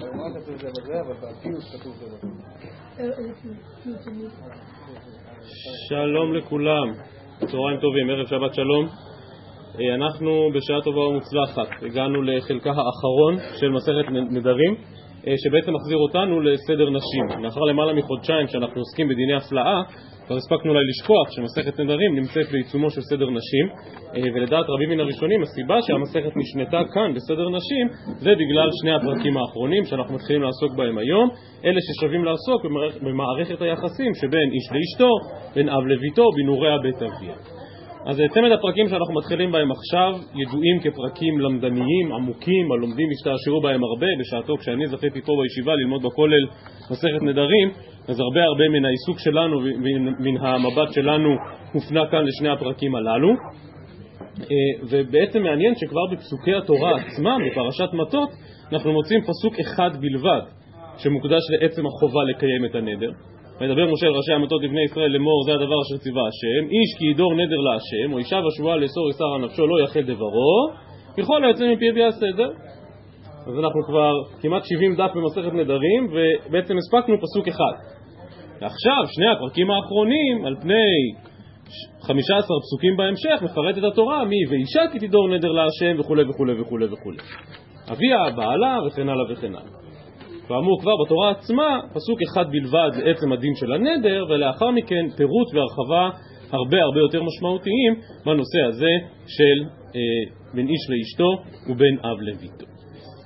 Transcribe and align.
בגמרא 0.00 0.28
כתוב 0.40 0.56
זה 0.56 0.68
בזה, 0.68 1.00
אבל 1.00 1.14
בפיוס 1.14 1.74
כתוב 1.74 1.92
זה 1.96 2.06
בזה. 2.06 2.28
שלום 5.88 6.34
לכולם, 6.34 6.92
צהריים 7.38 7.80
טובים, 7.80 8.10
ערב 8.10 8.26
שבת 8.26 8.54
שלום. 8.54 8.86
אה, 9.80 9.94
אנחנו 9.94 10.50
בשעה 10.54 10.80
טובה 10.84 11.00
ומוצלחת 11.00 11.82
הגענו 11.82 12.22
לחלקה 12.22 12.70
האחרון 12.70 13.36
של 13.60 13.68
מסכת 13.68 14.10
נדרים, 14.30 14.74
אה, 15.26 15.34
שבעצם 15.36 15.74
מחזיר 15.74 15.98
אותנו 15.98 16.40
לסדר 16.40 16.90
נשים. 16.90 17.42
לאחר 17.44 17.60
למעלה 17.60 17.92
מחודשיים 17.92 18.46
שאנחנו 18.48 18.80
עוסקים 18.80 19.08
בדיני 19.08 19.34
הפלאה, 19.34 19.82
כבר 20.30 20.36
הספקנו 20.36 20.72
אולי 20.72 20.84
לשכוח 20.90 21.26
שמסכת 21.30 21.80
נדרים 21.80 22.14
נמצאת 22.16 22.46
בעיצומו 22.52 22.90
של 22.90 23.00
סדר 23.00 23.30
נשים, 23.30 23.66
אה, 24.14 24.30
ולדעת 24.34 24.64
רבים 24.68 24.90
מן 24.90 25.00
הראשונים, 25.00 25.42
הסיבה 25.42 25.78
שהמסכת 25.82 26.36
נשנתה 26.36 26.80
כאן 26.94 27.14
בסדר 27.14 27.48
נשים 27.48 27.88
זה 28.18 28.30
בגלל 28.40 28.68
שני 28.80 28.92
הפרקים 28.94 29.36
האחרונים 29.36 29.84
שאנחנו 29.84 30.14
מתחילים 30.14 30.42
לעסוק 30.42 30.72
בהם 30.76 30.98
היום, 30.98 31.28
אלה 31.64 31.80
ששווים 31.80 32.24
לעסוק 32.24 32.60
במערכת 33.02 33.62
היחסים 33.62 34.14
שבין 34.14 34.48
איש 34.52 34.66
לאשתו, 34.72 35.10
בין 35.54 35.68
אב 35.68 35.86
לביתו, 35.86 36.24
בנעוריה 36.36 36.78
בית 36.78 37.02
אביה. 37.02 37.34
אז 38.06 38.22
צמד 38.34 38.52
הפרקים 38.52 38.88
שאנחנו 38.88 39.14
מתחילים 39.14 39.52
בהם 39.52 39.70
עכשיו 39.70 40.12
ידועים 40.34 40.80
כפרקים 40.82 41.40
למדניים, 41.40 42.12
עמוקים, 42.12 42.72
הלומדים 42.72 43.08
השתעשעו 43.14 43.60
בהם 43.60 43.84
הרבה. 43.84 44.06
בשעתו 44.20 44.56
כשאני 44.56 44.86
זכיתי 44.86 45.20
פה 45.20 45.32
בישיבה 45.42 45.74
ללמוד 45.74 46.02
בכולל 46.02 46.44
מסכת 46.90 47.22
נדרים, 47.22 47.70
אז 48.08 48.20
הרבה 48.20 48.42
הרבה 48.42 48.68
מן 48.68 48.84
העיסוק 48.84 49.18
שלנו 49.18 49.58
ומן 49.58 50.36
המבט 50.40 50.92
שלנו 50.92 51.28
הופנה 51.72 52.06
כאן 52.10 52.24
לשני 52.24 52.48
הפרקים 52.48 52.94
הללו. 52.94 53.28
אה, 54.40 54.86
ובעצם 54.90 55.42
מעניין 55.42 55.74
שכבר 55.74 56.06
בפסוקי 56.12 56.54
התורה 56.54 56.96
עצמם, 56.96 57.38
בפרשת 57.50 57.92
מטות, 57.92 58.28
אנחנו 58.72 58.92
מוצאים 58.92 59.20
פסוק 59.20 59.60
אחד 59.60 59.90
בלבד 60.00 60.40
שמוקדש 60.98 61.40
לעצם 61.50 61.82
החובה 61.86 62.24
לקיים 62.24 62.64
את 62.64 62.74
הנדר. 62.74 63.10
וידבר 63.60 63.92
משה 63.92 64.06
אל 64.06 64.12
ראשי 64.12 64.32
המטות 64.32 64.62
לבני 64.62 64.84
ישראל 64.84 65.12
לאמור 65.12 65.42
זה 65.46 65.52
הדבר 65.54 65.82
אשר 65.82 65.96
ציווה 66.02 66.22
השם 66.28 66.68
איש 66.70 66.98
כי 66.98 67.04
ידור 67.04 67.34
נדר 67.34 67.60
להשם 67.66 68.12
או 68.12 68.18
אישה 68.18 68.40
בשבועה 68.46 68.76
לאסור 68.76 69.10
יסר 69.10 69.24
על 69.34 69.44
נפשו 69.44 69.66
לא 69.66 69.84
יחל 69.84 70.02
דברו 70.02 70.70
ככל 71.18 71.44
היוצא 71.44 71.72
מפי 71.72 71.90
ויעשה 71.94 72.26
את 72.28 72.36
זה 72.36 72.44
אז 73.50 73.58
אנחנו 73.58 73.82
כבר 73.86 74.12
כמעט 74.40 74.62
70 74.64 74.96
דף 74.96 75.10
במסכת 75.14 75.52
נדרים 75.52 76.06
ובעצם 76.10 76.74
הספקנו 76.76 77.16
פסוק 77.20 77.48
אחד. 77.48 77.74
ועכשיו 78.60 79.02
שני 79.14 79.30
הפרקים 79.30 79.70
האחרונים 79.70 80.44
על 80.44 80.56
פני 80.62 80.92
15 82.02 82.56
פסוקים 82.62 82.96
בהמשך 82.96 83.42
מפרט 83.42 83.78
את 83.78 83.84
התורה 83.92 84.24
מי 84.24 84.36
ואישה 84.50 84.82
כי 84.92 85.08
תדור 85.08 85.28
נדר 85.28 85.52
להשם 85.52 86.00
וכו' 86.00 86.14
וכו' 86.28 86.44
וכו' 86.60 86.78
וכו' 86.92 87.10
אביה, 87.92 88.36
בעלה 88.36 88.78
וכן 88.86 89.08
הלאה 89.08 89.32
וכן 89.32 89.54
הלאה. 89.54 89.80
כאמור 90.48 90.80
כבר 90.80 90.92
בתורה 91.04 91.30
עצמה, 91.30 91.80
פסוק 91.94 92.18
אחד 92.22 92.44
בלבד 92.50 92.90
זה 92.92 93.10
עצם 93.10 93.32
הדין 93.32 93.54
של 93.54 93.72
הנדר, 93.72 94.24
ולאחר 94.28 94.70
מכן 94.70 95.04
פירוט 95.16 95.54
והרחבה 95.54 96.10
הרבה 96.52 96.82
הרבה 96.82 97.00
יותר 97.00 97.22
משמעותיים 97.22 97.94
בנושא 98.26 98.60
הזה 98.68 98.92
של 99.26 99.64
אה, 99.96 100.00
בין 100.54 100.68
איש 100.68 100.90
לאשתו 100.90 101.30
ובין 101.68 101.98
אב 101.98 102.20
לביתו. 102.20 102.69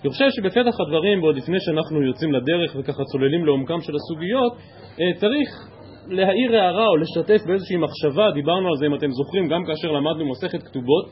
אני 0.04 0.12
חושב 0.12 0.24
שבפתח 0.30 0.80
הדברים, 0.80 1.22
ועוד 1.22 1.36
לפני 1.36 1.60
שאנחנו 1.60 2.02
יוצאים 2.02 2.32
לדרך 2.32 2.76
וככה 2.78 3.04
צוללים 3.04 3.44
לעומקם 3.46 3.80
של 3.80 3.92
הסוגיות, 3.96 4.52
אה, 5.00 5.20
צריך 5.20 5.48
להעיר 6.08 6.56
הערה 6.56 6.86
או 6.86 6.96
לשתף 6.96 7.46
באיזושהי 7.46 7.76
מחשבה, 7.76 8.30
דיברנו 8.30 8.68
על 8.68 8.76
זה 8.76 8.86
אם 8.86 8.94
אתם 8.94 9.10
זוכרים 9.10 9.48
גם 9.48 9.64
כאשר 9.64 9.92
למדנו 9.92 10.30
מסכת 10.30 10.62
כתובות, 10.62 11.04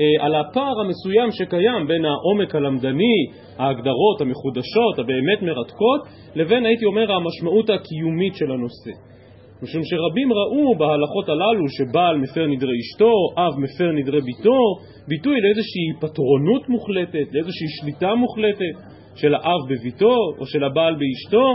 אה, 0.00 0.24
על 0.24 0.34
הפער 0.34 0.80
המסוים 0.80 1.30
שקיים 1.30 1.86
בין 1.88 2.04
העומק 2.04 2.54
הלמדני, 2.54 3.26
ההגדרות 3.58 4.20
המחודשות, 4.20 4.98
הבאמת 4.98 5.42
מרתקות, 5.42 6.00
לבין 6.34 6.66
הייתי 6.66 6.84
אומר 6.84 7.12
המשמעות 7.12 7.70
הקיומית 7.70 8.34
של 8.34 8.52
הנושא. 8.52 9.15
משום 9.62 9.82
שרבים 9.84 10.32
ראו 10.32 10.74
בהלכות 10.78 11.28
הללו 11.28 11.64
שבעל 11.68 12.16
מפר 12.18 12.46
נדרי 12.46 12.76
אשתו, 12.80 13.12
אב 13.36 13.52
מפר 13.58 13.92
נדרי 13.92 14.20
ביתו, 14.20 14.60
ביטוי 15.08 15.40
לאיזושהי 15.40 15.86
פטרונות 16.00 16.68
מוחלטת, 16.68 17.26
לאיזושהי 17.32 17.68
שליטה 17.68 18.14
מוחלטת 18.14 18.74
של 19.14 19.34
האב 19.34 19.60
בביתו 19.70 20.16
או 20.38 20.46
של 20.46 20.64
הבעל 20.64 20.94
באשתו, 21.00 21.46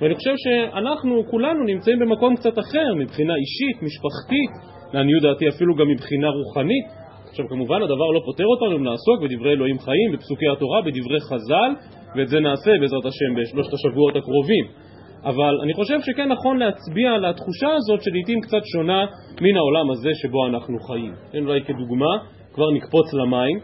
ואני 0.00 0.14
חושב 0.14 0.34
שאנחנו 0.44 1.22
כולנו 1.30 1.64
נמצאים 1.64 1.98
במקום 1.98 2.36
קצת 2.36 2.58
אחר 2.58 2.94
מבחינה 2.94 3.34
אישית, 3.42 3.82
משפחתית, 3.82 4.50
לעניות 4.94 5.22
דעתי 5.22 5.48
אפילו 5.48 5.74
גם 5.74 5.88
מבחינה 5.88 6.28
רוחנית, 6.28 6.86
עכשיו 7.30 7.48
כמובן 7.48 7.82
הדבר 7.82 8.10
לא 8.14 8.20
פוטר 8.24 8.46
אותנו 8.46 8.78
מלעסוק 8.78 9.22
בדברי 9.22 9.52
אלוהים 9.52 9.78
חיים, 9.78 10.12
בפסוקי 10.12 10.48
התורה, 10.48 10.82
בדברי 10.82 11.20
חז"ל, 11.20 11.70
ואת 12.16 12.28
זה 12.28 12.40
נעשה 12.40 12.70
בעזרת 12.80 13.04
השם 13.04 13.30
בשלושת 13.36 13.72
השבועות 13.72 14.16
הקרובים. 14.16 14.87
אבל 15.24 15.60
אני 15.62 15.74
חושב 15.74 15.98
שכן 16.00 16.28
נכון 16.28 16.58
להצביע 16.58 17.10
על 17.10 17.24
התחושה 17.24 17.68
הזאת 17.76 18.02
שלעיתים 18.02 18.40
קצת 18.40 18.62
שונה 18.72 19.06
מן 19.40 19.56
העולם 19.56 19.90
הזה 19.90 20.10
שבו 20.14 20.46
אנחנו 20.46 20.78
חיים. 20.78 21.12
כן, 21.32 21.38
אולי 21.38 21.64
כדוגמה, 21.64 22.12
כבר 22.54 22.70
נקפוץ 22.70 23.14
למים, 23.14 23.58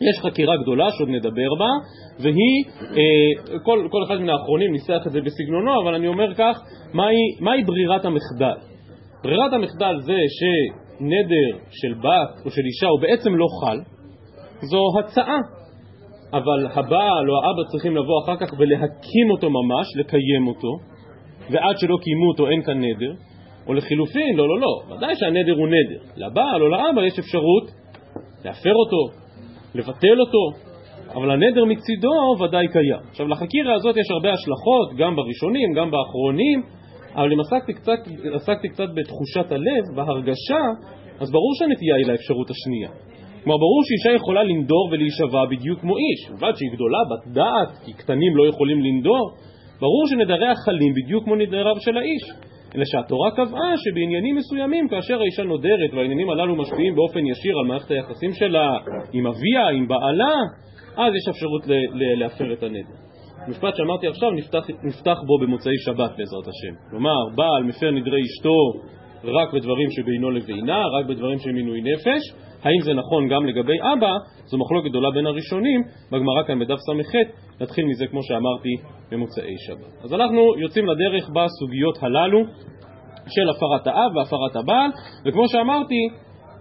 יש 0.00 0.20
חקירה 0.22 0.56
גדולה 0.62 0.90
שעוד 0.90 1.08
נדבר 1.08 1.54
בה, 1.58 1.68
והיא, 2.20 2.64
אה, 2.80 3.58
כל, 3.64 3.88
כל 3.90 4.02
אחד 4.06 4.20
מן 4.20 4.28
האחרונים 4.28 4.72
ניסח 4.72 5.06
את 5.06 5.12
זה 5.12 5.20
בסגנונו, 5.20 5.82
אבל 5.82 5.94
אני 5.94 6.06
אומר 6.06 6.34
כך, 6.34 6.60
מהי, 6.94 7.16
מהי 7.40 7.64
ברירת 7.64 8.04
המחדל? 8.04 8.56
ברירת 9.22 9.52
המחדל 9.52 9.94
זה 10.00 10.16
ש... 10.28 10.42
נדר 11.02 11.58
של 11.70 11.94
בת 11.94 12.44
או 12.44 12.50
של 12.50 12.62
אישה 12.64 12.86
הוא 12.86 13.00
בעצם 13.00 13.34
לא 13.34 13.46
חל, 13.60 13.78
זו 14.62 14.78
הצעה. 14.98 15.38
אבל 16.32 16.66
הבעל 16.66 17.30
או 17.30 17.36
האבא 17.36 17.62
צריכים 17.70 17.96
לבוא 17.96 18.24
אחר 18.24 18.36
כך 18.36 18.52
ולהקים 18.58 19.30
אותו 19.30 19.50
ממש, 19.50 19.86
לקיים 19.96 20.46
אותו, 20.48 20.68
ועד 21.50 21.78
שלא 21.78 21.96
קיימו 22.02 22.28
אותו 22.28 22.48
אין 22.48 22.62
כאן 22.62 22.78
נדר, 22.84 23.12
או 23.66 23.74
לחילופין, 23.74 24.36
לא, 24.36 24.48
לא, 24.48 24.60
לא, 24.60 24.94
ודאי 24.96 25.16
שהנדר 25.16 25.52
הוא 25.52 25.68
נדר. 25.68 26.00
לבעל 26.16 26.62
או 26.62 26.68
לאבא 26.68 27.02
יש 27.06 27.18
אפשרות 27.18 27.70
להפר 28.44 28.74
אותו, 28.74 29.16
לבטל 29.74 30.20
אותו, 30.20 30.72
אבל 31.14 31.30
הנדר 31.30 31.64
מצידו 31.64 32.42
ודאי 32.44 32.68
קיים. 32.68 33.02
עכשיו, 33.10 33.28
לחקירה 33.28 33.74
הזאת 33.74 33.96
יש 33.96 34.10
הרבה 34.10 34.32
השלכות, 34.32 34.96
גם 34.98 35.16
בראשונים, 35.16 35.72
גם 35.72 35.90
באחרונים, 35.90 36.62
אבל 37.14 37.32
אם 37.32 37.40
עסקתי 37.40 37.72
קצת, 37.72 37.98
עסקתי 38.34 38.68
קצת 38.68 38.88
בתחושת 38.94 39.52
הלב, 39.52 39.84
בהרגשה, 39.96 40.62
אז 41.20 41.30
ברור 41.30 41.54
שהנטייה 41.58 41.96
היא 41.96 42.06
לאפשרות 42.06 42.50
השנייה. 42.50 42.90
כלומר, 43.42 43.58
ברור 43.58 43.80
שאישה 43.86 44.16
יכולה 44.16 44.42
לנדור 44.42 44.88
ולהישבע 44.92 45.44
בדיוק 45.50 45.80
כמו 45.80 45.94
איש, 45.96 46.30
ובד 46.30 46.52
שהיא 46.56 46.70
גדולה, 46.74 46.98
בת 47.10 47.34
דעת, 47.34 47.84
כי 47.84 47.92
קטנים 47.92 48.36
לא 48.36 48.46
יכולים 48.46 48.80
לנדור, 48.80 49.24
ברור 49.80 50.04
שנדריה 50.06 50.54
חלים 50.54 50.92
בדיוק 50.94 51.24
כמו 51.24 51.36
נדריו 51.36 51.76
של 51.80 51.96
האיש. 51.96 52.24
אלא 52.76 52.84
שהתורה 52.84 53.30
קבעה 53.30 53.72
שבעניינים 53.76 54.36
מסוימים, 54.36 54.88
כאשר 54.88 55.20
האישה 55.20 55.42
נודרת 55.42 55.94
והעניינים 55.94 56.30
הללו 56.30 56.56
משפיעים 56.56 56.94
באופן 56.94 57.26
ישיר 57.26 57.58
על 57.58 57.66
מערכת 57.68 57.90
היחסים 57.90 58.32
שלה 58.32 58.78
עם 59.12 59.26
אביה, 59.26 59.68
עם 59.68 59.88
בעלה, 59.88 60.34
אז 60.96 61.12
יש 61.14 61.28
אפשרות 61.28 61.62
להפר 62.18 62.52
את 62.52 62.62
הנדר. 62.62 62.96
המשפט 63.46 63.76
שאמרתי 63.76 64.06
עכשיו 64.06 64.30
נפתח, 64.30 64.64
נפתח 64.82 65.18
בו 65.26 65.38
במוצאי 65.38 65.78
שבת 65.86 66.10
בעזרת 66.18 66.46
השם. 66.48 66.74
כלומר, 66.90 67.18
בעל 67.36 67.62
מפר 67.64 67.90
נדרי 67.90 68.20
אשתו 68.22 68.56
רק 69.24 69.54
בדברים 69.54 69.90
שבינו 69.90 70.30
לבינה, 70.30 70.86
רק 70.86 71.06
בדברים 71.06 71.38
של 71.38 71.52
מינוי 71.52 71.80
נפש. 71.80 72.22
האם 72.62 72.80
זה 72.80 72.92
נכון 72.94 73.28
גם 73.28 73.46
לגבי 73.46 73.78
אבא? 73.92 74.12
זו 74.44 74.58
מחלוקת 74.58 74.90
גדולה 74.90 75.10
בין 75.10 75.26
הראשונים, 75.26 75.80
בגמרא 76.12 76.42
כאן 76.46 76.58
בדף 76.58 76.78
ס"ח, 76.78 77.12
נתחיל 77.60 77.84
מזה 77.84 78.06
כמו 78.06 78.22
שאמרתי 78.22 78.74
במוצאי 79.10 79.54
שבת. 79.66 80.04
אז 80.04 80.14
אנחנו 80.14 80.40
יוצאים 80.58 80.86
לדרך 80.86 81.30
בסוגיות 81.30 82.02
הללו 82.02 82.38
של 83.28 83.48
הפרת 83.50 83.86
האב 83.86 84.16
והפרת 84.16 84.56
הבעל, 84.56 84.90
וכמו 85.26 85.48
שאמרתי, 85.48 86.08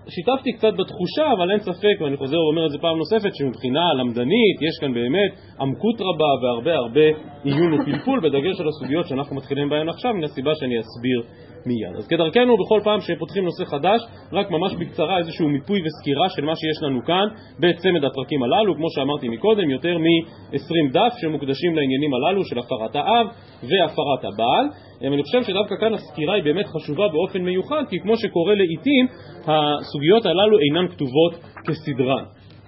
שיתפתי 0.09 0.51
קצת 0.57 0.73
בתחושה, 0.79 1.33
אבל 1.37 1.51
אין 1.51 1.59
ספק, 1.59 2.01
ואני 2.01 2.17
חוזר 2.17 2.37
ואומר 2.39 2.65
את 2.65 2.71
זה 2.71 2.77
פעם 2.77 2.97
נוספת, 2.97 3.35
שמבחינה 3.35 3.93
למדנית 3.99 4.57
יש 4.61 4.79
כאן 4.81 4.93
באמת 4.93 5.31
עמקות 5.59 6.01
רבה 6.01 6.31
והרבה 6.41 6.75
הרבה 6.75 7.07
עיון 7.43 7.73
ופלפול, 7.73 8.19
בדגש 8.19 8.59
על 8.59 8.67
הסוגיות 8.67 9.07
שאנחנו 9.07 9.35
מתחילים 9.35 9.69
בהן 9.69 9.89
עכשיו, 9.89 10.13
מן 10.13 10.23
הסיבה 10.23 10.51
שאני 10.55 10.79
אסביר 10.79 11.19
מיד. 11.65 11.95
אז 11.97 12.07
כדרכנו, 12.07 12.57
בכל 12.57 12.79
פעם 12.83 12.99
שפותחים 13.01 13.43
נושא 13.43 13.65
חדש, 13.65 14.01
רק 14.33 14.51
ממש 14.51 14.73
בקצרה 14.79 15.17
איזשהו 15.17 15.49
מיפוי 15.49 15.79
וסקירה 15.85 16.29
של 16.29 16.45
מה 16.45 16.55
שיש 16.55 16.83
לנו 16.83 16.99
כאן 17.05 17.27
בצמד 17.59 18.03
הפרקים 18.05 18.43
הללו, 18.43 18.75
כמו 18.75 18.87
שאמרתי 18.89 19.29
מקודם, 19.29 19.69
יותר 19.69 19.97
מ-20 19.97 20.93
דף 20.93 21.13
שמוקדשים 21.21 21.75
לעניינים 21.75 22.13
הללו 22.13 22.45
של 22.45 22.59
הפרת 22.59 22.95
האב 22.95 23.27
והפרת 23.63 24.23
הבעל. 24.33 24.65
אני 25.13 25.23
חושב 25.23 25.43
שדווקא 25.43 25.75
כאן 25.79 25.93
הסקירה 25.93 26.33
היא 26.33 26.43
באמת 26.43 26.65
חשובה 26.65 27.07
באופן 27.07 27.41
מיוחד, 27.41 27.83
כי 27.89 27.99
כמו 27.99 28.17
שקורה 28.17 28.55
לעיתים, 28.55 29.05
הסוגיות 29.47 30.25
הללו 30.25 30.57
אינן 30.59 30.87
כתובות 30.87 31.33
כסדרן. 31.67 32.23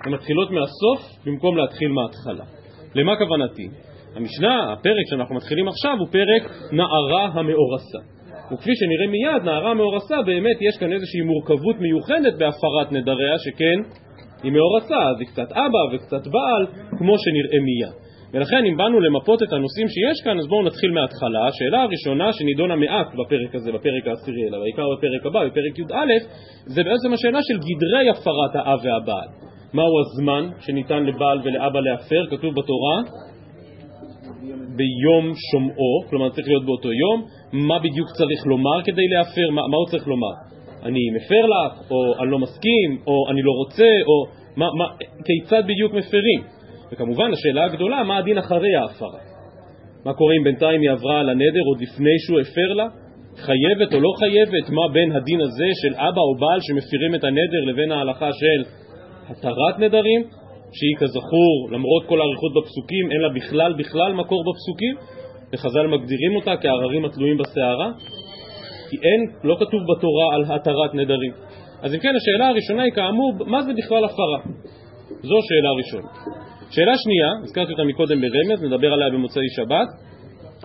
הן 0.06 0.14
מתחילות 0.14 0.52
מהסוף 0.52 1.26
במקום 1.26 1.58
להתחיל 1.58 1.92
מההתחלה. 1.92 2.46
למה 2.96 3.16
כוונתי? 3.18 3.68
המשנה, 4.16 4.74
הפרק 4.74 5.06
שאנחנו 5.10 5.36
מתחילים 5.36 5.68
עכשיו, 5.68 5.96
הוא 6.00 6.08
פרק 6.12 6.52
נערה 6.72 7.26
המאורסה. 7.26 8.00
וכפי 8.52 8.72
שנראה 8.76 9.08
מיד, 9.08 9.44
נערה 9.44 9.74
מאורסה, 9.74 10.22
באמת 10.26 10.58
יש 10.62 10.78
כאן 10.80 10.94
איזושהי 10.94 11.22
מורכבות 11.22 11.76
מיוחדת 11.80 12.34
בהפרת 12.40 12.92
נדריה, 12.92 13.36
שכן 13.38 13.80
היא 14.44 14.52
מאורסה, 14.52 15.02
אז 15.10 15.20
היא 15.20 15.28
קצת 15.28 15.52
אבא 15.52 15.84
וקצת 15.96 16.28
בעל, 16.28 16.64
כמו 16.98 17.16
שנראה 17.24 17.60
מיד. 17.68 17.94
ולכן 18.34 18.66
אם 18.66 18.78
באנו 18.78 19.00
למפות 19.00 19.44
את 19.44 19.54
הנושאים 19.54 19.88
שיש 19.88 20.22
כאן, 20.24 20.40
אז 20.40 20.48
בואו 20.48 20.64
נתחיל 20.64 20.92
מההתחלה. 20.92 21.48
השאלה 21.48 21.82
הראשונה 21.82 22.34
שנידונה 22.34 22.76
מעט 22.76 23.08
בפרק 23.08 23.56
הזה, 23.56 23.72
בפרק 23.72 24.08
העשירי, 24.08 24.44
אלא 24.48 24.58
בעיקר 24.60 24.86
בפרק 24.98 25.26
הבא, 25.26 25.40
בפרק 25.48 25.80
י"א, 25.80 26.10
זה 26.66 26.84
בעצם 26.84 27.14
השאלה 27.14 27.40
של 27.42 27.58
גדרי 27.58 28.10
הפרת 28.10 28.54
האב 28.56 28.80
והבעל. 28.84 29.28
מהו 29.74 30.00
הזמן 30.00 30.50
שניתן 30.60 31.04
לבעל 31.04 31.40
ולאבא 31.44 31.80
להפר? 31.80 32.26
כתוב 32.32 32.54
בתורה 32.56 32.98
ביום 34.76 35.34
שומעו, 35.52 36.04
כלומר 36.10 36.30
צריך 36.30 36.48
להיות 36.48 36.66
באותו 36.66 36.94
יום. 36.94 37.26
מה 37.54 37.80
בדיוק 37.80 38.08
צריך 38.18 38.46
לומר 38.46 38.84
כדי 38.86 39.08
להפר? 39.08 39.50
מה, 39.52 39.62
מה 39.68 39.78
הוא 39.78 39.88
צריך 39.92 40.08
לומר? 40.08 40.34
אני 40.84 41.00
מפר 41.16 41.46
לך, 41.46 41.92
או 41.92 42.24
אני 42.24 42.32
לא 42.32 42.40
מסכים, 42.40 42.90
או 43.08 43.32
אני 43.32 43.42
לא 43.42 43.52
רוצה, 43.52 43.92
או 44.08 44.26
מה, 44.58 44.68
מה, 44.78 44.86
כיצד 45.26 45.64
בדיוק 45.64 45.94
מפרים? 45.94 46.42
וכמובן 46.92 47.32
השאלה 47.34 47.66
הגדולה, 47.66 48.04
מה 48.04 48.18
הדין 48.18 48.38
אחרי 48.38 48.76
ההפרה? 48.76 49.20
מה 50.06 50.14
קורה 50.14 50.34
אם 50.40 50.44
בינתיים 50.44 50.82
היא 50.82 50.92
עברה 50.92 51.20
על 51.20 51.30
הנדר 51.30 51.64
עוד 51.70 51.82
לפני 51.82 52.20
שהוא 52.26 52.40
הפר 52.40 52.74
לה? 52.74 52.88
חייבת 53.38 53.94
או 53.94 54.00
לא 54.00 54.10
חייבת? 54.20 54.70
מה 54.70 54.82
בין 54.94 55.12
הדין 55.12 55.42
הזה 55.42 55.70
של 55.82 55.94
אבא 55.96 56.22
או 56.22 56.36
בעל 56.40 56.60
שמפירים 56.62 57.16
את 57.16 57.24
הנדר 57.24 57.64
לבין 57.68 57.92
ההלכה 57.92 58.30
של 58.34 58.64
התרת 59.30 59.80
נדרים, 59.80 60.24
שהיא 60.78 60.96
כזכור, 61.00 61.70
למרות 61.72 62.06
כל 62.06 62.22
האריכות 62.22 62.52
בפסוקים, 62.54 63.12
אין 63.12 63.22
לה 63.22 63.30
בכלל 63.30 63.74
בכלל 63.78 64.14
מקור 64.14 64.44
בפסוקים, 64.50 64.96
וחז"ל 65.54 65.88
מגדירים 65.88 66.36
אותה 66.36 66.54
כעררים 66.62 67.06
התלויים 67.06 67.38
בסערה, 67.38 67.92
כי 68.90 68.98
אין, 68.98 69.22
לא 69.44 69.56
כתוב 69.60 69.82
בתורה 69.92 70.36
על 70.36 70.44
התרת 70.44 70.94
נדרים. 70.94 71.34
אז 71.82 71.94
אם 71.94 72.00
כן, 72.00 72.14
השאלה 72.16 72.48
הראשונה 72.48 72.84
היא 72.84 72.92
כאמור, 72.92 73.34
מה 73.46 73.62
זה 73.62 73.72
בכלל 73.74 74.06
הפרה? 74.06 74.40
זו 75.22 75.38
שאלה 75.48 75.72
ראשונה. 75.78 76.10
שאלה 76.72 76.94
שנייה, 76.98 77.30
הזכרתי 77.44 77.72
אותה 77.72 77.84
מקודם 77.84 78.22
ברמז, 78.22 78.64
נדבר 78.64 78.94
עליה 78.94 79.10
במוצאי 79.10 79.50
שבת, 79.56 79.88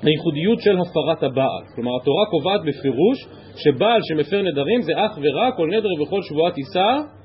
הייחודיות 0.03 0.61
של 0.61 0.77
הפרת 0.79 1.23
הבעל. 1.23 1.65
כלומר, 1.75 1.91
התורה 2.01 2.27
קובעת 2.31 2.61
בפירוש 2.61 3.19
שבעל 3.57 4.01
שמפר 4.03 4.43
נדרים 4.43 4.83
זה 4.83 4.93
אך 4.97 5.19
ורק 5.23 5.57
כל 5.57 5.69
נדר 5.73 5.89
ובכל 5.95 6.23
שבועת 6.23 6.57
איסר 6.59 7.18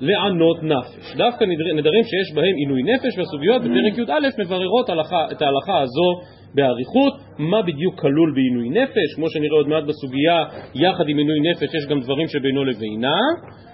לענות 0.00 0.62
נפש. 0.62 1.16
דווקא 1.16 1.44
נדרים 1.76 2.04
שיש 2.04 2.34
בהם 2.34 2.54
עינוי 2.56 2.82
נפש, 2.82 3.18
והסוגיות 3.18 3.62
בפרק 3.62 3.98
י"א 3.98 4.42
מבררות 4.42 4.90
את 5.32 5.42
ההלכה 5.42 5.80
הזו 5.80 6.10
באריכות, 6.54 7.14
מה 7.38 7.62
בדיוק 7.62 8.00
כלול 8.00 8.34
בעינוי 8.34 8.68
נפש, 8.82 9.14
כמו 9.16 9.30
שנראה 9.30 9.56
עוד 9.56 9.68
מעט 9.68 9.84
בסוגיה, 9.84 10.44
יחד 10.74 11.08
עם 11.08 11.18
עינוי 11.18 11.40
נפש 11.40 11.74
יש 11.74 11.86
גם 11.90 12.00
דברים 12.00 12.28
שבינו 12.28 12.64
לבינה, 12.64 13.20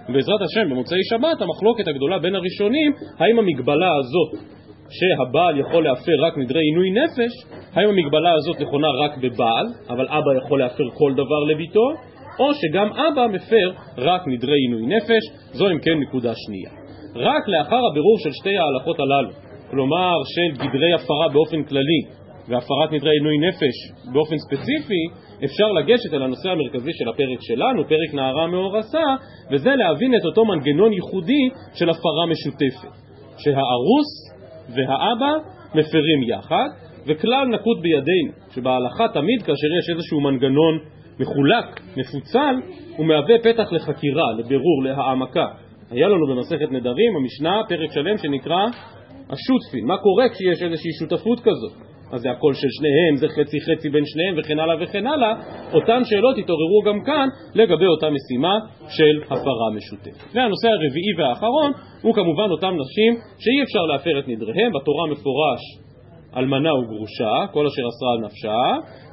ובעזרת 0.09 0.41
השם 0.41 0.69
במוצאי 0.69 1.03
שבת 1.09 1.41
המחלוקת 1.41 1.87
הגדולה 1.87 2.19
בין 2.19 2.35
הראשונים, 2.35 2.91
האם 3.19 3.39
המגבלה 3.39 3.89
הזאת 3.99 4.31
שהבעל 4.89 5.59
יכול 5.59 5.83
להפר 5.83 6.11
רק 6.25 6.37
נדרי 6.37 6.61
עינוי 6.61 6.91
נפש, 6.91 7.31
האם 7.73 7.89
המגבלה 7.89 8.33
הזאת 8.33 8.61
נכונה 8.61 8.87
רק 9.03 9.17
בבעל, 9.17 9.65
אבל 9.89 10.07
אבא 10.07 10.45
יכול 10.45 10.59
להפר 10.59 10.83
כל 10.93 11.13
דבר 11.13 11.43
לביתו, 11.51 11.87
או 12.39 12.53
שגם 12.53 12.87
אבא 12.93 13.27
מפר 13.27 13.71
רק 13.97 14.21
נדרי 14.27 14.59
עינוי 14.67 14.95
נפש, 14.97 15.23
זו 15.51 15.71
אם 15.71 15.79
כן 15.79 15.99
נקודה 15.99 16.31
שנייה. 16.35 16.69
רק 17.15 17.47
לאחר 17.47 17.81
הבירור 17.91 18.17
של 18.23 18.31
שתי 18.31 18.57
ההלכות 18.57 18.99
הללו, 18.99 19.29
כלומר 19.71 20.15
של 20.25 20.63
גדרי 20.63 20.93
הפרה 20.93 21.29
באופן 21.33 21.63
כללי 21.63 22.01
והפרת 22.47 22.91
נדרי 22.91 23.11
עינוי 23.11 23.37
נפש 23.37 23.75
באופן 24.13 24.37
ספציפי, 24.37 25.03
אפשר 25.45 25.71
לגשת 25.71 26.13
אל 26.13 26.21
הנושא 26.23 26.49
המרכזי 26.49 26.91
של 26.93 27.09
הפרק 27.09 27.39
שלנו, 27.41 27.87
פרק 27.87 28.13
נערה 28.13 28.47
מאורסה, 28.47 29.03
וזה 29.51 29.69
להבין 29.69 30.15
את 30.15 30.25
אותו 30.25 30.45
מנגנון 30.45 30.93
ייחודי 30.93 31.49
של 31.75 31.89
הפרה 31.89 32.25
משותפת, 32.29 32.95
שהארוס 33.37 34.09
והאבא 34.69 35.33
מפרים 35.75 36.23
יחד, 36.27 36.67
וכלל 37.07 37.47
נקוט 37.47 37.77
בידינו, 37.81 38.31
שבהלכה 38.55 39.07
תמיד 39.13 39.39
כאשר 39.39 39.67
יש 39.79 39.89
איזשהו 39.89 40.21
מנגנון 40.21 40.79
מחולק, 41.19 41.81
מפוצל, 41.97 42.55
הוא 42.97 43.05
מהווה 43.05 43.35
פתח 43.43 43.71
לחקירה, 43.71 44.33
לבירור, 44.37 44.83
להעמקה. 44.83 45.47
היה 45.91 46.07
לנו 46.07 46.27
במסכת 46.27 46.71
נדרים, 46.71 47.15
המשנה, 47.15 47.61
פרק 47.69 47.91
שלם 47.91 48.17
שנקרא 48.17 48.65
השותפין. 49.29 49.85
מה 49.85 49.97
קורה 49.97 50.29
כשיש 50.29 50.63
איזושהי 50.63 50.91
שותפות 50.99 51.39
כזאת? 51.39 51.85
אז 52.13 52.21
זה 52.21 52.31
הכל 52.31 52.53
של 52.53 52.67
שניהם, 52.77 53.15
זה 53.15 53.27
חצי 53.27 53.57
חצי 53.61 53.89
בין 53.89 54.03
שניהם 54.05 54.35
וכן 54.37 54.59
הלאה 54.59 54.75
וכן 54.83 55.07
הלאה, 55.07 55.33
אותן 55.73 56.01
שאלות 56.03 56.37
התעוררו 56.37 56.81
גם 56.85 57.03
כאן 57.05 57.27
לגבי 57.55 57.85
אותה 57.85 58.07
משימה 58.09 58.55
של 58.89 59.15
הפרה 59.23 59.67
משותפת. 59.75 60.33
והנושא 60.33 60.67
הרביעי 60.67 61.13
והאחרון 61.17 61.71
הוא 62.01 62.13
כמובן 62.15 62.49
אותם 62.51 62.73
נשים 62.83 63.13
שאי 63.39 63.63
אפשר 63.63 63.83
להפר 63.91 64.19
את 64.19 64.27
נדריהם, 64.27 64.71
בתורה 64.73 65.07
מפורש 65.11 65.84
אלמנה 66.37 66.73
וגרושה, 66.73 67.33
כל 67.53 67.67
אשר 67.67 67.81
אסרה 67.89 68.11
על 68.13 68.25
נפשה, 68.25 68.57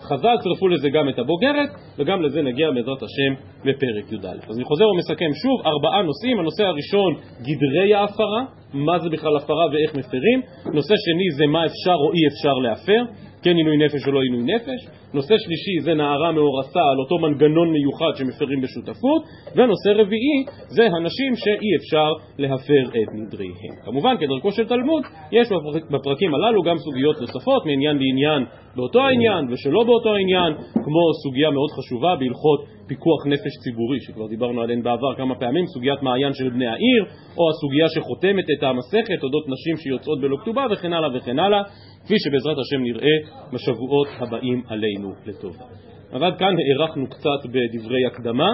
חז"ל 0.03 0.37
צירפו 0.43 0.69
לזה 0.69 0.89
גם 0.91 1.09
את 1.09 1.19
הבוגרת, 1.19 1.71
וגם 1.99 2.23
לזה 2.23 2.43
נגיע 2.43 2.71
בעזרת 2.71 3.03
השם 3.03 3.33
בפרק 3.61 4.13
י"א. 4.13 4.49
אז 4.49 4.57
אני 4.57 4.65
חוזר 4.65 4.85
ומסכם 4.89 5.31
שוב, 5.43 5.67
ארבעה 5.67 6.03
נושאים, 6.03 6.39
הנושא 6.39 6.65
הראשון, 6.65 7.15
גדרי 7.41 7.95
ההפרה, 7.95 8.45
מה 8.73 8.99
זה 8.99 9.09
בכלל 9.11 9.37
הפרה 9.37 9.67
ואיך 9.73 9.95
מפרים, 9.95 10.41
נושא 10.75 10.95
שני 11.05 11.31
זה 11.37 11.47
מה 11.47 11.67
אפשר 11.67 11.95
או 11.95 12.13
אי 12.13 12.27
אפשר 12.27 12.55
להפר, 12.55 13.03
כן 13.43 13.57
עינוי 13.57 13.77
נפש 13.77 14.07
או 14.07 14.13
לא 14.13 14.21
עינוי 14.23 14.55
נפש, 14.55 15.02
נושא 15.15 15.35
שלישי 15.39 15.81
זה 15.81 15.95
נערה 15.95 16.33
מאורסה 16.33 16.81
על 16.93 16.99
אותו 16.99 17.19
מנגנון 17.19 17.73
מיוחד 17.73 18.13
שמפרים 18.17 18.61
בשותפות, 18.61 19.23
ונושא 19.57 19.91
רביעי 20.01 20.39
זה 20.69 20.87
הנשים 20.87 21.33
שאי 21.37 21.71
אפשר 21.79 22.11
להפר 22.39 22.83
את 22.89 23.09
נדריהם. 23.15 23.75
כמובן, 23.85 24.15
כדרכו 24.21 24.51
של 24.53 24.69
תלמוד, 24.69 25.03
יש 25.33 25.49
בפרקים 25.91 26.35
הללו 26.35 26.63
גם 26.63 26.77
סוגיות 26.79 27.21
נוספות 27.21 27.67
מעניין 27.67 27.97
לעניין 27.99 28.45
באותו 28.77 29.01
העניין 29.01 29.45
ושלא 29.51 29.85
באותו 29.85 30.15
העניין, 30.15 30.53
כמו 30.85 31.03
סוגיה 31.23 31.51
מאוד 31.51 31.71
חשובה 31.71 32.17
בהלכות 32.17 32.61
פיקוח 32.87 33.27
נפש 33.27 33.55
ציבורי, 33.65 34.01
שכבר 34.01 34.27
דיברנו 34.27 34.63
עליהן 34.63 34.83
בעבר 34.83 35.15
כמה 35.17 35.35
פעמים, 35.35 35.67
סוגיית 35.67 36.03
מעיין 36.03 36.33
של 36.33 36.51
בני 36.51 36.67
העיר, 36.67 37.05
או 37.39 37.51
הסוגיה 37.51 37.87
שחותמת 37.89 38.45
את 38.59 38.63
המסכת, 38.63 39.23
אודות 39.23 39.45
נשים 39.49 39.77
שיוצאות 39.77 40.21
בלא 40.21 40.37
כתובה 40.43 40.67
וכן 40.71 40.93
הלאה 40.93 41.09
וכן 41.17 41.39
הלאה, 41.39 41.63
כפי 42.05 42.15
שבעזרת 42.19 42.57
השם 42.59 42.83
נראה 42.83 43.17
בשבועות 43.53 44.09
הבאים 44.19 44.63
עלינו 44.67 45.15
לטובה. 45.27 45.65
אבל 46.13 46.31
כאן 46.39 46.55
הארכנו 46.79 47.07
קצת 47.07 47.41
בדברי 47.45 48.07
הקדמה 48.07 48.49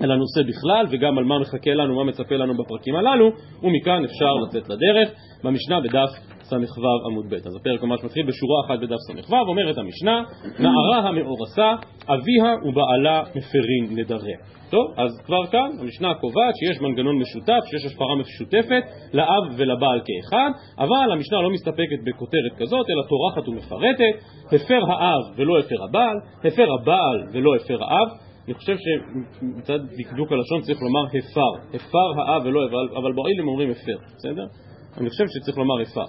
על 0.00 0.10
הנושא 0.12 0.42
בכלל 0.48 0.86
וגם 0.90 1.18
על 1.18 1.24
מה 1.24 1.38
מחכה 1.38 1.74
לנו, 1.74 1.96
מה 1.96 2.04
מצפה 2.04 2.34
לנו 2.34 2.54
בפרקים 2.56 2.96
הללו, 2.96 3.30
ומכאן 3.62 4.04
אפשר 4.04 4.34
לצאת 4.34 4.68
לדרך. 4.68 5.08
במשנה 5.44 5.80
בדף 5.80 6.10
ס"ו 6.42 6.56
עמוד 7.06 7.26
ב'. 7.28 7.34
אז 7.34 7.56
הפרק 7.60 7.82
ממש 7.82 8.04
מתחיל 8.04 8.26
בשורה 8.26 8.60
אחת 8.66 8.78
בדף 8.80 8.96
ס"ו, 8.96 9.36
אומרת 9.36 9.78
המשנה, 9.78 10.22
נערה 10.58 11.08
המאורסה, 11.08 11.72
אביה 12.08 12.54
ובעלה 12.64 13.22
מפרים 13.34 13.98
נדריה. 13.98 14.36
טוב, 14.70 14.94
אז 14.96 15.22
כבר 15.26 15.46
כאן 15.46 15.70
המשנה 15.80 16.14
קובעת 16.14 16.54
שיש 16.56 16.80
מנגנון 16.80 17.18
משותף, 17.18 17.60
שיש 17.70 17.84
השפרה 17.84 18.16
משותפת 18.16 18.82
לאב 19.12 19.44
ולבעל 19.56 20.00
כאחד, 20.06 20.50
אבל 20.78 21.12
המשנה 21.12 21.40
לא 21.40 21.50
מסתפקת 21.50 22.00
בכותרת 22.06 22.52
כזאת, 22.58 22.86
אלא 22.90 23.02
טורחת 23.08 23.48
ומפרטת, 23.48 24.14
הפר 24.46 24.92
האב 24.92 25.22
ולא 25.36 25.58
הפר 25.58 25.84
הבעל, 25.88 26.16
הפר 26.44 26.66
הבעל 26.80 27.18
ולא 27.32 27.54
הפר 27.54 27.84
האב, 27.84 28.25
אני 28.46 28.54
חושב 28.54 28.76
שמצד 28.84 29.78
דקדוק 29.98 30.32
הלשון 30.32 30.60
צריך 30.60 30.78
לומר 30.82 31.04
הפר, 31.06 31.76
הפר 31.76 32.20
האב 32.20 32.42
ולא 32.44 32.60
הפר, 32.66 32.98
אבל 32.98 33.12
באוהלים 33.12 33.48
אומרים 33.48 33.70
הפר, 33.70 33.98
בסדר? 34.16 34.46
אני 35.00 35.10
חושב 35.10 35.24
שצריך 35.28 35.58
לומר 35.58 35.80
הפר. 35.82 36.08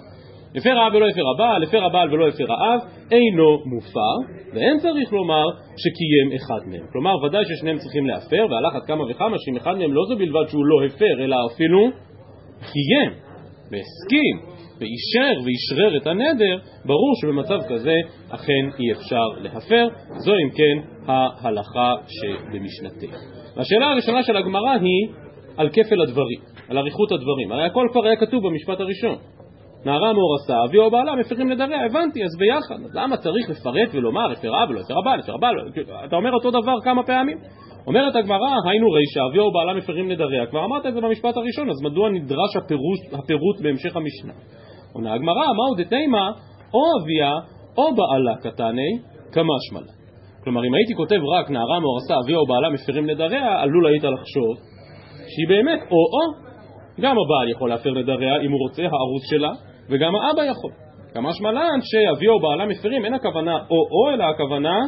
הפר 0.56 0.78
האב 0.78 0.94
ולא 0.94 1.06
הפר 1.08 1.26
הבעל, 1.34 1.62
הפר 1.62 1.84
הבעל 1.84 2.12
ולא 2.12 2.28
הפר 2.28 2.52
האב, 2.52 2.80
אינו 3.12 3.64
מופר, 3.66 4.16
ואין 4.54 4.78
צריך 4.78 5.12
לומר 5.12 5.44
שקיים 5.82 6.28
אחד 6.36 6.68
מהם. 6.70 6.86
כלומר, 6.92 7.24
ודאי 7.24 7.44
ששניהם 7.44 7.78
צריכים 7.78 8.06
להפר, 8.06 8.46
ועל 8.50 8.66
אחת 8.66 8.86
כמה 8.86 9.04
וכמה 9.10 9.36
שאם 9.38 9.56
אחד 9.56 9.74
מהם 9.78 9.92
לא 9.92 10.02
זו 10.08 10.16
בלבד 10.16 10.48
שהוא 10.48 10.66
לא 10.66 10.86
הפר, 10.86 11.24
אלא 11.24 11.36
אפילו 11.52 11.80
קיים, 12.72 13.10
והסכים, 13.70 14.57
ואישר 14.80 15.40
ואישרר 15.44 15.96
את 15.96 16.06
הנדר, 16.06 16.58
ברור 16.84 17.12
שבמצב 17.20 17.58
כזה 17.68 17.94
אכן 18.30 18.64
אי 18.78 18.92
אפשר 18.92 19.26
להפר. 19.42 19.86
זו 20.18 20.32
אם 20.32 20.50
כן 20.50 20.88
ההלכה 21.06 21.94
שבמשנתך. 22.08 23.18
והשאלה 23.56 23.86
הראשונה 23.86 24.22
של 24.22 24.36
הגמרא 24.36 24.70
היא 24.70 25.08
על 25.56 25.68
כפל 25.68 26.00
הדברים, 26.02 26.40
על 26.68 26.78
אריכות 26.78 27.12
הדברים. 27.12 27.52
הרי 27.52 27.64
הכל 27.64 27.88
כבר 27.92 28.06
היה 28.06 28.16
כתוב 28.16 28.46
במשפט 28.46 28.80
הראשון. 28.80 29.16
נערה 29.84 30.12
מאורסה, 30.12 30.64
אבי 30.64 30.78
או 30.78 30.90
בעלה 30.90 31.16
מפרים 31.16 31.52
נדריה, 31.52 31.84
הבנתי, 31.84 32.24
אז 32.24 32.30
ביחד. 32.38 32.84
אז 32.84 32.94
למה 32.94 33.16
צריך 33.16 33.50
לפרט 33.50 33.88
ולומר 33.94 34.32
הפרה 34.32 34.66
ולא 34.68 34.80
הפרה 34.80 35.02
בעל, 35.04 35.20
הפרה 35.20 35.38
בעל? 35.38 35.54
אתה 36.06 36.16
אומר 36.16 36.30
אותו 36.32 36.50
דבר 36.50 36.74
כמה 36.84 37.02
פעמים. 37.02 37.38
אומרת 37.86 38.16
הגמרא, 38.16 38.54
היינו 38.64 38.90
רישא, 38.90 39.20
אבי 39.30 39.38
או 39.38 39.52
בעלה 39.52 39.74
מפרים 39.74 40.08
נדריה. 40.08 40.46
כבר 40.46 40.64
אמרת 40.64 40.86
את 40.86 40.94
זה 40.94 41.00
במשפט 41.00 41.36
הראשון, 41.36 41.70
אז 41.70 41.82
מדוע 41.82 42.10
נדרש 42.10 42.56
הפירוט, 42.56 43.00
הפירוט 43.12 43.60
בהמשך 43.62 43.96
המשנה? 43.96 44.32
עונה 44.98 45.14
הגמרא, 45.14 45.46
מהו 45.58 45.74
דתימה, 45.84 46.30
או 46.74 46.80
אביה 46.96 47.32
או 47.78 47.94
בעלה 47.94 48.36
קטני, 48.36 48.92
כמשמע 49.32 49.80
לה. 49.86 49.92
כלומר, 50.44 50.64
אם 50.66 50.74
הייתי 50.74 50.94
כותב 50.94 51.20
רק 51.36 51.50
נערה 51.50 51.80
מאורסה, 51.80 52.14
אביה 52.24 52.38
או 52.38 52.46
בעלה 52.46 52.68
מפרים 52.70 53.10
נדריה, 53.10 53.60
עלול 53.62 53.86
היית 53.86 54.04
לחשוב 54.04 54.52
שהיא 55.32 55.48
באמת 55.48 55.80
או-או. 55.90 56.48
גם 57.00 57.16
הבעל 57.18 57.48
יכול 57.50 57.68
להפר 57.68 57.90
נדריה 57.90 58.34
אם 58.44 58.50
הוא 58.52 58.60
רוצה, 58.68 58.82
הארוס 58.82 59.22
שלה, 59.30 59.52
וגם 59.90 60.12
האבא 60.16 60.42
יכול. 60.42 60.72
כמשמע 61.14 61.52
לן 61.52 61.80
שאביה 61.82 62.30
או 62.30 62.40
בעלה 62.40 62.66
מפרים 62.66 63.04
אין 63.04 63.14
הכוונה 63.14 63.56
או-או 63.70 64.14
אלא 64.14 64.24
הכוונה 64.24 64.78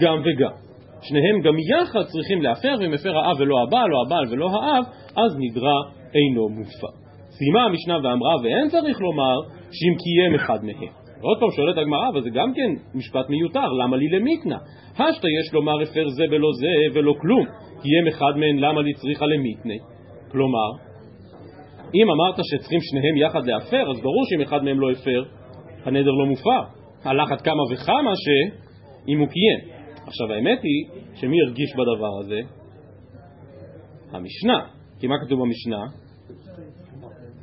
גם 0.00 0.18
וגם. 0.24 0.66
שניהם 1.02 1.40
גם 1.42 1.54
יחד 1.58 2.02
צריכים 2.12 2.42
להפר, 2.42 2.74
ואם 2.80 2.94
הפר 2.94 3.18
האב 3.18 3.36
ולא 3.40 3.56
הבעל 3.62 3.94
או 3.94 4.02
הבעל 4.06 4.24
ולא 4.30 4.46
האב, 4.46 4.84
אז 5.16 5.36
נדרה 5.38 5.78
אינו 6.14 6.48
מופר. 6.48 7.05
סיימה 7.38 7.64
המשנה 7.64 7.96
ואמרה 7.96 8.34
ואין 8.42 8.68
צריך 8.68 9.00
לומר 9.00 9.36
שאם 9.76 9.94
קיים 10.02 10.34
אחד 10.34 10.64
מהם. 10.64 10.92
ועוד 11.20 11.40
פעם 11.40 11.50
שואלת 11.50 11.78
הגמרא, 11.78 12.08
אבל 12.08 12.22
זה 12.22 12.30
גם 12.30 12.52
כן 12.54 12.70
משפט 12.94 13.30
מיותר, 13.30 13.68
למה 13.82 13.96
לי 13.96 14.08
למיתנה? 14.08 14.58
השתא 14.92 15.26
יש 15.26 15.54
לומר 15.54 15.82
הפר 15.82 16.08
זה 16.08 16.24
ולא 16.30 16.48
זה 16.60 16.98
ולא 16.98 17.14
כלום, 17.20 17.46
קיים 17.82 18.06
אחד 18.08 18.32
מהם 18.36 18.58
למה 18.58 18.82
לי 18.82 18.94
צריכה 18.94 19.26
למיתנה? 19.26 19.74
כלומר, 20.32 20.70
אם 21.94 22.10
אמרת 22.10 22.34
שצריכים 22.42 22.78
שניהם 22.82 23.16
יחד 23.16 23.46
להפר, 23.46 23.90
אז 23.90 24.00
ברור 24.00 24.24
שאם 24.28 24.40
אחד 24.42 24.64
מהם 24.64 24.80
לא 24.80 24.90
הפר, 24.90 25.22
הנדר 25.84 26.10
לא 26.10 26.26
מופר. 26.26 26.76
על 27.04 27.20
אחת 27.20 27.40
כמה 27.40 27.62
וכמה 27.72 28.12
שאם 28.16 29.18
הוא 29.18 29.28
קיים. 29.28 29.76
עכשיו 30.06 30.32
האמת 30.32 30.58
היא, 30.62 31.02
שמי 31.14 31.36
הרגיש 31.46 31.72
בדבר 31.72 32.18
הזה? 32.20 32.40
המשנה. 34.12 34.66
כי 35.00 35.06
מה 35.06 35.14
כתוב 35.26 35.40
במשנה? 35.40 35.86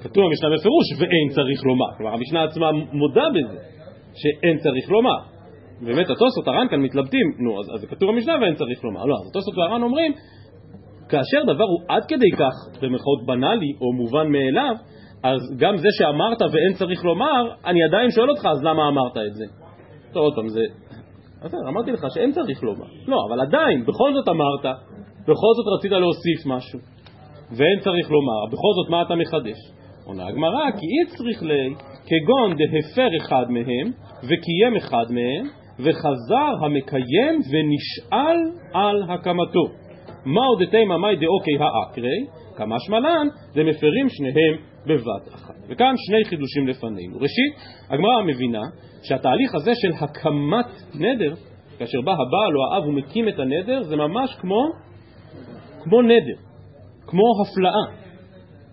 כתוב 0.03 0.23
במשנה 0.25 0.49
בפירוש 0.49 0.87
ואין 0.99 1.27
צריך 1.35 1.59
לומר. 1.65 1.91
כלומר 1.97 2.13
המשנה 2.13 2.43
עצמה 2.43 2.71
מודה 2.71 3.27
בזה 3.35 3.59
שאין 4.21 4.57
צריך 4.57 4.91
לומר. 4.91 5.19
באמת 5.81 6.09
התוספות 6.09 6.47
הר"ן 6.47 6.67
כאן 6.69 6.79
מתלבטים, 6.81 7.27
נו 7.39 7.59
אז, 7.59 7.81
זה 7.81 7.87
כתוב 7.87 8.11
במשנה 8.11 8.33
ואין 8.41 8.55
צריך 8.55 8.83
לומר. 8.83 9.05
לא, 9.05 9.15
אז 9.21 9.29
התוספות 9.29 9.57
והר"ן 9.57 9.83
אומרים 9.83 10.11
כאשר 11.09 11.43
דבר 11.43 11.63
הוא 11.63 11.81
עד 11.87 12.03
כדי 12.07 12.31
כך 12.39 12.55
במרכאות 12.81 13.25
בנאלי 13.25 13.71
או 13.81 13.93
מובן 13.93 14.27
מאליו, 14.31 14.75
אז 15.23 15.39
גם 15.57 15.77
זה 15.77 15.87
שאמרת 15.97 16.41
ואין 16.41 16.73
צריך 16.73 17.05
לומר, 17.05 17.41
אני 17.65 17.83
עדיין 17.83 18.11
שואל 18.11 18.29
אותך 18.29 18.45
אז 18.45 18.63
למה 18.63 18.87
אמרת 18.87 19.17
את 19.27 19.33
זה? 19.33 19.45
טוב 20.13 20.23
עוד 20.23 20.35
פעם 20.35 20.47
זה... 20.47 20.61
אז 21.41 21.51
אמרתי 21.67 21.91
לך 21.91 22.05
שאין 22.13 22.31
צריך 22.31 22.63
לומר. 22.63 22.85
לא, 23.07 23.17
אבל 23.27 23.41
עדיין, 23.41 23.85
בכל 23.85 24.13
זאת 24.13 24.27
אמרת, 24.27 24.75
בכל 25.21 25.51
זאת 25.57 25.65
רצית 25.77 25.91
להוסיף 25.91 26.45
משהו. 26.45 26.79
ואין 27.57 27.79
צריך 27.79 28.11
לומר, 28.11 28.45
בכל 28.51 28.71
זאת 28.75 28.89
מה 28.89 29.01
אתה 29.01 29.15
מחדש? 29.15 29.57
עונה 30.05 30.27
הגמרא, 30.27 30.71
כי 30.71 30.85
אי 30.85 31.17
צריך 31.17 31.43
לי, 31.43 31.73
כגון 32.05 32.55
דהפר 32.57 33.07
אחד 33.17 33.45
מהם, 33.49 33.91
וקיים 34.23 34.75
אחד 34.77 35.05
מהם, 35.09 35.45
וחזר 35.79 36.65
המקיים 36.65 37.39
ונשאל 37.51 38.37
על 38.73 39.03
הקמתו. 39.09 39.65
מהו 40.25 40.55
דתימה 40.59 40.97
מאי 40.97 41.15
דאוקי 41.15 41.51
האקרי, 41.59 42.25
כמשמע 42.55 42.99
לן, 42.99 43.27
דמפרים 43.53 44.09
שניהם 44.09 44.55
בבת 44.85 45.35
אחת. 45.35 45.55
וכאן 45.69 45.93
שני 45.97 46.25
חידושים 46.25 46.67
לפנינו. 46.67 47.15
ראשית, 47.19 47.53
הגמרא 47.89 48.23
מבינה 48.23 48.61
שהתהליך 49.03 49.55
הזה 49.55 49.71
של 49.75 49.91
הקמת 50.03 50.65
נדר, 50.95 51.33
כאשר 51.79 52.01
בא 52.01 52.11
הבעל 52.11 52.57
או 52.57 52.73
האב 52.73 52.87
ומקים 52.87 53.29
את 53.29 53.39
הנדר, 53.39 53.83
זה 53.83 53.95
ממש 53.95 54.35
כמו, 54.41 54.61
כמו 55.83 56.01
נדר, 56.01 56.39
כמו 57.07 57.23
הפלאה. 57.41 58.02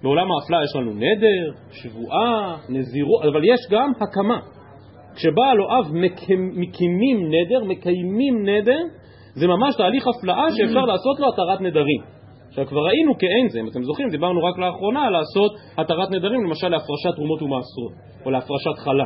בעולם 0.03 0.33
ההפלאה 0.33 0.65
יש 0.65 0.77
לנו 0.77 0.93
נדר, 0.95 1.61
שבועה, 1.71 2.57
נזירות, 2.69 3.25
אבל 3.25 3.45
יש 3.45 3.61
גם 3.71 3.93
הקמה. 4.01 4.39
כשבעל 5.15 5.61
או 5.61 5.67
אב 5.79 5.87
מקימים 6.55 7.19
נדר, 7.29 7.65
מקיימים 7.65 8.49
נדר, 8.49 8.81
זה 9.35 9.47
ממש 9.47 9.77
תהליך 9.77 10.05
הפלאה 10.09 10.47
שאפשר 10.57 10.85
לעשות 10.85 11.21
לו 11.21 11.29
התרת 11.29 11.61
נדרים. 11.61 12.03
עכשיו 12.49 12.67
כבר 12.67 12.81
ראינו 12.81 13.19
כאין 13.19 13.49
זה, 13.49 13.61
אם 13.61 13.69
אתם 13.69 13.83
זוכרים, 13.83 14.09
דיברנו 14.11 14.45
רק 14.45 14.59
לאחרונה 14.59 15.11
לעשות 15.11 15.53
התרת 15.79 16.11
נדרים 16.11 16.45
למשל 16.45 16.69
להפרשת 16.69 17.15
תרומות 17.17 17.43
ומעשרות, 17.43 17.93
או 18.25 18.31
להפרשת 18.31 18.79
חלה, 18.85 19.05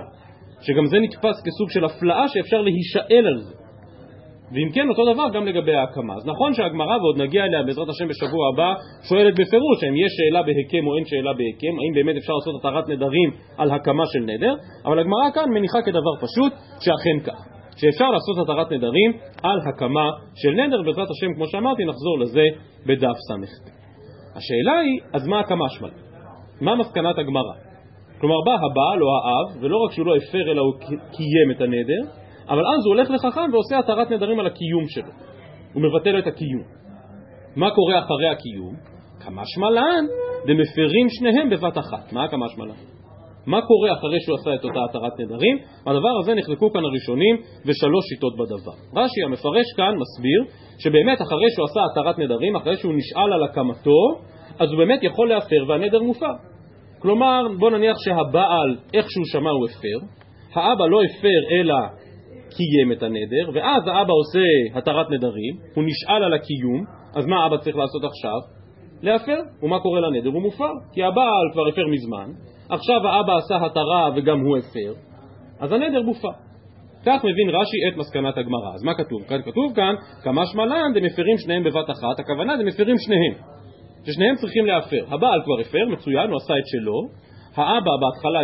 שגם 0.61 0.87
זה 0.87 0.97
נתפס 0.99 1.43
כסוג 1.45 1.71
של 1.71 1.85
הפלאה 1.85 2.29
שאפשר 2.29 2.61
להישאל 2.61 3.27
על 3.27 3.39
זה. 3.39 3.64
ואם 4.53 4.69
כן, 4.75 4.89
אותו 4.89 5.13
דבר 5.13 5.29
גם 5.33 5.47
לגבי 5.47 5.75
ההקמה. 5.75 6.15
אז 6.17 6.27
נכון 6.27 6.55
שהגמרא, 6.55 6.97
ועוד 6.97 7.17
נגיע 7.23 7.45
אליה 7.45 7.63
בעזרת 7.63 7.89
השם 7.89 8.09
בשבוע 8.09 8.49
הבא, 8.53 8.75
שואלת 9.09 9.35
בפירוש 9.35 9.85
האם 9.85 9.97
יש 9.97 10.13
שאלה 10.17 10.43
בהקם 10.43 10.87
או 10.87 10.97
אין 10.97 11.05
שאלה 11.05 11.33
בהקם, 11.33 11.75
האם 11.81 11.93
באמת 11.95 12.17
אפשר 12.17 12.33
לעשות 12.33 12.55
התרת 12.61 12.89
נדרים 12.89 13.31
על 13.59 13.71
הקמה 13.71 14.05
של 14.07 14.19
נדר, 14.19 14.55
אבל 14.85 14.99
הגמרא 14.99 15.31
כאן 15.35 15.51
מניחה 15.51 15.79
כדבר 15.83 16.15
פשוט 16.21 16.53
שאכן 16.81 17.19
כך, 17.27 17.39
שאפשר 17.77 18.11
לעשות 18.11 18.37
התרת 18.43 18.73
נדרים 18.73 19.11
על 19.43 19.59
הקמה 19.69 20.11
של 20.35 20.51
נדר, 20.51 20.83
בעזרת 20.83 21.11
השם, 21.11 21.35
כמו 21.35 21.47
שאמרתי, 21.47 21.85
נחזור 21.85 22.19
לזה 22.19 22.45
בדף 22.87 23.17
ס"ט. 23.29 23.71
השאלה 24.37 24.79
היא, 24.79 25.01
אז 25.13 25.27
מה 25.27 25.41
הקמה 25.41 25.69
שמלא? 25.69 25.91
מה 26.61 26.77
מסקנת 26.77 27.19
הגמרא? 27.19 27.55
כלומר, 28.21 28.37
בא 28.47 28.53
הבעל 28.53 29.03
או 29.03 29.09
האב, 29.17 29.63
ולא 29.63 29.77
רק 29.77 29.93
שהוא 29.93 30.07
לא 30.07 30.17
הפר 30.17 30.53
אלא 30.53 30.63
הוא 30.63 30.75
קיים 31.17 31.51
את 31.57 31.61
הנדר, 31.61 32.24
אבל 32.49 32.61
אז 32.61 32.87
הוא 32.87 32.95
הולך 32.95 33.11
לחכם 33.11 33.51
ועושה 33.53 33.79
התרת 33.79 34.11
נדרים 34.11 34.41
על 34.41 34.47
הקיום 34.47 34.89
שלו. 34.89 35.11
הוא 35.73 35.83
מבטל 35.83 36.19
את 36.19 36.27
הקיום. 36.27 36.63
מה 37.57 37.71
קורה 37.71 37.99
אחרי 37.99 38.29
הקיום? 38.29 38.75
כמשמע 39.21 39.71
לן 39.71 40.05
דמפרים 40.47 41.07
שניהם 41.09 41.51
בבת 41.51 41.79
אחת. 41.79 42.13
מה 42.13 42.29
כמשמע 42.29 42.65
לן? 42.65 42.95
מה 43.47 43.61
קורה 43.63 43.93
אחרי 43.93 44.21
שהוא 44.21 44.37
עשה 44.37 44.55
את 44.55 44.65
אותה 44.65 44.81
התרת 44.89 45.21
נדרים? 45.21 45.59
הדבר 45.87 46.19
הזה 46.21 46.35
נחלקו 46.35 46.71
כאן 46.73 46.85
הראשונים 46.85 47.37
ושלוש 47.67 48.05
שיטות 48.09 48.35
בדבר. 48.37 48.73
רש"י 48.97 49.23
המפרש 49.25 49.67
כאן 49.77 49.95
מסביר 50.03 50.45
שבאמת 50.79 51.23
אחרי 51.23 51.51
שהוא 51.55 51.65
עשה 51.65 51.81
התרת 51.91 52.19
נדרים, 52.19 52.57
אחרי 52.57 52.77
שהוא 52.77 52.95
נשאל 52.95 53.33
על 53.33 53.45
הקמתו, 53.45 54.01
אז 54.59 54.71
הוא 54.71 54.79
באמת 54.79 55.03
יכול 55.03 55.29
להפר 55.29 55.65
והנדר 55.69 56.03
מופר. 56.03 56.35
כלומר, 56.99 57.43
בוא 57.59 57.71
נניח 57.71 57.97
שהבעל, 57.99 58.77
איך 58.95 59.07
שהוא 59.11 59.25
שמע 59.33 59.51
הוא 59.51 59.67
הפר, 59.67 60.07
האבא 60.55 60.87
לא 60.87 61.01
הפר 61.03 61.61
אלא 61.61 61.75
קיים 62.57 62.93
את 62.93 63.03
הנדר, 63.03 63.51
ואז 63.55 63.83
האבא 63.87 64.13
עושה 64.13 64.79
התרת 64.79 65.11
נדרים, 65.11 65.55
הוא 65.75 65.85
נשאל 65.85 66.23
על 66.25 66.35
הקיום, 66.35 66.85
אז 67.17 67.27
מה 67.27 67.45
האבא 67.45 67.57
צריך 67.57 67.77
לעשות 67.77 68.05
עכשיו? 68.05 68.39
להפר. 69.03 69.41
ומה 69.63 69.81
קורה 69.81 70.01
לנדר? 70.01 70.31
הוא 70.31 70.43
מופר. 70.43 70.73
כי 70.93 71.03
הבעל 71.03 71.47
כבר 71.53 71.69
הפר 71.69 71.87
מזמן, 71.87 72.31
עכשיו 72.69 73.09
האבא 73.09 73.37
עשה 73.37 73.67
התרה 73.67 74.11
וגם 74.17 74.41
הוא 74.41 74.57
הפר, 74.57 74.93
אז 75.61 75.73
הנדר 75.73 76.03
מופר. 76.03 76.29
כך 77.07 77.25
מבין 77.25 77.49
רש"י 77.51 77.89
את 77.89 77.97
מסקנת 77.97 78.39
הגמרא. 78.39 78.75
אז 78.75 78.83
מה 78.83 78.95
כתוב? 78.95 79.23
כאן 79.29 79.43
כתוב 79.43 79.73
כאן, 79.75 79.95
כמשמע 80.23 80.67
לן 80.67 80.93
דמפרים 80.95 81.39
שניהם 81.39 81.65
בבת 81.65 81.91
אחת, 81.91 82.21
הכוונה 82.21 82.57
דמפרים 82.57 82.97
שניהם, 82.99 83.35
ששניהם 84.07 84.35
צריכים 84.37 84.67
להפר. 84.67 85.05
הבעל 85.09 85.41
כבר 85.45 85.61
הפר, 85.61 85.85
מצוין, 85.93 86.31
הוא 86.31 86.37
עשה 86.37 86.55
את 86.59 86.67
שלו, 86.67 87.01
האבא 87.55 87.91
בהתחלה 88.01 88.41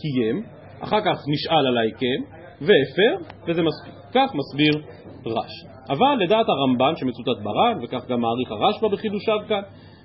קיים, 0.00 0.42
אחר 0.80 1.00
כך 1.00 1.16
נשאל 1.28 1.66
על 1.66 1.78
ההיקם, 1.78 2.37
והפר, 2.60 3.32
וזה 3.46 3.62
מספיק. 3.62 3.94
כך 4.14 4.34
מסביר 4.34 4.82
רש"י. 5.26 5.78
אבל 5.90 6.24
לדעת 6.24 6.46
הרמב"ן 6.48 6.92
שמצוטט 6.96 7.42
בר"ן, 7.42 7.78
וכך 7.82 8.08
גם 8.08 8.20
מעריך 8.20 8.50
הרשב"א 8.50 8.88
בחידושיו 8.88 9.38
כאן, 9.48 9.60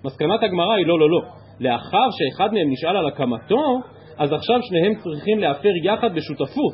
מסקנת 0.05 0.43
הגמרא 0.43 0.73
היא 0.73 0.87
לא, 0.87 0.99
לא, 0.99 1.09
לא. 1.09 1.21
לאחר 1.59 2.07
שאחד 2.11 2.53
מהם 2.53 2.71
נשאל 2.71 2.97
על 2.97 3.07
הקמתו, 3.07 3.79
אז 4.17 4.33
עכשיו 4.33 4.59
שניהם 4.61 4.93
צריכים 4.95 5.39
להפר 5.39 5.69
יחד 5.83 6.15
בשותפות. 6.15 6.73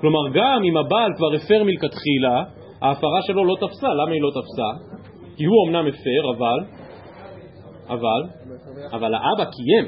כלומר, 0.00 0.28
גם 0.34 0.62
אם 0.64 0.76
הבעל 0.76 1.10
כבר 1.16 1.34
הפר 1.34 1.64
מלכתחילה, 1.64 2.42
ההפרה 2.82 3.22
שלו 3.26 3.44
לא 3.44 3.54
תפסה. 3.60 3.88
למה 3.88 4.12
היא 4.12 4.22
לא 4.22 4.30
תפסה? 4.30 4.94
כי 5.36 5.44
הוא 5.44 5.68
אמנם 5.68 5.86
הפר, 5.86 6.22
אבל... 6.36 6.64
אבל... 7.88 8.22
אבל 8.92 9.14
האבא 9.14 9.44
קיים. 9.44 9.86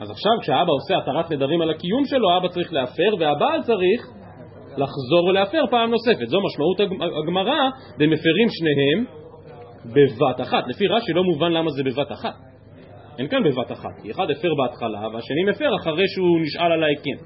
אז 0.00 0.10
עכשיו 0.10 0.32
כשהאבא 0.40 0.72
עושה 0.72 0.98
התרת 0.98 1.30
נדרים 1.30 1.60
על 1.60 1.70
הקיום 1.70 2.04
שלו, 2.04 2.30
האבא 2.30 2.48
צריך 2.48 2.72
להפר, 2.72 3.14
והבעל 3.20 3.62
צריך 3.62 4.15
לחזור 4.78 5.24
ולהפר 5.28 5.62
פעם 5.70 5.90
נוספת. 5.90 6.26
זו 6.26 6.38
משמעות 6.40 6.80
הגמרא, 7.22 7.58
ומפרים 7.98 8.48
שניהם 8.50 9.04
בבת 9.84 10.40
אחת. 10.40 10.64
לפי 10.68 10.86
רש"י 10.86 11.12
לא 11.12 11.24
מובן 11.24 11.52
למה 11.52 11.70
זה 11.70 11.82
בבת 11.82 12.12
אחת. 12.12 12.34
אין 13.18 13.28
כאן 13.28 13.38
בבת 13.44 13.72
אחת, 13.72 13.90
כי 14.02 14.10
אחד 14.10 14.26
הפר 14.30 14.54
בהתחלה 14.54 15.08
והשני 15.08 15.44
מפר 15.48 15.76
אחרי 15.76 16.08
שהוא 16.08 16.40
נשאל 16.40 16.72
על 16.72 16.82
ההיקם. 16.84 17.24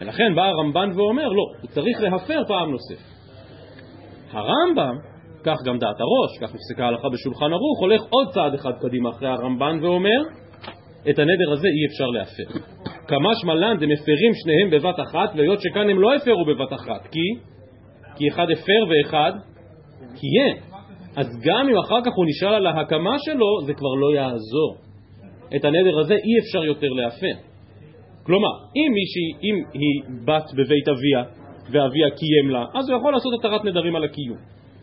ולכן 0.00 0.34
בא 0.34 0.42
הרמב"ן 0.42 0.90
ואומר, 0.94 1.28
לא, 1.28 1.42
הוא 1.62 1.70
צריך 1.70 2.00
להפר 2.00 2.42
פעם 2.48 2.70
נוספת. 2.70 3.18
הרמב"ם, 4.30 4.96
כך 5.44 5.56
גם 5.64 5.78
דעת 5.78 5.96
הראש, 6.00 6.38
כך 6.40 6.54
נפסקה 6.54 6.84
ההלכה 6.84 7.08
בשולחן 7.08 7.52
ערוך, 7.52 7.80
הולך 7.80 8.02
עוד 8.10 8.28
צעד 8.34 8.54
אחד 8.54 8.72
קדימה 8.80 9.10
אחרי 9.10 9.28
הרמב"ן 9.28 9.78
ואומר, 9.82 10.22
את 11.00 11.18
הנדר 11.18 11.52
הזה 11.52 11.68
אי 11.68 11.86
אפשר 11.86 12.06
להפר. 12.06 12.58
כמשמע 13.08 13.54
לן 13.54 13.76
דמפרים 13.76 14.32
שניהם 14.34 14.70
בבת 14.70 15.00
אחת, 15.00 15.30
והיות 15.36 15.60
שכאן 15.60 15.90
הם 15.90 16.00
לא 16.00 16.14
הפרו 16.14 16.44
בבת 16.44 16.72
אחת, 16.72 17.06
כי? 17.12 17.48
כי 18.16 18.28
אחד 18.28 18.46
הפר 18.50 18.84
ואחד 18.88 19.32
קיים. 20.20 20.56
אז 21.16 21.26
גם 21.44 21.68
אם 21.68 21.78
אחר 21.78 22.00
כך 22.04 22.12
הוא 22.16 22.26
נשאל 22.28 22.54
על 22.54 22.66
ההקמה 22.66 23.16
שלו, 23.18 23.66
זה 23.66 23.74
כבר 23.74 23.94
לא 23.94 24.14
יעזור. 24.14 24.76
את 25.56 25.64
הנדר 25.64 25.98
הזה 25.98 26.14
אי 26.14 26.38
אפשר 26.40 26.64
יותר 26.64 26.88
להפר. 26.88 27.34
כלומר, 28.22 28.52
אם 28.76 28.92
מישהי, 28.92 29.48
אם 29.48 29.56
היא 29.72 30.16
בת 30.24 30.52
בבית 30.52 30.88
אביה 30.88 31.22
ואביה 31.70 32.10
קיים 32.10 32.50
לה, 32.50 32.64
אז 32.74 32.88
הוא 32.88 32.98
יכול 32.98 33.12
לעשות 33.12 33.32
התרת 33.38 33.64
נדרים 33.64 33.96
על 33.96 34.04
הקיום. 34.04 34.38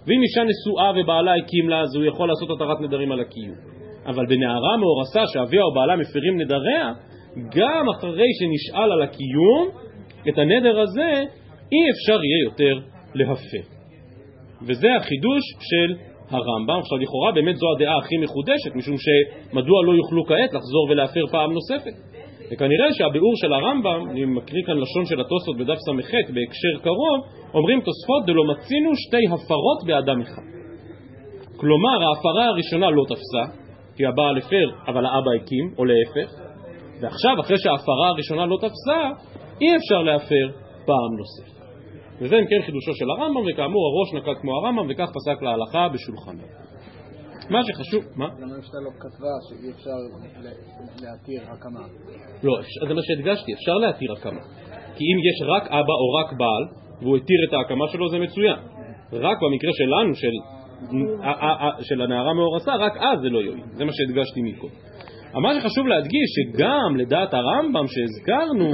ואם 0.07 0.21
אישה 0.21 0.41
נשואה 0.43 0.91
ובעלה 0.95 1.35
הקים 1.35 1.69
לה, 1.69 1.81
אז 1.81 1.95
הוא 1.95 2.05
יכול 2.05 2.29
לעשות 2.29 2.49
התרת 2.55 2.81
נדרים 2.81 3.11
על 3.11 3.19
הקיום. 3.19 3.55
אבל 4.05 4.25
בנערה 4.25 4.77
מאורסה 4.77 5.21
שאביה 5.33 5.63
או 5.63 5.73
בעלה 5.73 5.95
מפרים 5.95 6.41
נדריה, 6.41 6.93
גם 7.35 7.89
אחרי 7.89 8.27
שנשאל 8.39 8.91
על 8.91 9.01
הקיום, 9.01 9.67
את 10.29 10.37
הנדר 10.37 10.79
הזה 10.79 11.11
אי 11.71 11.89
אפשר 11.91 12.23
יהיה 12.23 12.43
יותר 12.43 12.79
להפר. 13.15 13.75
וזה 14.61 14.95
החידוש 14.95 15.43
של 15.59 15.95
הרמב"ם. 16.29 16.79
עכשיו 16.79 16.97
לכאורה 16.97 17.31
באמת 17.31 17.55
זו 17.55 17.67
הדעה 17.75 17.97
הכי 17.97 18.17
מחודשת, 18.17 18.75
משום 18.75 18.95
שמדוע 18.97 19.83
לא 19.85 19.91
יוכלו 19.91 20.25
כעת 20.25 20.53
לחזור 20.53 20.87
ולהפר 20.89 21.27
פעם 21.31 21.51
נוספת? 21.53 21.95
וכנראה 22.51 22.93
שהביאור 22.93 23.33
של 23.35 23.53
הרמב"ם, 23.53 24.09
אני 24.09 24.25
מקריא 24.25 24.63
כאן 24.65 24.77
לשון 24.77 25.05
של 25.05 25.19
התוספות 25.21 25.57
בדף 25.57 25.77
ס"ח 25.85 26.11
בהקשר 26.33 26.83
קרוב, 26.83 27.19
אומרים 27.53 27.81
תוספות 27.81 28.25
דלא 28.25 28.43
מצינו 28.51 28.91
שתי 28.95 29.25
הפרות 29.33 29.79
באדם 29.87 30.21
אחד. 30.21 30.41
כלומר 31.57 31.97
ההפרה 32.03 32.45
הראשונה 32.45 32.89
לא 32.89 33.03
תפסה, 33.09 33.64
כי 33.95 34.05
הבעל 34.05 34.37
הפר 34.37 34.67
אבל 34.87 35.05
האבא 35.05 35.31
הקים, 35.41 35.73
או 35.77 35.85
להפך, 35.85 36.31
ועכשיו 37.01 37.39
אחרי 37.39 37.57
שההפרה 37.57 38.07
הראשונה 38.07 38.45
לא 38.45 38.57
תפסה, 38.57 39.01
אי 39.61 39.75
אפשר 39.75 40.01
להפר 40.03 40.45
פעם 40.85 41.11
נוספת. 41.17 41.55
וזה 42.21 42.35
אם 42.35 42.45
כן 42.49 42.61
חידושו 42.65 42.93
של 42.93 43.09
הרמב"ם, 43.09 43.43
וכאמור 43.47 43.83
הראש 43.87 44.13
נקט 44.13 44.41
כמו 44.41 44.51
הרמב"ם, 44.57 44.85
וכך 44.89 45.09
פסק 45.13 45.41
להלכה 45.41 45.89
בשולחנו. 45.93 46.43
מה 47.49 47.59
שחשוב, 47.63 48.03
מה? 48.15 48.27
גם 48.41 48.49
המשנה 48.55 48.79
לא 48.85 48.91
כתבה 48.99 49.33
שאי 49.47 49.71
אפשר 49.71 49.97
להתיר 51.01 51.41
הקמה. 51.53 51.85
לא, 52.43 52.53
זה 52.87 52.93
מה 52.93 53.01
שהדגשתי, 53.03 53.53
אפשר 53.53 53.73
להתיר 53.73 54.13
הקמה. 54.13 54.41
כי 54.95 55.03
אם 55.11 55.17
יש 55.29 55.37
רק 55.55 55.63
אבא 55.67 55.95
או 56.01 56.07
רק 56.19 56.33
בעל, 56.39 56.63
והוא 57.01 57.17
התיר 57.17 57.37
את 57.47 57.53
ההקמה 57.53 57.85
שלו, 57.91 58.09
זה 58.09 58.19
מצוין. 58.19 58.59
רק 59.13 59.37
במקרה 59.43 59.71
שלנו, 59.73 60.15
של, 60.15 60.35
של 61.81 62.01
הנערה 62.01 62.33
מאורסה, 62.33 62.75
רק 62.75 62.97
אז 62.97 63.19
זה 63.21 63.29
לא 63.29 63.39
יועיל. 63.39 63.63
זה 63.73 63.85
מה 63.85 63.91
שהדגשתי 63.93 64.41
מקודם. 64.41 64.73
מה 65.33 65.49
שחשוב 65.59 65.87
להדגיש, 65.87 66.29
שגם 66.35 66.95
לדעת 66.97 67.33
הרמב"ם 67.33 67.85
שהזכרנו, 67.87 68.71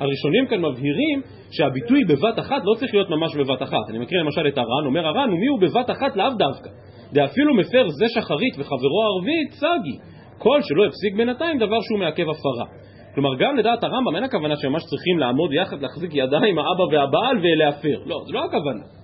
הראשונים 0.00 0.46
כאן 0.46 0.60
מבהירים 0.60 1.22
שהביטוי 1.50 2.04
בבת 2.04 2.38
אחת 2.38 2.62
לא 2.64 2.74
צריך 2.78 2.94
להיות 2.94 3.10
ממש 3.10 3.36
בבת 3.36 3.62
אחת. 3.62 3.90
אני 3.90 3.98
מקריא 3.98 4.20
למשל 4.20 4.48
את 4.48 4.58
הר"ן, 4.58 4.86
אומר 4.86 5.06
הר"ן, 5.06 5.32
ומי 5.32 5.46
הוא 5.46 5.60
בבת 5.60 5.90
אחת 5.90 6.16
לאו 6.16 6.30
דווקא. 6.38 6.70
דאפילו 7.12 7.54
מפר 7.54 7.88
זה 7.88 8.06
שחרית 8.08 8.54
וחברו 8.58 9.02
ערבית, 9.02 9.50
צגי. 9.50 9.96
כל 10.38 10.58
שלא 10.62 10.84
הפסיק 10.84 11.16
בינתיים 11.16 11.58
דבר 11.58 11.80
שהוא 11.80 11.98
מעכב 11.98 12.26
הפרה. 12.30 12.66
כלומר, 13.14 13.30
גם 13.38 13.56
לדעת 13.56 13.84
הרמב"ם 13.84 14.16
אין 14.16 14.24
הכוונה 14.24 14.56
שממש 14.56 14.82
צריכים 14.84 15.18
לעמוד 15.18 15.52
יחד, 15.52 15.82
להחזיק 15.82 16.10
ידיים, 16.14 16.58
האבא 16.58 16.82
והבעל 16.82 17.36
ולהפר. 17.42 17.98
לא, 18.06 18.20
זה 18.26 18.32
לא 18.32 18.44
הכוונה. 18.44 18.99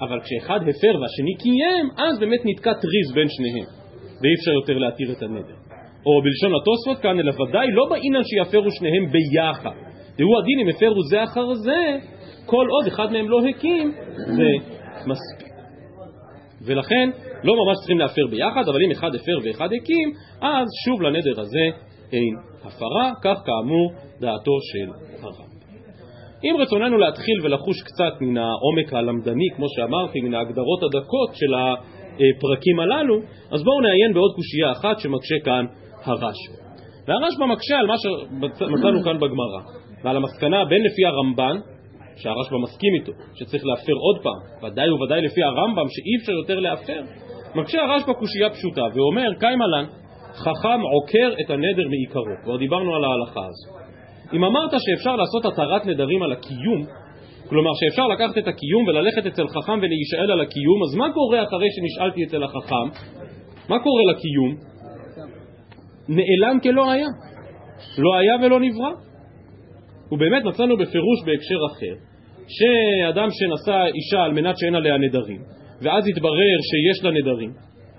אבל 0.00 0.20
כשאחד 0.20 0.60
הפר 0.62 1.00
והשני 1.00 1.34
קיים, 1.42 1.86
אז 1.98 2.18
באמת 2.18 2.40
נתקע 2.44 2.72
טריז 2.72 3.08
בין 3.14 3.28
שניהם, 3.28 3.66
ואי 4.22 4.34
אפשר 4.38 4.50
יותר 4.60 4.78
להתיר 4.78 5.12
את 5.12 5.22
הנדר. 5.22 5.60
או 6.06 6.22
בלשון 6.24 6.52
התוספות 6.60 7.02
כאן, 7.02 7.20
אלא 7.20 7.32
ודאי 7.42 7.66
לא 7.70 7.86
בעניין 7.90 8.22
שיפרו 8.24 8.70
שניהם 8.70 9.04
ביחד. 9.12 9.76
והוא 10.18 10.38
הדין 10.38 10.58
אם 10.62 10.68
הפרו 10.68 11.02
זה 11.10 11.24
אחר 11.24 11.54
זה, 11.54 11.98
כל 12.46 12.66
עוד 12.70 12.86
אחד 12.86 13.12
מהם 13.12 13.28
לא 13.28 13.40
הקים, 13.48 13.92
זה 14.16 14.50
מספיק. 15.06 15.50
ולכן 16.66 17.10
לא 17.44 17.54
ממש 17.54 17.76
צריכים 17.78 17.98
להפר 17.98 18.26
ביחד, 18.30 18.68
אבל 18.68 18.78
אם 18.86 18.90
אחד 18.90 19.10
הפר 19.14 19.38
ואחד 19.44 19.68
הקים, 19.82 20.12
אז 20.40 20.66
שוב 20.84 21.02
לנדר 21.02 21.40
הזה 21.40 21.66
אין 22.12 22.36
הפרה, 22.64 23.12
כך 23.22 23.38
כאמור 23.46 23.92
דעתו 24.20 24.56
של 24.72 24.92
הרב. 25.22 25.49
אם 26.44 26.56
רצוננו 26.58 26.98
להתחיל 26.98 27.38
ולחוש 27.42 27.82
קצת 27.82 28.20
מן 28.20 28.36
העומק 28.36 28.92
הלמדני, 28.92 29.48
כמו 29.56 29.66
שאמרתי, 29.76 30.20
מן 30.20 30.34
ההגדרות 30.34 30.82
הדקות 30.82 31.30
של 31.34 31.54
הפרקים 31.54 32.80
הללו, 32.80 33.16
אז 33.52 33.62
בואו 33.64 33.80
נעיין 33.80 34.12
בעוד 34.14 34.32
קושייה 34.36 34.72
אחת 34.72 34.98
שמקשה 35.00 35.34
כאן 35.44 35.64
הרשב"א. 36.04 36.60
והרשב"א 37.06 37.46
מקשה 37.46 37.76
על 37.78 37.86
מה 37.86 37.94
שמצאנו 37.98 39.02
כאן 39.04 39.16
בגמרא, 39.16 39.60
ועל 40.04 40.16
המסקנה 40.16 40.64
בין 40.64 40.82
לפי 40.84 41.06
הרמב"ן, 41.06 41.56
שהרשב"א 42.16 42.56
מסכים 42.62 42.94
איתו, 42.94 43.12
שצריך 43.34 43.62
להפר 43.66 43.92
עוד 43.92 44.16
פעם, 44.22 44.40
ודאי 44.62 44.90
וודאי 44.90 45.20
לפי 45.22 45.42
הרמב"ם 45.42 45.86
שאי 45.88 46.12
אפשר 46.20 46.32
יותר 46.32 46.60
להפר, 46.60 47.00
מקשה 47.54 47.78
הרשב"א 47.82 48.12
קושייה 48.12 48.50
פשוטה 48.50 48.84
ואומר, 48.94 49.28
קיימה 49.40 49.66
לן, 49.66 49.84
חכם 50.32 50.80
עוקר 50.94 51.28
את 51.40 51.50
הנדר 51.50 51.88
מעיקרו, 51.88 52.34
כבר 52.44 52.56
דיברנו 52.56 52.94
על 52.94 53.04
ההלכה 53.04 53.40
הזו. 53.40 53.80
אם 54.32 54.44
אמרת 54.44 54.70
שאפשר 54.78 55.16
לעשות 55.16 55.44
התרת 55.44 55.86
נדרים 55.86 56.22
על 56.22 56.32
הקיום, 56.32 56.86
כלומר 57.48 57.70
שאפשר 57.74 58.06
לקחת 58.06 58.38
את 58.38 58.48
הקיום 58.48 58.86
וללכת 58.86 59.26
אצל 59.26 59.48
חכם 59.48 59.78
ולהישאל 59.82 60.30
על 60.30 60.40
הקיום, 60.40 60.82
אז 60.82 60.94
מה 60.94 61.12
קורה 61.14 61.42
אחרי 61.42 61.68
שנשאלתי 61.76 62.24
אצל 62.24 62.42
החכם? 62.42 62.86
מה 63.68 63.78
קורה 63.78 64.02
לקיום? 64.12 64.56
נעלם 66.08 66.60
כלא 66.62 66.90
היה. 66.90 67.06
לא 67.98 68.16
היה 68.18 68.34
ולא 68.42 68.60
נברא. 68.60 68.90
ובאמת 70.12 70.44
מצאנו 70.44 70.76
בפירוש 70.76 71.18
בהקשר 71.26 71.60
אחר, 71.72 71.94
שאדם 72.48 73.28
שנשא 73.30 73.84
אישה 73.94 74.22
על 74.24 74.32
מנת 74.32 74.58
שאין 74.58 74.74
עליה 74.74 74.98
נדרים, 74.98 75.42
ואז 75.82 76.04
התברר 76.08 76.58
שיש 76.70 77.04
לה 77.04 77.10
נדרים, 77.10 77.52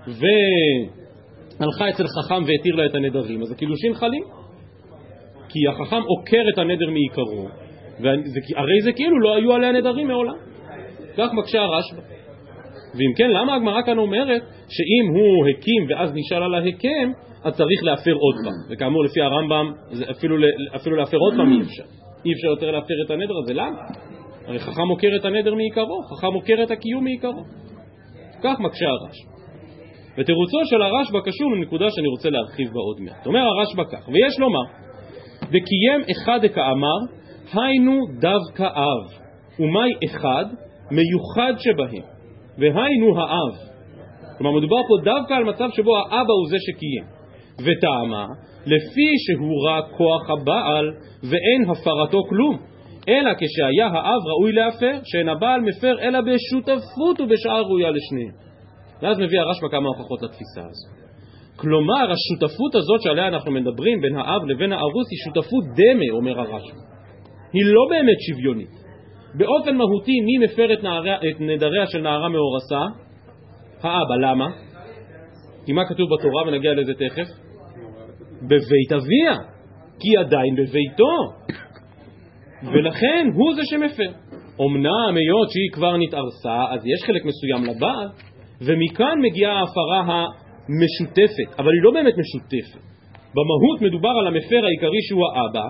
והלכה 0.06 1.88
אצל 1.88 2.04
חכם 2.06 2.42
והתיר 2.46 2.74
לה 2.74 2.86
את 2.86 2.94
הנדרים, 2.94 3.42
אז 3.42 3.52
הקידושין 3.52 3.94
חלים. 3.94 4.41
כי 5.52 5.58
החכם 5.68 6.02
עוקר 6.06 6.42
את 6.54 6.58
הנדר 6.58 6.90
מעיקרו, 6.90 7.48
והרי 8.00 8.80
זה 8.82 8.92
כאילו 8.92 9.20
לא 9.20 9.36
היו 9.36 9.52
עליה 9.52 9.72
נדרים 9.72 10.08
מעולם. 10.08 10.34
כך 11.16 11.32
מקשה 11.32 11.62
הרשב"א. 11.62 12.00
ואם 12.94 13.12
כן, 13.16 13.30
למה 13.30 13.54
הגמרא 13.54 13.82
כאן 13.82 13.98
אומרת 13.98 14.42
שאם 14.68 15.14
הוא 15.14 15.48
הקים 15.48 15.86
ואז 15.88 16.10
נשאל 16.14 16.42
על 16.42 16.54
ההקם, 16.54 17.12
אז 17.44 17.56
צריך 17.56 17.84
להפר 17.84 18.12
עוד 18.12 18.34
פעם. 18.44 18.74
וכאמור, 18.74 19.04
לפי 19.04 19.20
הרמב"ם, 19.20 19.72
אפילו, 20.10 20.36
אפילו 20.76 20.96
להפר 20.96 21.16
עוד 21.16 21.34
פעם 21.36 21.52
אי 21.52 21.60
אפשר. 21.60 21.82
אי 22.24 22.32
אפשר 22.32 22.46
יותר 22.46 22.70
להפר 22.70 22.94
את 23.06 23.10
הנדר 23.10 23.34
הזה. 23.42 23.54
למה? 23.54 23.76
הרי 24.46 24.58
חכם 24.58 24.88
עוקר 24.88 25.08
את 25.20 25.24
הנדר 25.24 25.54
מעיקרו, 25.54 26.02
חכם 26.02 26.34
עוקר 26.34 26.62
את 26.62 26.70
הקיום 26.70 27.04
מעיקרו. 27.04 27.44
כך 28.42 28.60
מקשה 28.60 28.86
הרשב"א. 28.88 29.32
ותירוצו 30.18 30.58
של 30.64 30.82
הרשב"א 30.82 31.18
קשור 31.24 31.52
לנקודה 31.52 31.86
שאני 31.90 32.08
רוצה 32.08 32.30
להרחיב 32.30 32.68
בה 32.68 32.80
עוד 32.80 33.00
מעט. 33.00 33.26
אומר 33.26 33.40
הרשב"א 33.40 33.84
כך, 33.84 34.08
ויש 34.08 34.38
לומר, 34.38 34.62
וקיים 35.52 36.00
אחד 36.10 36.40
כאמר, 36.54 36.98
היינו 37.52 37.98
דווקא 38.20 38.62
אב, 38.62 39.22
ומאי 39.58 39.90
אחד 40.06 40.44
מיוחד 40.90 41.54
שבהם, 41.58 42.04
והיינו 42.58 43.20
האב. 43.20 43.72
כלומר 44.38 44.58
מדובר 44.58 44.76
פה 44.88 44.94
דווקא 45.04 45.34
על 45.34 45.44
מצב 45.44 45.68
שבו 45.72 45.96
האבא 45.96 46.32
הוא 46.32 46.48
זה 46.50 46.56
שקיים. 46.60 47.04
וטעמה, 47.58 48.26
לפי 48.66 49.08
שהוא 49.24 49.68
רק 49.68 49.84
כוח 49.96 50.30
הבעל 50.30 50.86
ואין 51.22 51.70
הפרתו 51.70 52.22
כלום, 52.28 52.58
אלא 53.08 53.30
כשהיה 53.34 53.86
האב 53.86 54.20
ראוי 54.26 54.52
להפר, 54.52 54.98
שאין 55.04 55.28
הבעל 55.28 55.60
מפר 55.60 56.00
אלא 56.00 56.20
בשותפות 56.20 57.20
ובשעה 57.20 57.60
ראויה 57.60 57.90
לשניהם. 57.90 58.34
ואז 59.02 59.18
מביא 59.18 59.40
הרשב"א 59.40 59.68
כמה 59.68 59.88
הוכחות 59.88 60.22
לתפיסה 60.22 60.60
הזו. 60.60 61.01
כלומר, 61.56 62.12
השותפות 62.12 62.74
הזאת 62.74 63.00
שעליה 63.02 63.28
אנחנו 63.28 63.50
מדברים 63.50 64.00
בין 64.00 64.16
האב 64.16 64.44
לבין 64.48 64.72
הארוס 64.72 65.06
היא 65.10 65.18
שותפות 65.24 65.64
דמה, 65.64 66.16
אומר 66.16 66.40
הרשב"א. 66.40 66.92
היא 67.52 67.64
לא 67.64 67.86
באמת 67.90 68.20
שוויונית. 68.28 68.82
באופן 69.34 69.76
מהותי, 69.76 70.20
מי 70.20 70.46
מפר 70.46 70.72
את, 70.72 70.82
נעריה, 70.82 71.16
את 71.16 71.40
נדריה 71.40 71.86
של 71.86 72.00
נערה 72.00 72.28
מאורסה? 72.28 72.80
האבא. 73.82 74.16
למה? 74.16 74.46
כי 75.66 75.72
מה 75.72 75.84
כתוב 75.88 76.08
בתורה, 76.14 76.42
ונגיע 76.46 76.74
לזה 76.74 76.92
תכף? 76.94 77.28
בבית 78.42 78.92
אביה, 78.92 79.36
כי 80.00 80.16
עדיין 80.18 80.54
בביתו. 80.54 81.14
ולכן 82.62 83.26
הוא 83.34 83.54
זה 83.54 83.62
שמפר. 83.64 84.12
אמנם 84.60 85.16
היות 85.16 85.50
שהיא 85.50 85.70
כבר 85.72 85.96
נתארסה, 85.96 86.74
אז 86.74 86.86
יש 86.86 87.04
חלק 87.06 87.22
מסוים 87.24 87.64
לבעל, 87.64 88.08
ומכאן 88.60 89.18
מגיעה 89.22 89.52
ההפרה 89.52 90.26
משותפת, 90.68 91.58
אבל 91.58 91.72
היא 91.72 91.82
לא 91.82 91.90
באמת 91.90 92.14
משותפת. 92.18 92.78
במהות 93.34 93.80
מדובר 93.80 94.08
על 94.20 94.26
המפר 94.26 94.64
העיקרי 94.64 95.02
שהוא 95.08 95.22
האבא, 95.26 95.66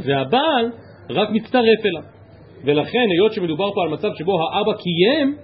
והבעל 0.00 0.72
רק 1.10 1.28
מצטרף 1.30 1.86
אליו. 1.86 2.02
ולכן, 2.64 3.06
היות 3.10 3.32
שמדובר 3.32 3.72
פה 3.74 3.82
על 3.82 3.88
מצב 3.88 4.08
שבו 4.18 4.32
האבא 4.32 4.72
קיים, 4.72 5.36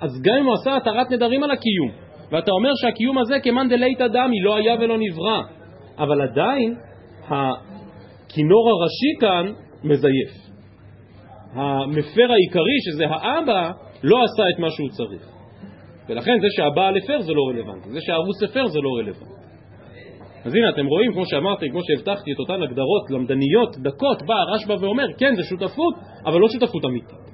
אז 0.00 0.22
גם 0.22 0.34
אם 0.38 0.44
הוא 0.44 0.54
עשה 0.54 0.76
התרת 0.76 1.10
נדרים 1.10 1.42
על 1.42 1.50
הקיום, 1.50 1.90
ואתה 2.30 2.50
אומר 2.50 2.70
שהקיום 2.74 3.18
הזה 3.18 3.34
כמאן 3.42 3.68
דליתא 3.68 4.06
דמי, 4.06 4.40
לא 4.40 4.56
היה 4.56 4.74
ולא 4.80 4.96
נברא, 4.98 5.40
אבל 5.98 6.22
עדיין 6.22 6.74
הכינור 7.28 8.70
הראשי 8.70 9.20
כאן 9.20 9.52
מזייף. 9.84 10.52
המפר 11.54 12.32
העיקרי, 12.32 12.78
שזה 12.84 13.06
האבא, 13.06 13.70
לא 14.02 14.24
עשה 14.24 14.42
את 14.54 14.58
מה 14.58 14.70
שהוא 14.70 14.88
צריך. 14.88 15.28
ולכן 16.08 16.40
זה 16.40 16.46
שהבעל 16.56 16.96
הפר 16.96 17.20
זה 17.20 17.32
לא 17.32 17.42
רלוונטי, 17.48 17.90
זה 17.90 18.00
שהארוס 18.00 18.42
הפר 18.42 18.66
זה 18.66 18.78
לא 18.80 18.90
רלוונטי. 18.98 19.42
אז 20.44 20.54
הנה 20.54 20.68
אתם 20.68 20.86
רואים, 20.86 21.12
כמו 21.12 21.26
שאמרתי, 21.26 21.70
כמו 21.70 21.80
שהבטחתי 21.82 22.32
את 22.32 22.38
אותן 22.38 22.62
הגדרות 22.62 23.10
למדניות, 23.10 23.76
דקות, 23.78 24.22
בא 24.22 24.34
הרשב"א 24.34 24.84
ואומר, 24.84 25.04
כן 25.18 25.34
זה 25.36 25.42
שותפות, 25.42 25.94
אבל 26.26 26.40
לא 26.40 26.48
שותפות 26.48 26.84
אמיתית. 26.84 27.32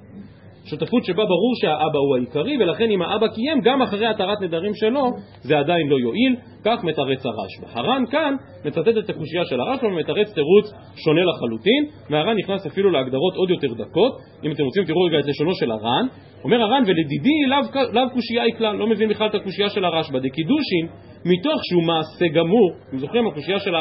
שותפות 0.64 1.04
שבה 1.04 1.24
ברור 1.24 1.52
שהאבא 1.60 1.98
הוא 1.98 2.16
העיקרי, 2.16 2.56
ולכן 2.60 2.90
אם 2.90 3.02
האבא 3.02 3.28
קיים, 3.28 3.60
גם 3.60 3.82
אחרי 3.82 4.06
התרת 4.06 4.40
נדרים 4.40 4.74
שלו, 4.74 5.10
זה 5.42 5.58
עדיין 5.58 5.88
לא 5.88 5.96
יועיל, 5.98 6.36
כך 6.64 6.84
מתרץ 6.84 7.26
הרשב"א. 7.26 7.78
הר"ן 7.78 8.04
כאן 8.10 8.34
מצטט 8.64 8.98
את 9.04 9.10
הקושייה 9.10 9.44
של 9.44 9.60
הרשב"א 9.60 9.86
ומתרץ 9.86 10.34
תירוץ 10.34 10.66
שונה 11.04 11.20
לחלוטין, 11.24 11.84
והר"ן 12.10 12.36
נכנס 12.38 12.66
אפילו 12.66 12.90
להגדרות 12.90 13.34
עוד 13.34 13.50
יותר 13.50 13.68
דקות. 13.84 14.12
אם 14.44 14.52
אתם 14.52 14.64
רוצים 14.64 14.84
תראו 14.84 15.02
רגע 15.02 15.18
את 15.18 15.26
לשונו 15.26 15.54
של 15.54 15.70
הר"ן. 15.70 16.06
אומר 16.44 16.62
הר"ן, 16.62 16.82
ולדידי 16.86 17.46
לאו, 17.48 17.82
לאו 17.92 18.10
קושייה 18.14 18.42
היא 18.42 18.54
כלל, 18.54 18.76
לא 18.76 18.86
מבין 18.86 19.08
בכלל 19.08 19.26
את 19.26 19.34
הקושייה 19.34 19.70
של 19.70 19.84
הרשב"א. 19.84 20.18
דקידושין, 20.18 20.86
מתוך 21.24 21.60
שהוא 21.68 21.82
מעשה 21.82 22.28
גמור, 22.34 22.72
אתם 22.88 22.98
זוכרים 22.98 23.26
הקושייה 23.26 23.58
של, 23.58 23.74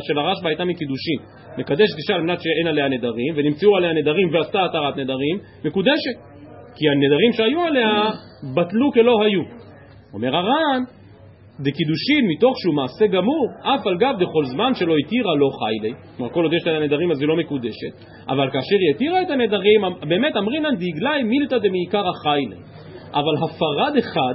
של 0.00 0.18
הרשב"א 0.18 0.48
הייתה 0.48 0.64
מקידושין, 0.64 1.18
מקדש 1.58 1.88
אישה 1.98 2.14
על 2.14 2.22
מנת 2.22 2.38
שאין 2.40 2.66
עליה 2.66 2.88
נדרים, 2.88 3.32
ונמצאו 3.36 3.76
עליה 3.76 3.92
נדרים 3.92 4.34
ועשתה 4.34 4.64
התרת 4.64 4.96
נדרים, 4.96 5.38
מקודשת. 5.64 6.16
כי 6.76 6.88
הנדרים 6.88 7.32
שהיו 7.32 7.64
עליה 7.64 8.10
בטלו 8.54 8.92
כלא 8.92 9.22
היו. 9.24 9.42
אומר 10.14 10.36
הר"ן, 10.36 10.82
דקידושין 11.62 12.22
מתוך 12.28 12.54
שהוא 12.58 12.74
מעשה 12.74 13.06
גמור, 13.06 13.46
אף 13.62 13.86
על 13.86 13.96
גב 13.98 14.14
דכל 14.18 14.44
זמן 14.44 14.74
שלא 14.74 14.94
התירה 15.04 15.34
לא 15.34 15.48
חיילי, 15.58 15.94
כלומר 16.16 16.32
כל 16.32 16.42
עוד 16.42 16.52
יש 16.52 16.66
לה 16.66 16.80
נדרים 16.80 17.10
אז 17.10 17.20
היא 17.20 17.28
לא 17.28 17.36
מקודשת, 17.36 17.92
אבל 18.28 18.50
כאשר 18.50 18.76
היא 18.80 18.94
התירה 18.94 19.22
את 19.22 19.30
הנדרים, 19.30 19.80
באמת 20.08 20.36
אמרינן 20.36 20.74
דגלי 20.74 21.22
מילתא 21.24 21.58
דמעיקר 21.58 22.08
החיילי, 22.08 22.56
אבל 23.14 23.34
הפרה 23.44 23.90
דחד 23.96 24.34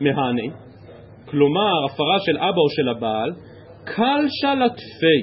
מהני, 0.00 0.50
כלומר 1.30 1.84
הפרה 1.84 2.18
של 2.26 2.38
אבא 2.38 2.60
או 2.60 2.70
של 2.76 2.88
הבעל, 2.88 3.30
קלשה 3.84 4.54
לטפי, 4.54 5.20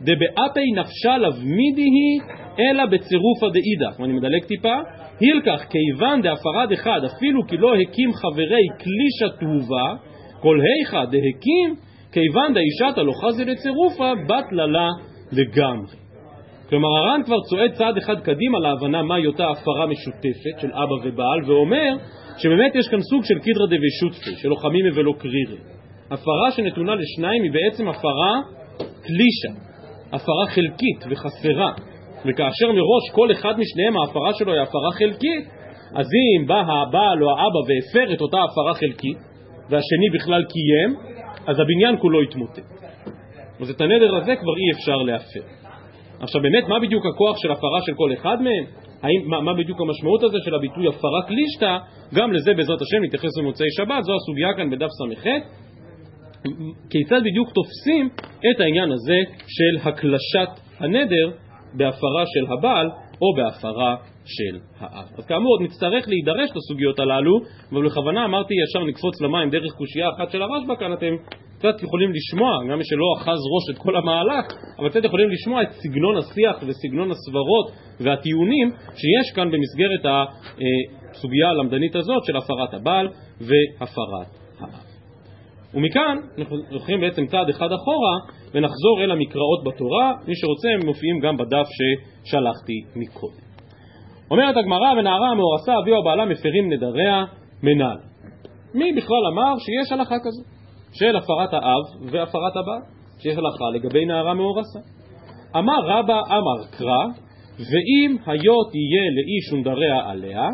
דבאפי 0.00 0.70
נפשה 0.76 1.18
לבמידי 1.18 1.82
היא, 1.82 2.20
אלא 2.60 2.86
בצירופא 2.86 3.46
דאידך, 3.52 4.00
ואני 4.00 4.12
מדלג 4.12 4.44
טיפה, 4.44 4.74
הילקח 5.20 5.64
כיוון 5.70 6.22
דהפרד 6.22 6.72
אחד 6.72 7.00
אפילו 7.04 7.46
כי 7.46 7.56
לא 7.56 7.72
הקים 7.74 8.12
חברי 8.12 8.66
קלישא 8.78 9.36
טובה 9.40 10.07
כל 10.40 10.58
היכא 10.60 11.04
דהקים 11.04 11.74
כיוון 12.12 12.54
דאישתא 12.54 13.00
לא 13.00 13.12
חזי 13.22 13.44
לצירופה 13.44 14.12
בטלה 14.24 14.66
לה 14.66 14.88
לגמרי. 15.32 15.96
כלומר 16.68 16.88
הר"ן 16.88 17.20
כבר 17.24 17.40
צועד 17.50 17.72
צעד 17.72 17.96
אחד 17.96 18.20
קדימה 18.20 18.58
להבנה 18.58 19.02
מהי 19.02 19.26
אותה 19.26 19.50
הפרה 19.50 19.86
משותפת 19.86 20.60
של 20.60 20.72
אבא 20.72 21.08
ובעל 21.08 21.40
ואומר 21.46 21.96
שבאמת 22.38 22.74
יש 22.74 22.88
כאן 22.88 23.00
סוג 23.00 23.24
של 23.24 23.38
קידרא 23.38 23.66
דבי 23.66 23.90
שותפי, 24.00 24.42
של 24.42 24.48
לוחמימי 24.48 24.90
ולא 24.94 25.12
קרירי. 25.18 25.58
הפרה 26.10 26.50
שנתונה 26.50 26.94
לשניים 26.94 27.42
היא 27.42 27.52
בעצם 27.52 27.88
הפרה 27.88 28.40
קלישה, 29.02 29.60
הפרה 30.12 30.46
חלקית 30.46 31.04
וחסרה. 31.10 31.72
וכאשר 32.26 32.72
מראש 32.72 33.10
כל 33.12 33.32
אחד 33.32 33.54
משניהם 33.58 33.96
ההפרה 33.96 34.34
שלו 34.34 34.52
היא 34.52 34.62
הפרה 34.62 34.92
חלקית, 34.92 35.44
אז 35.94 36.06
אם 36.06 36.46
בא 36.46 36.60
הבעל 36.60 37.22
או 37.22 37.30
האבא 37.30 37.60
והפר 37.68 38.14
את 38.14 38.20
אותה 38.20 38.36
הפרה 38.36 38.74
חלקית, 38.74 39.18
והשני 39.70 40.08
בכלל 40.14 40.42
קיים, 40.44 40.90
אז 41.46 41.56
הבניין 41.60 41.96
כולו 42.00 42.22
יתמוטט. 42.22 42.58
אז 43.60 43.70
את 43.70 43.80
הנדר 43.80 44.16
הזה 44.16 44.36
כבר 44.36 44.56
אי 44.56 44.70
אפשר 44.72 44.96
להפר. 44.96 45.40
עכשיו 46.20 46.42
באמת, 46.42 46.68
מה 46.68 46.80
בדיוק 46.80 47.06
הכוח 47.06 47.36
של 47.38 47.50
הפרה 47.52 47.80
של 47.86 47.94
כל 47.94 48.12
אחד 48.12 48.42
מהם? 48.42 48.64
האם, 49.02 49.20
מה, 49.26 49.40
מה 49.40 49.54
בדיוק 49.54 49.80
המשמעות 49.80 50.22
הזה 50.22 50.38
של 50.44 50.54
הביטוי 50.54 50.88
הפרה 50.88 51.22
קלישתא? 51.26 51.78
גם 52.14 52.32
לזה 52.32 52.54
בעזרת 52.54 52.82
השם 52.82 53.04
נתייחס 53.04 53.38
במוצאי 53.38 53.66
שבת, 53.76 54.02
זו 54.02 54.12
הסוגיה 54.14 54.48
כאן 54.56 54.70
בדף 54.70 54.88
ס"ח. 54.98 55.24
כיצד 56.90 57.20
בדיוק 57.24 57.48
תופסים 57.54 58.08
את 58.50 58.60
העניין 58.60 58.92
הזה 58.92 59.18
של 59.46 59.88
הקלשת 59.88 60.50
הנדר 60.78 61.30
בהפרה 61.74 62.24
של 62.26 62.52
הבעל 62.52 62.90
או 63.22 63.34
בהפרה 63.36 63.96
של 64.28 64.58
האב. 64.78 65.08
אז 65.18 65.26
כאמור 65.26 65.52
עוד 65.52 65.62
נצטרך 65.62 66.08
להידרש 66.08 66.50
לסוגיות 66.56 66.98
הללו, 66.98 67.40
אבל 67.72 67.86
בכוונה 67.86 68.24
אמרתי 68.24 68.54
ישר 68.62 68.84
נקפוץ 68.84 69.20
למים 69.20 69.50
דרך 69.50 69.72
קושייה 69.78 70.08
אחת 70.16 70.30
של 70.30 70.42
הרשב"א, 70.42 70.74
כאן 70.80 70.92
אתם 70.92 71.14
קצת 71.58 71.82
יכולים 71.82 72.10
לשמוע, 72.12 72.50
גם 72.70 72.78
מי 72.78 72.84
שלא 72.84 73.06
אחז 73.16 73.38
ראש 73.54 73.76
את 73.76 73.78
כל 73.82 73.96
המהלך, 73.96 74.44
אבל 74.78 74.88
קצת 74.88 75.04
יכולים 75.04 75.30
לשמוע 75.30 75.62
את 75.62 75.68
סגנון 75.70 76.16
השיח 76.16 76.56
וסגנון 76.66 77.10
הסברות 77.10 77.66
והטיעונים 78.00 78.70
שיש 78.96 79.34
כאן 79.34 79.50
במסגרת 79.50 80.04
הסוגיה 81.10 81.48
הלמדנית 81.48 81.96
הזאת 81.96 82.24
של 82.24 82.36
הפרת 82.36 82.74
הבעל 82.74 83.08
והפרת 83.40 84.30
האב. 84.60 84.88
ומכאן 85.74 86.16
אנחנו 86.38 86.56
הולכים 86.70 87.00
בעצם 87.00 87.26
צעד 87.26 87.48
אחד 87.48 87.68
אחורה 87.72 88.16
ונחזור 88.54 89.00
אל 89.04 89.10
המקראות 89.10 89.64
בתורה, 89.66 90.12
מי 90.26 90.34
שרוצה 90.36 90.68
הם 90.74 90.86
מופיעים 90.86 91.20
גם 91.20 91.36
בדף 91.36 91.66
ששלחתי 91.76 92.80
מקודם. 92.96 93.47
אומרת 94.30 94.56
הגמרא 94.56 94.92
ונערה 94.98 95.30
המאורסה 95.30 95.78
אביה 95.78 95.96
או 95.96 96.04
בעלה 96.04 96.24
מפרים 96.24 96.72
נדריה 96.72 97.24
מנהל. 97.62 97.98
מי 98.74 98.92
בכלל 98.92 99.26
אמר 99.32 99.54
שיש 99.58 99.92
הלכה 99.92 100.14
כזו 100.18 100.42
של 100.92 101.16
הפרת 101.16 101.54
האב 101.54 102.12
והפרת 102.12 102.56
הבעל, 102.56 102.82
שיש 103.22 103.36
הלכה 103.36 103.64
לגבי 103.74 104.04
נערה 104.04 104.34
מאורסה. 104.34 104.78
אמר 105.56 105.80
רבא 105.84 106.20
אמר 106.20 106.66
קרא 106.78 107.04
ואם 107.58 108.16
היו 108.26 108.64
תהיה 108.70 109.04
לאיש 109.16 109.52
ונדריה 109.52 110.10
עליה 110.10 110.48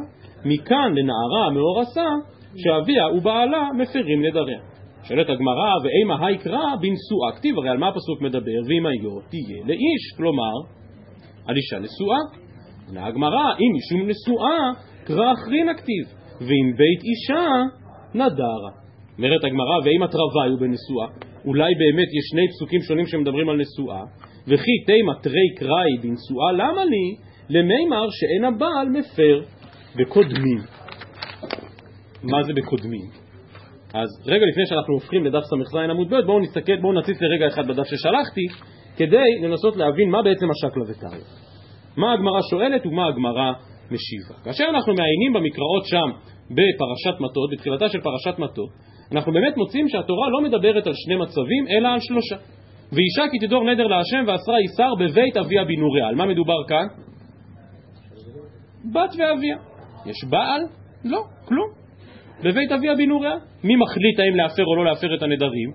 מכאן 0.44 0.92
לנערה 0.94 1.46
המאורסה 1.46 2.06
שאביה 2.56 3.08
ובעלה 3.16 3.68
מפרים 3.78 4.26
נדריה. 4.26 4.60
שואלת 5.08 5.28
הגמרא, 5.28 5.72
ואימה 5.82 6.26
היקרא 6.26 6.76
בנשואה, 6.80 7.32
כתיב 7.36 7.58
הרי 7.58 7.68
על 7.68 7.78
מה 7.78 7.88
הפסוק 7.88 8.20
מדבר, 8.20 8.60
ואם 8.68 8.86
היו 8.86 9.20
תהיה 9.30 9.64
לאיש, 9.66 10.16
כלומר, 10.16 10.52
על 11.46 11.56
אישה 11.56 11.78
נשואה. 11.78 12.43
עונה 12.88 13.06
הגמרא, 13.06 13.46
אם 13.60 13.70
משום 13.76 14.08
נשואה, 14.08 14.60
קרא 15.04 15.32
אחרין 15.32 15.68
הכתיב, 15.68 16.04
ואם 16.40 16.76
בית 16.76 17.00
אישה, 17.04 17.46
נדרה. 18.14 18.70
אומרת 19.18 19.44
הגמרא, 19.44 19.78
ואם 19.84 20.02
התרווי 20.02 20.48
הוא 20.50 20.60
בנשואה, 20.60 21.06
אולי 21.44 21.74
באמת 21.74 22.08
יש 22.08 22.24
שני 22.30 22.48
פסוקים 22.48 22.80
שונים 22.80 23.06
שמדברים 23.06 23.48
על 23.48 23.56
נשואה, 23.56 24.02
וכי 24.48 24.76
תימא 24.86 25.12
תרי 25.22 25.48
קראי 25.56 25.94
בנשואה, 26.02 26.52
למה 26.52 26.84
לי? 26.84 27.16
למימר 27.48 28.06
שאין 28.10 28.44
הבעל 28.44 28.88
מפר 28.88 29.40
בקודמים. 29.96 30.58
מה 32.22 32.42
זה 32.42 32.52
בקודמים? 32.52 33.06
אז 33.94 34.08
רגע 34.26 34.46
לפני 34.46 34.66
שאנחנו 34.66 34.94
הופכים 34.94 35.24
לדף 35.24 35.42
ס"ז 35.42 35.76
עמוד 35.90 36.14
ב', 36.14 36.26
בואו 36.26 36.40
נסתכל, 36.40 36.76
בואו 36.80 36.92
נציץ 36.92 37.16
לרגע 37.20 37.46
אחד 37.46 37.66
בדף 37.66 37.84
ששלחתי, 37.84 38.46
כדי 38.96 39.40
לנסות 39.42 39.76
להבין 39.76 40.10
מה 40.10 40.22
בעצם 40.22 40.46
השקלא 40.50 40.84
וטריא. 40.88 41.24
מה 41.96 42.12
הגמרא 42.12 42.40
שואלת 42.50 42.86
ומה 42.86 43.06
הגמרא 43.06 43.52
משיבה. 43.90 44.34
כאשר 44.44 44.64
אנחנו 44.70 44.94
מעיינים 44.94 45.32
במקראות 45.32 45.84
שם 45.86 46.08
בפרשת 46.50 47.20
מטות, 47.20 47.50
בתחילתה 47.52 47.88
של 47.88 48.00
פרשת 48.00 48.38
מטות, 48.38 48.70
אנחנו 49.12 49.32
באמת 49.32 49.56
מוצאים 49.56 49.88
שהתורה 49.88 50.28
לא 50.28 50.40
מדברת 50.40 50.86
על 50.86 50.92
שני 50.94 51.16
מצבים, 51.16 51.66
אלא 51.70 51.88
על 51.88 52.00
שלושה. 52.00 52.36
ואישה 52.92 53.22
כי 53.30 53.46
תדור 53.46 53.64
נדר 53.70 53.86
להשם 53.86 54.24
ואסרה 54.26 54.58
איסר 54.58 54.90
בבית 55.00 55.36
אביה 55.36 55.64
בנוריה. 55.64 56.08
על 56.08 56.14
מה 56.14 56.26
מדובר 56.26 56.64
כאן? 56.68 56.86
בת 58.92 59.10
ואביה. 59.18 59.56
יש 60.06 60.24
בעל? 60.30 60.62
לא, 61.04 61.20
כלום. 61.44 61.68
בבית 62.44 62.72
אביה 62.72 62.94
בנוריה. 62.94 63.34
מי 63.64 63.76
מחליט 63.76 64.18
האם 64.18 64.36
להפר 64.36 64.64
או 64.64 64.76
לא 64.76 64.84
להפר 64.84 65.14
את 65.14 65.22
הנדרים? 65.22 65.70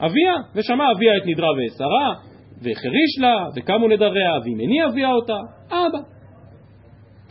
אביה, 0.00 0.34
ושמע 0.54 0.84
אביה 0.96 1.16
את 1.16 1.22
נדרה 1.26 1.48
ואסרה, 1.52 2.14
והחריש 2.62 3.12
לה, 3.20 3.46
וקמו 3.56 3.88
נדריה, 3.88 4.32
ואם 4.44 4.60
איני 4.60 4.84
אביה 4.84 5.12
אותה, 5.12 5.38
אבא. 5.70 5.98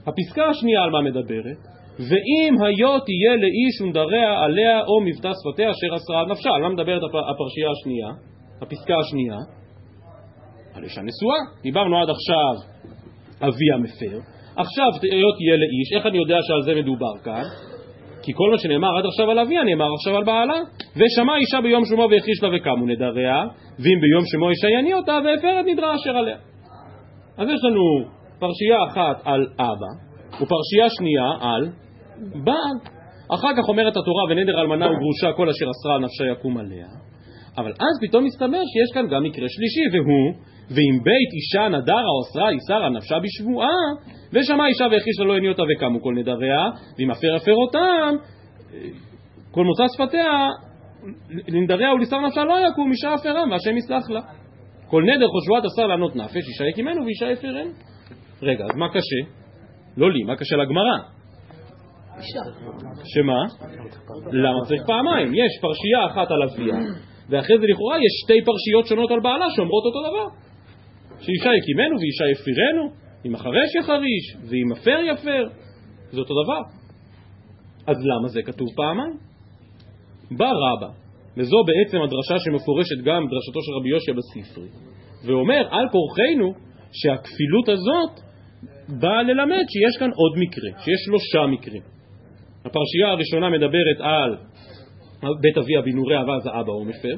הפסקה 0.08 0.46
השנייה 0.46 0.84
על 0.84 0.90
מה 0.90 1.02
מדברת? 1.02 1.58
ואם 2.00 2.54
היו 2.62 3.00
תהיה 3.00 3.36
לאיש 3.36 3.82
ונדריה 3.82 4.44
עליה 4.44 4.82
או 4.82 5.02
מבטא 5.02 5.32
שפתיה 5.40 5.72
אשר 5.72 5.96
אסרה 5.96 6.20
על 6.20 6.26
נפשה. 6.32 6.50
על 6.56 6.62
מה 6.62 6.70
מדברת 6.70 7.02
הפרשייה 7.04 7.70
השנייה? 7.72 8.08
הפסקה 8.62 8.94
השנייה? 8.98 9.38
על 10.74 10.84
אישה 10.84 11.02
נשואה. 11.02 11.62
דיברנו 11.64 12.02
עד 12.02 12.10
עכשיו 12.10 12.54
אביה 13.42 13.78
מפר. 13.84 14.18
עכשיו 14.56 14.92
היות 15.02 15.36
תהיה 15.38 15.56
לאיש, 15.58 15.90
איך 15.96 16.06
אני 16.06 16.18
יודע 16.18 16.38
שעל 16.42 16.62
זה 16.66 16.82
מדובר 16.82 17.14
כאן? 17.24 17.44
כי 18.24 18.32
כל 18.36 18.52
מה 18.52 18.58
שנאמר 18.58 18.98
עד 18.98 19.06
עכשיו 19.06 19.32
על 19.32 19.40
אביה 19.40 19.64
נאמר 19.64 19.94
עכשיו 19.94 20.18
על 20.18 20.24
בעלה 20.24 20.58
ושמע 20.96 21.38
אישה 21.38 21.62
ביום 21.62 21.86
שומו 21.86 22.08
והחיש 22.12 22.44
לה 22.44 22.50
וקמו 22.56 22.86
נדריה 22.86 23.44
ואם 23.80 24.00
ביום 24.02 24.24
שומו 24.32 24.50
אישה 24.50 24.70
יני 24.70 24.94
אותה 24.94 25.18
את 25.18 25.66
נדרה 25.66 25.96
אשר 25.96 26.18
עליה. 26.18 26.38
אז 27.38 27.50
יש 27.50 27.64
לנו 27.64 27.82
פרשייה 28.40 28.78
אחת 28.88 29.22
על 29.26 29.48
אבא 29.60 29.92
ופרשייה 30.42 30.90
שנייה 30.98 31.30
על 31.40 31.70
בעל. 32.46 32.78
אחר 33.36 33.52
כך 33.58 33.70
אומרת 33.70 33.98
התורה 33.98 34.24
ונדר 34.30 34.62
אלמנה 34.62 34.86
וגרושה 34.86 35.34
כל 35.38 35.50
אשר 35.50 35.66
אסרה 35.72 35.96
על 35.96 36.02
נפשה 36.02 36.26
יקום 36.32 36.58
עליה. 36.58 36.88
אבל 37.58 37.72
אז 37.72 37.96
פתאום 38.02 38.24
מסתבר 38.26 38.62
שיש 38.74 38.94
כאן 38.94 39.08
גם 39.08 39.24
מקרה 39.24 39.46
שלישי 39.50 39.86
והוא 39.94 40.34
ואם 40.76 41.04
בית 41.04 41.32
אישה 41.34 41.70
נדרה 41.70 42.10
או 42.14 42.22
אסרה 42.22 42.50
איסר 42.50 42.74
על 42.74 42.92
נפשה 42.98 43.16
בשבועה 43.24 43.78
ושמע 44.34 44.68
אישה 44.68 44.84
והחישה 44.92 45.24
לא 45.24 45.50
אותה 45.50 45.64
וקמו 45.76 46.02
כל 46.02 46.14
נדריה, 46.16 46.70
ואם 46.98 47.12
אפר 47.12 47.36
אפר 47.38 47.56
אותם, 47.56 48.16
כל 49.52 49.66
מוצא 49.66 49.84
שפתיה, 49.96 50.50
לנדריה 51.48 51.94
ולשר 51.94 52.20
נפשה 52.20 52.44
לא 52.44 52.56
יקום, 52.68 52.92
אישה 52.92 53.16
אפרם 53.16 53.52
והשם 53.52 53.78
יסלח 53.78 54.10
לה. 54.10 54.22
כל 54.88 55.04
נדר 55.04 55.28
חושבת 55.28 55.66
עשר 55.66 55.88
לענות 55.88 56.16
נפש, 56.16 56.48
אישה 56.48 56.66
יקימנו 56.70 57.06
ואישה 57.06 57.32
יפרנו. 57.32 57.72
רגע, 58.42 58.64
אז 58.64 58.76
מה 58.76 58.90
קשה? 58.90 59.22
לא 59.98 60.12
לי, 60.12 60.24
מה 60.24 60.36
קשה 60.36 60.56
לגמרא? 60.56 60.98
שמה? 63.04 63.68
למה 64.32 64.60
צריך 64.68 64.82
פעמיים? 64.86 65.34
יש 65.34 65.52
פרשייה 65.62 66.06
אחת 66.06 66.32
על 66.32 66.44
אביה, 66.44 66.76
ואחרי 67.30 67.58
זה 67.60 67.66
לכאורה 67.68 67.98
יש 67.98 68.14
שתי 68.24 68.40
פרשיות 68.46 68.88
שונות 68.88 69.12
על 69.12 69.20
בעלה 69.20 69.46
שאומרות 69.56 69.84
אותו 69.86 70.00
דבר. 70.10 70.51
שאישה 71.22 71.50
יקימנו 71.60 71.96
ואישה 72.00 72.26
יפירנו, 72.34 72.84
אם 73.26 73.36
החרש 73.36 73.76
יחריש 73.80 74.26
ואם 74.50 74.72
הפר 74.72 75.00
יפר, 75.12 75.48
זה 76.12 76.20
אותו 76.20 76.34
דבר. 76.44 76.62
אז 77.88 77.98
למה 78.06 78.28
זה 78.28 78.42
כתוב 78.42 78.68
פעמיים? 78.76 79.18
בא 80.32 80.50
רבא, 80.50 80.88
וזו 81.38 81.58
בעצם 81.68 81.98
הדרשה 82.02 82.36
שמפורשת 82.44 82.98
גם 83.04 83.28
בדרשתו 83.28 83.60
של 83.62 83.72
רבי 83.80 83.90
יושע 83.90 84.14
בספרי, 84.14 84.68
ואומר 85.26 85.68
על 85.72 85.86
כורחנו 85.92 86.54
שהכפילות 86.92 87.70
הזאת 87.70 88.14
באה 89.02 89.24
ללמד 89.24 89.66
שיש 89.74 90.00
כאן 90.00 90.10
עוד 90.10 90.34
מקרה, 90.38 90.70
שיש 90.84 91.00
שלושה 91.06 91.48
מקרים. 91.48 91.82
הפרשייה 92.66 93.08
הראשונה 93.08 93.50
מדברת 93.50 94.00
על 94.00 94.36
בית 95.42 95.58
אבי 95.58 95.78
אבינוריה 95.80 96.20
ואז 96.20 96.46
האבא 96.46 96.72
הוא 96.72 96.86
מפר. 96.86 97.16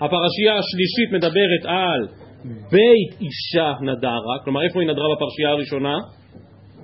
הפרשייה 0.00 0.54
השלישית 0.58 1.12
מדברת 1.12 1.64
על 1.64 2.21
בית 2.44 3.20
אישה 3.20 3.72
נדרה, 3.80 4.38
כלומר 4.44 4.62
איפה 4.62 4.80
היא 4.80 4.88
נדרה 4.88 5.06
בפרשייה 5.16 5.50
הראשונה? 5.50 5.96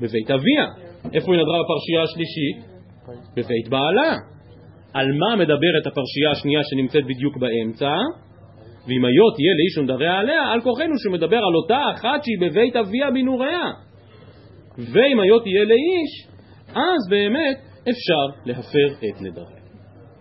בבית 0.01 0.31
אביה. 0.31 0.67
איפה 1.15 1.33
היא 1.33 1.43
נדרה 1.43 1.59
בפרשייה 1.63 2.03
השלישית? 2.03 2.57
בבית 3.37 3.69
בעלה. 3.69 4.17
על 4.95 5.07
מה 5.13 5.37
מדברת 5.37 5.87
הפרשייה 5.87 6.31
השנייה 6.31 6.61
שנמצאת 6.65 7.05
בדיוק 7.05 7.37
באמצע? 7.37 7.95
ואם 8.87 9.05
היו 9.05 9.31
תהיה 9.37 9.53
לאיש 9.59 9.79
ונדריה 9.79 10.19
עליה, 10.19 10.53
על 10.53 10.61
כוחנו 10.61 10.95
שהוא 10.99 11.13
מדבר 11.13 11.37
על 11.37 11.55
אותה 11.63 11.81
אחת 11.95 12.25
שהיא 12.25 12.51
בבית 12.51 12.77
אביה 12.77 13.11
בנוריה. 13.11 13.71
ואם 14.79 15.21
היו 15.21 15.41
תהיה 15.41 15.65
לאיש, 15.65 16.29
אז 16.69 17.11
באמת 17.11 17.57
אפשר 17.91 18.41
להפר 18.45 18.89
את 19.09 19.21
נדריה. 19.21 19.58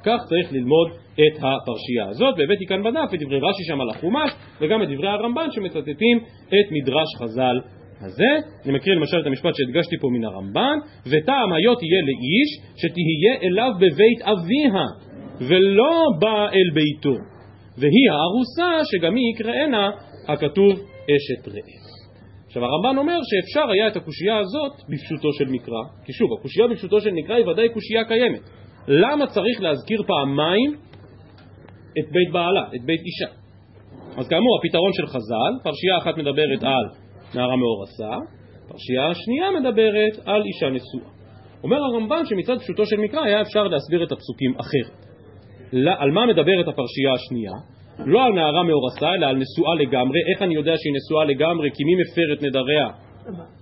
כך 0.08 0.20
צריך 0.30 0.54
ללמוד 0.54 0.88
את 1.14 1.36
הפרשייה 1.36 2.06
הזאת, 2.10 2.36
והבאתי 2.38 2.66
כאן 2.66 2.84
בדף 2.84 3.14
את 3.14 3.20
דברי 3.20 3.40
רש"י 3.40 3.64
שם 3.64 3.82
על 3.82 3.90
החומש, 3.90 4.32
וגם 4.62 4.84
את 4.84 4.88
דברי 4.88 5.08
הרמב"ן 5.08 5.48
שמצטטים 5.52 6.18
את 6.48 6.68
מדרש 6.72 7.10
חז"ל 7.18 7.58
הזה. 8.02 8.32
אני 8.66 8.74
מקריא 8.74 8.96
למשל 8.96 9.18
את 9.22 9.26
המשפט 9.26 9.56
שהדגשתי 9.56 9.98
פה 10.02 10.08
מן 10.12 10.24
הרמב"ן, 10.24 10.78
וטעם 11.12 11.54
היו 11.54 11.76
תהיה 11.76 12.02
לאיש 12.10 12.50
שתהיה 12.82 13.34
אליו 13.44 13.72
בבית 13.76 14.22
אביה, 14.22 14.84
ולא 15.50 16.02
בא 16.20 16.50
אל 16.50 16.70
ביתו. 16.74 17.16
והיא 17.78 18.10
הארוסה 18.12 18.86
שגם 18.92 19.16
היא 19.16 19.26
יקראנה 19.34 19.90
הכתוב 20.28 20.74
אשת 21.16 21.48
רעב. 21.48 21.88
עכשיו 22.48 22.64
הרמב"ן 22.66 22.98
אומר 22.98 23.20
שאפשר 23.24 23.72
היה 23.72 23.88
את 23.88 23.96
הקושייה 23.96 24.38
הזאת 24.38 24.74
בפשוטו 24.90 25.34
של 25.34 25.46
מקרא, 25.46 25.84
כי 26.06 26.14
שוב, 26.14 26.30
הקושייה 26.40 26.68
בפשוטו 26.68 27.02
של 27.02 27.12
מקרא 27.12 27.36
היא 27.36 27.46
ודאי 27.46 27.70
קושייה 27.70 28.06
קיימת. 28.06 28.42
למה 28.88 29.28
צריך 29.28 29.62
להזכיר 29.62 30.04
פעמיים 30.08 30.72
את 32.00 32.12
בית 32.12 32.32
בעלה, 32.32 32.64
את 32.76 32.86
בית 32.86 33.02
אישה? 33.02 33.34
אז 34.18 34.28
כאמור, 34.28 34.60
הפתרון 34.60 34.94
של 34.94 35.08
חז"ל, 35.08 35.54
פרשייה 35.64 35.98
אחת 35.98 36.18
מדברת 36.18 36.64
על 36.64 36.86
נערה 37.36 37.56
מאורסה, 37.56 38.18
פרשייה 38.68 39.08
השנייה 39.08 39.52
מדברת 39.60 40.28
על 40.28 40.42
אישה 40.46 40.70
נשואה. 40.70 41.12
אומר 41.64 41.78
הרמב"ן 41.78 42.26
שמצד 42.26 42.58
פשוטו 42.60 42.86
של 42.86 42.98
מקרא 42.98 43.22
היה 43.22 43.42
אפשר 43.42 43.64
להסביר 43.64 44.04
את 44.04 44.12
הפסוקים 44.12 44.54
אחרת. 44.60 45.08
על 46.00 46.12
מה 46.12 46.26
מדברת 46.26 46.68
הפרשייה 46.68 47.14
השנייה? 47.14 47.52
לא 48.06 48.24
על 48.26 48.34
נערה 48.34 48.64
מאורסה, 48.64 49.14
אלא 49.14 49.26
על 49.26 49.36
נשואה 49.36 49.76
לגמרי. 49.76 50.20
איך 50.32 50.42
אני 50.42 50.56
יודע 50.56 50.74
שהיא 50.78 50.94
נשואה 50.98 51.26
לגמרי? 51.26 51.70
כי 51.74 51.84
מי 51.84 51.94
מפר 52.02 52.34
את 52.34 52.44
נדריה? 52.44 52.88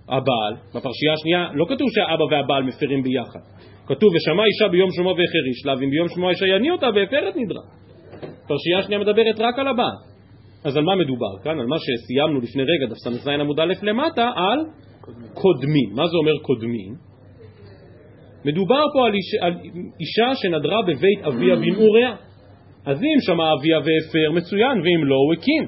הבעל. 0.09 0.53
בפרשייה 0.75 1.13
השנייה 1.13 1.49
לא 1.53 1.65
כתוב 1.69 1.87
שהאבא 1.91 2.23
והבעל 2.23 2.63
מפרים 2.63 3.03
ביחד. 3.03 3.39
כתוב 3.87 4.15
ושמע 4.15 4.43
אישה 4.45 4.67
ביום 4.67 4.89
שמו 4.91 5.09
והחריש 5.09 5.65
לה, 5.65 5.73
ואם 5.79 5.89
ביום 5.89 6.07
שמו 6.09 6.29
אישה 6.29 6.47
יניע 6.47 6.71
אותה 6.71 6.87
והפר 6.95 7.29
את 7.29 7.35
נדרה. 7.35 7.61
פרשייה 8.47 8.79
השנייה 8.79 8.99
מדברת 9.01 9.39
רק 9.39 9.59
על 9.59 9.67
הבעל. 9.67 9.97
אז 10.65 10.77
על 10.77 10.83
מה 10.83 10.95
מדובר 10.95 11.37
כאן? 11.43 11.59
על 11.59 11.65
מה 11.65 11.75
שסיימנו 11.79 12.39
לפני 12.39 12.63
רגע, 12.63 12.85
דף 12.85 12.97
ס"ז 12.97 13.27
עמוד 13.27 13.59
א' 13.59 13.73
למטה, 13.81 14.31
על 14.35 14.59
קודמים. 15.33 15.89
מה 15.95 16.07
זה 16.07 16.17
אומר 16.17 16.37
קודמים? 16.41 16.93
מדובר 18.45 18.83
פה 18.93 19.07
על 19.07 19.13
אישה, 19.13 19.45
על 19.45 19.53
אישה 19.99 20.35
שנדרה 20.35 20.81
בבית 20.81 21.23
אביה 21.23 21.55
בנעוריה. 21.55 22.15
אז 22.85 23.03
אם 23.03 23.17
שמע 23.21 23.53
אביה 23.53 23.77
והפר, 23.77 24.31
מצוין, 24.31 24.81
ואם 24.81 25.05
לא, 25.05 25.15
הוא 25.15 25.33
הקים. 25.33 25.63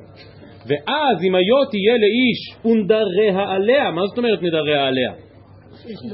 ואז 0.68 1.24
אם 1.24 1.36
היו 1.36 1.66
תהיה 1.72 1.96
לאיש 1.98 2.66
ונדריה 2.66 3.52
עליה, 3.54 3.92
מה 3.92 4.02
זאת 4.06 4.18
אומרת 4.18 4.44
נדריה 4.44 4.88
עליה? 4.88 5.27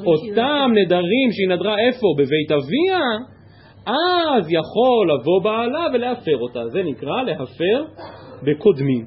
אותם 0.05 0.71
נדרים 0.71 1.31
שהיא 1.31 1.49
נדרה 1.49 1.75
איפה? 1.87 2.07
בבית 2.17 2.51
אביה, 2.51 2.99
אז 3.85 4.43
יכול 4.49 5.11
לבוא 5.13 5.43
בעלה 5.43 5.87
ולהפר 5.93 6.37
אותה. 6.37 6.67
זה 6.67 6.83
נקרא 6.83 7.23
להפר 7.23 7.83
בקודמים. 8.43 9.05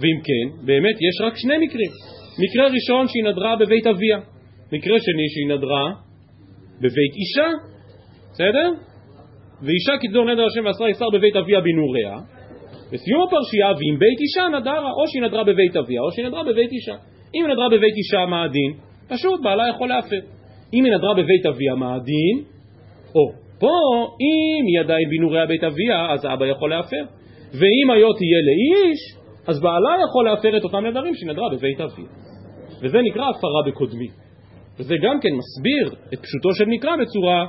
ואם 0.00 0.18
כן, 0.24 0.66
באמת 0.66 0.94
יש 0.94 1.20
רק 1.26 1.36
שני 1.36 1.58
מקרים. 1.58 1.90
מקרה 2.38 2.66
ראשון 2.74 3.08
שהיא 3.08 3.24
נדרה 3.24 3.56
בבית 3.56 3.86
אביה, 3.86 4.18
מקרה 4.72 4.96
שני 4.98 5.28
שהיא 5.28 5.56
נדרה 5.56 5.92
בבית 6.78 7.14
אישה, 7.20 7.48
בסדר? 8.32 8.70
ואישה 9.62 9.92
כדור 10.02 10.24
נדר 10.32 10.46
השם 10.46 10.64
ועשרה 10.64 10.90
ישר 10.90 11.10
בבית 11.14 11.36
אביה 11.36 11.60
בנעוריה. 11.60 12.16
בסיום 12.92 13.22
הפרשייה, 13.22 13.66
ואם 13.66 13.98
בית 13.98 14.18
אישה 14.20 14.58
נדרה, 14.58 14.90
או 14.92 15.08
שהיא 15.08 15.22
נדרה 15.22 15.44
בבית 15.44 15.76
אביה, 15.76 16.00
או 16.00 16.12
שהיא 16.12 16.26
נדרה 16.26 16.44
בבית 16.44 16.72
אישה. 16.72 16.94
אם 17.34 17.46
נדרה 17.50 17.68
בבית 17.68 17.94
אישה, 17.96 18.26
מה 18.26 18.44
הדין? 18.44 18.87
פשוט, 19.08 19.42
בעלה 19.42 19.68
יכול 19.68 19.88
להפר. 19.88 20.20
אם 20.74 20.84
היא 20.84 20.92
נדרה 20.92 21.14
בבית 21.14 21.46
אביה, 21.46 21.74
מה 21.74 21.94
הדין? 21.94 22.44
או, 23.14 23.32
פה, 23.58 23.76
אם 24.20 24.66
היא 24.66 24.80
עדיין 24.80 25.08
בנעוריה 25.10 25.46
בית 25.46 25.64
אביה, 25.64 26.12
אז 26.12 26.24
האבא 26.24 26.46
יכול 26.46 26.70
להפר. 26.70 27.04
ואם 27.52 27.90
היו 27.90 28.12
תהיה 28.12 28.40
לאיש, 28.48 28.98
אז 29.46 29.60
בעלה 29.60 29.96
יכול 30.08 30.24
להפר 30.24 30.56
את 30.56 30.64
אותם 30.64 30.86
נדרים 30.86 31.14
שהיא 31.14 31.30
נדרה 31.30 31.48
בבית 31.52 31.80
אביה. 31.80 32.06
וזה 32.82 32.98
נקרא 33.02 33.28
הפרה 33.28 33.62
בקודמי. 33.66 34.08
וזה 34.78 34.94
גם 35.02 35.20
כן 35.20 35.28
מסביר 35.28 36.00
את 36.14 36.18
פשוטו 36.18 36.54
של 36.54 36.64
מקרא 36.64 36.96
בצורה 36.96 37.46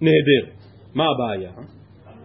נהדרת. 0.00 0.62
מה 0.94 1.04
הבעיה? 1.04 1.50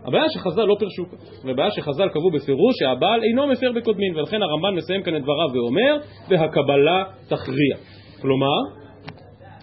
הבעיה 0.08 0.30
שחז"ל 0.30 0.64
לא 0.64 0.76
פירשו 0.80 1.06
כך, 1.06 1.46
והבעיה 1.46 1.72
שחז"ל 1.72 2.10
קבעו 2.10 2.32
בפירוש 2.32 2.76
שהבעל 2.80 3.24
אינו 3.24 3.48
מפר 3.48 3.72
בקודמין, 3.76 4.16
ולכן 4.16 4.42
הרמב"ן 4.42 4.76
מסיים 4.76 5.04
כאן 5.04 5.16
את 5.16 5.22
דבריו 5.22 5.50
ואומר, 5.54 5.98
והקבלה 6.30 7.04
תכריע. 7.28 7.76
כלומר, 8.22 8.60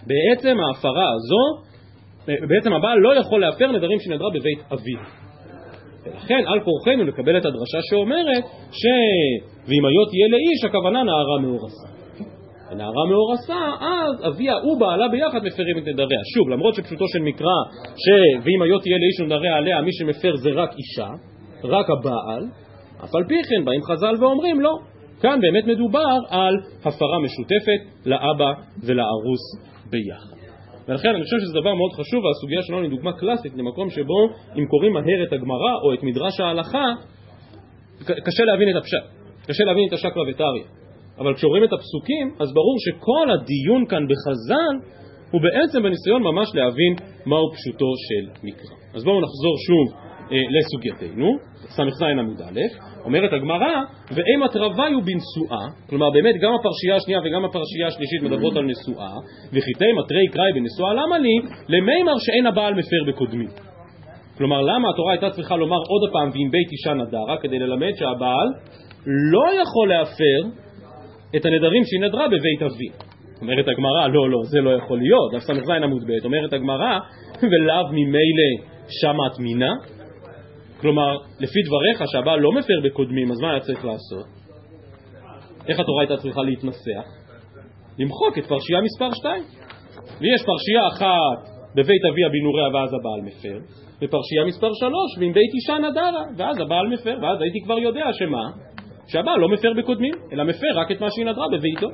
בעצם 0.07 0.57
ההפרה 0.59 1.07
הזו, 1.13 1.65
בעצם 2.47 2.73
הבעל 2.73 2.97
לא 2.99 3.15
יכול 3.15 3.41
להפר 3.41 3.71
נדרים 3.71 3.99
שנדרה 3.99 4.29
בבית 4.29 4.59
אביו. 4.73 4.99
ולכן 6.05 6.43
על 6.47 6.59
כורחנו 6.59 7.03
לקבל 7.03 7.37
את 7.37 7.45
הדרשה 7.45 7.77
שאומרת 7.89 8.43
ש... 8.71 8.85
ואם 9.67 9.85
היו 9.85 10.05
תהיה 10.09 10.27
לאיש, 10.27 10.63
הכוונה 10.65 11.03
נערה 11.03 11.39
מאורסה. 11.41 11.87
ונערה 12.71 13.05
מאורסה, 13.09 13.71
אז 13.79 14.27
אביה 14.27 14.55
ובעלה 14.57 15.07
ביחד 15.07 15.43
מפרים 15.43 15.77
את 15.77 15.87
נדריה. 15.87 16.19
שוב, 16.33 16.49
למרות 16.49 16.75
שפשוטו 16.75 17.05
של 17.07 17.19
מקרא, 17.19 17.59
ש... 17.95 18.05
ואם 18.43 18.61
היו 18.61 18.79
תהיה 18.79 18.97
לאיש 18.97 19.19
ונדריה 19.19 19.55
עליה, 19.55 19.81
מי 19.81 19.93
שמפר 19.93 20.35
זה 20.35 20.49
רק 20.49 20.69
אישה, 20.77 21.09
רק 21.63 21.85
הבעל, 21.89 22.43
אף 23.03 23.15
על 23.15 23.23
פי 23.27 23.35
כן 23.43 23.65
באים 23.65 23.81
חז"ל 23.83 24.15
ואומרים 24.23 24.61
לא. 24.61 24.73
כאן 25.21 25.39
באמת 25.41 25.65
מדובר 25.77 26.17
על 26.29 26.55
הפרה 26.85 27.19
משותפת 27.19 27.81
לאבא 28.05 28.51
ולארוס 28.83 29.43
ביחד. 29.89 30.35
ולכן 30.87 31.09
אני 31.09 31.23
חושב 31.23 31.37
שזה 31.39 31.59
דבר 31.59 31.73
מאוד 31.73 31.91
חשוב, 31.93 32.25
והסוגיה 32.25 32.61
שלנו 32.61 32.81
היא 32.81 32.89
דוגמה 32.89 33.13
קלאסית 33.13 33.53
למקום 33.57 33.89
שבו 33.89 34.19
אם 34.57 34.65
קוראים 34.65 34.93
מהר 34.93 35.23
את 35.27 35.33
הגמרא 35.33 35.73
או 35.83 35.93
את 35.93 36.03
מדרש 36.03 36.39
ההלכה, 36.39 36.85
קשה 37.99 38.43
להבין 38.43 38.69
את 38.69 38.75
הפשט, 38.75 39.05
קשה 39.47 39.63
להבין 39.63 39.83
את 39.87 39.93
השקרא 39.93 40.23
וטריא. 40.29 40.63
אבל 41.19 41.33
כשרואים 41.33 41.63
את 41.63 41.73
הפסוקים, 41.73 42.25
אז 42.39 42.53
ברור 42.53 42.75
שכל 42.85 43.27
הדיון 43.31 43.85
כאן 43.85 44.03
בחז"ל 44.07 44.75
הוא 45.31 45.41
בעצם 45.41 45.83
בניסיון 45.83 46.23
ממש 46.23 46.47
להבין 46.55 46.93
מהו 47.25 47.51
פשוטו 47.51 47.89
של 48.05 48.23
מקרא. 48.43 48.75
אז 48.95 49.03
בואו 49.03 49.21
נחזור 49.21 49.55
שוב 49.67 49.85
אה, 50.31 50.37
לסוגייתנו, 50.55 51.37
ס"ז 51.75 52.03
עמוד 52.19 52.41
א', 52.41 52.59
אומרת 53.05 53.33
הגמרא, 53.33 53.75
ואימת 54.11 54.55
רוויו 54.55 54.99
בנשואה, 55.01 55.65
כלומר 55.89 56.09
באמת 56.09 56.35
גם 56.41 56.51
הפרשייה 56.53 56.95
השנייה 56.95 57.19
וגם 57.25 57.45
הפרשייה 57.45 57.87
השלישית 57.87 58.21
מדברות 58.23 58.55
על 58.57 58.65
נשואה, 58.65 59.13
וחיטי 59.53 59.91
מטרי 59.99 60.27
קראי 60.33 60.53
בנשואה, 60.53 60.93
למה 60.93 61.17
לי? 61.17 61.35
למימר 61.69 62.17
שאין 62.19 62.45
הבעל 62.45 62.73
מפר 62.73 63.01
בקודמי. 63.07 63.45
כלומר, 64.37 64.61
למה 64.61 64.89
התורה 64.89 65.11
הייתה 65.11 65.29
צריכה 65.29 65.55
לומר 65.55 65.77
עוד 65.77 66.11
פעם 66.13 66.29
ואם 66.33 66.51
בית 66.51 66.71
אישה 66.71 66.93
נדרה, 66.93 67.37
כדי 67.41 67.59
ללמד 67.59 67.91
שהבעל 67.95 68.47
לא 69.31 69.61
יכול 69.61 69.89
להפר 69.89 70.64
את 71.35 71.45
הנדרים 71.45 71.83
שהיא 71.85 72.01
נדרה 72.01 72.27
בבית 72.27 72.61
אבי. 72.61 72.89
אומרת 73.41 73.67
הגמרא, 73.67 74.07
לא, 74.07 74.29
לא, 74.29 74.39
זה 74.43 74.61
לא 74.61 74.69
יכול 74.69 74.99
להיות, 74.99 75.33
דף 75.33 75.39
ס"ז 75.39 75.69
עמוד 75.69 76.03
ב', 76.07 76.25
אומרת 76.25 76.53
הגמרא, 76.53 76.99
ולאו 77.51 77.87
ממילא 77.91 78.51
שמת 78.89 79.39
מינה? 79.39 79.73
כלומר, 80.81 81.17
לפי 81.39 81.59
דבריך 81.67 82.11
שהבעל 82.11 82.39
לא 82.39 82.51
מפר 82.51 82.79
בקודמים, 82.83 83.31
אז 83.31 83.41
מה 83.41 83.51
היה 83.51 83.59
צריך 83.59 83.85
לעשות? 83.85 84.25
איך 85.67 85.79
התורה 85.79 86.01
הייתה 86.01 86.17
צריכה 86.17 86.41
להתנסח? 86.41 87.05
למחוק 87.99 88.37
את 88.37 88.45
פרשייה 88.45 88.81
מספר 88.81 89.13
2. 89.13 89.43
ויש 90.21 90.41
פרשייה 90.45 90.87
אחת 90.87 91.55
בבית 91.75 92.01
אביה 92.11 92.29
בנוריה 92.29 92.67
ואז 92.73 92.89
הבעל 92.93 93.21
מפר, 93.23 93.57
ופרשייה 94.01 94.45
מספר 94.47 94.73
שלוש, 94.73 95.17
ועם 95.19 95.33
בית 95.33 95.51
אישה 95.53 95.77
נדרה, 95.77 96.23
ואז 96.37 96.59
הבעל 96.59 96.87
מפר, 96.87 97.17
ואז 97.21 97.41
הייתי 97.41 97.61
כבר 97.63 97.77
יודע 97.79 98.05
שמה? 98.13 98.43
שהבעל 99.07 99.39
לא 99.39 99.49
מפר 99.49 99.73
בקודמים, 99.77 100.13
אלא 100.31 100.43
מפר 100.43 100.67
רק 100.75 100.91
את 100.91 101.01
מה 101.01 101.07
שהיא 101.11 101.25
נדרה 101.25 101.45
בביתו. 101.51 101.87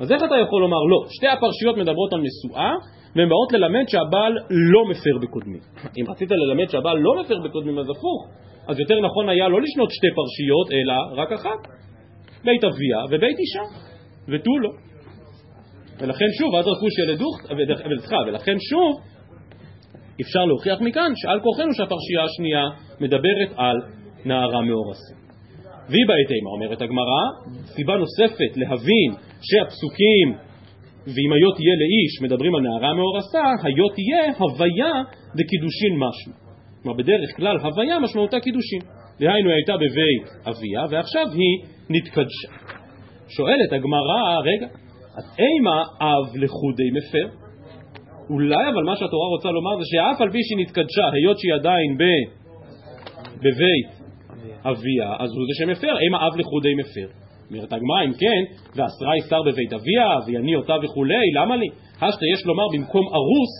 אז 0.00 0.12
איך 0.12 0.24
אתה 0.24 0.34
יכול 0.42 0.60
לומר 0.60 0.82
לא? 0.90 1.04
שתי 1.08 1.26
הפרשיות 1.26 1.76
מדברות 1.76 2.12
על 2.12 2.20
נשואה, 2.20 2.72
והן 3.16 3.28
באות 3.28 3.52
ללמד 3.52 3.84
שהבעל 3.88 4.32
לא 4.50 4.84
מפר 4.90 5.18
בקודמים. 5.22 5.60
אם 5.98 6.10
רצית 6.10 6.30
ללמד 6.30 6.68
שהבעל 6.68 6.98
לא 6.98 7.20
מפר 7.20 7.38
בקודמים, 7.44 7.78
אז 7.78 7.90
הפוך. 7.90 8.28
אז 8.68 8.80
יותר 8.80 9.00
נכון 9.00 9.28
היה 9.28 9.48
לא 9.48 9.60
לשנות 9.60 9.90
שתי 9.90 10.06
פרשיות, 10.14 10.68
אלא 10.72 11.22
רק 11.22 11.32
אחת. 11.32 11.60
בית 12.44 12.64
אביה 12.64 12.98
ובית 13.10 13.38
אישה, 13.38 13.62
ותו 14.28 14.58
לא. 14.58 14.70
ולכן 16.00 16.24
שוב, 16.38 16.54
אז 16.54 16.66
רכוש 16.66 16.98
ילדוך, 16.98 17.40
סליחה, 17.98 18.16
ולכן 18.26 18.56
שוב, 18.70 19.00
אפשר 20.20 20.44
להוכיח 20.44 20.80
מכאן 20.80 21.12
שעל 21.16 21.40
כורחנו 21.40 21.74
שהפרשייה 21.74 22.24
השנייה 22.24 22.64
מדברת 23.00 23.50
על 23.56 23.76
נערה 24.24 24.60
מאורסה. 24.62 25.25
והיא 25.90 26.06
בעת 26.08 26.30
אימה, 26.36 26.50
אומרת 26.50 26.82
הגמרא, 26.82 27.22
סיבה 27.64 27.94
נוספת 27.96 28.52
להבין 28.56 29.10
שהפסוקים 29.48 30.28
ואם 31.14 31.32
היות 31.32 31.54
תהיה 31.56 31.74
לאיש 31.82 32.12
מדברים 32.22 32.54
על 32.54 32.60
נערה 32.60 32.94
מאורסה, 32.94 33.44
היות 33.62 33.92
תהיה 33.94 34.24
הוויה 34.38 34.94
דקידושין 35.36 35.94
משמע. 36.02 36.34
כלומר 36.82 36.98
בדרך 36.98 37.36
כלל 37.36 37.56
הוויה 37.58 37.98
משמעותה 37.98 38.40
קידושין. 38.40 38.80
דהיינו 39.20 39.48
היא 39.48 39.56
הייתה 39.56 39.74
בבית 39.76 40.26
אביה 40.48 40.82
ועכשיו 40.90 41.26
היא 41.32 41.54
נתקדשה. 41.90 42.50
שואלת 43.28 43.72
הגמרא, 43.72 44.40
רגע, 44.44 44.66
אז 45.16 45.24
אימה 45.38 45.82
אב 46.00 46.36
לחודי 46.36 46.90
מפר? 46.96 47.26
אולי 48.30 48.68
אבל 48.72 48.84
מה 48.84 48.96
שהתורה 48.96 49.28
רוצה 49.28 49.48
לומר 49.50 49.78
זה 49.78 49.84
שאף 49.90 50.20
על 50.20 50.30
פי 50.30 50.38
שהיא 50.42 50.58
נתקדשה, 50.66 51.06
היות 51.12 51.38
שהיא 51.38 51.54
עדיין 51.54 51.98
ב... 51.98 52.02
בבית 53.38 53.95
אביה, 54.70 55.08
אז 55.18 55.30
הוא 55.34 55.44
זה 55.48 55.54
שמפר, 55.58 55.94
אימה 55.98 56.26
אב 56.26 56.36
לחודי 56.36 56.74
מפר. 56.74 57.08
אומרת 57.50 57.72
הגמרא, 57.72 58.04
אם 58.06 58.12
כן, 58.12 58.42
ואסרה 58.76 59.16
ישר 59.16 59.42
בבית 59.42 59.72
אביה, 59.72 60.08
ויני 60.26 60.56
אותה 60.56 60.74
וכולי, 60.82 61.26
למה 61.34 61.56
לי? 61.56 61.66
השתא 62.00 62.24
יש 62.34 62.46
לומר 62.46 62.66
במקום 62.72 63.04
ארוס, 63.14 63.52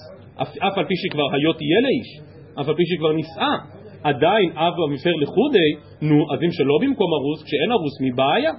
אף, 0.42 0.56
אף 0.58 0.78
על 0.78 0.84
פי 0.84 0.94
שכבר 0.96 1.28
היות 1.34 1.56
תהיה 1.56 1.80
לאיש, 1.86 2.10
אף 2.60 2.68
על 2.68 2.74
פי 2.74 2.82
שכבר 2.86 3.12
נישאה, 3.12 3.54
עדיין 4.02 4.50
אב 4.50 4.74
המפר 4.88 5.14
לחודי, 5.22 5.70
נו, 6.02 6.16
אז 6.32 6.38
אם 6.42 6.52
שלא 6.52 6.78
במקום 6.82 7.10
ארוס, 7.18 7.42
כשאין 7.44 7.72
ארוס, 7.72 7.94
מבעיה? 8.00 8.52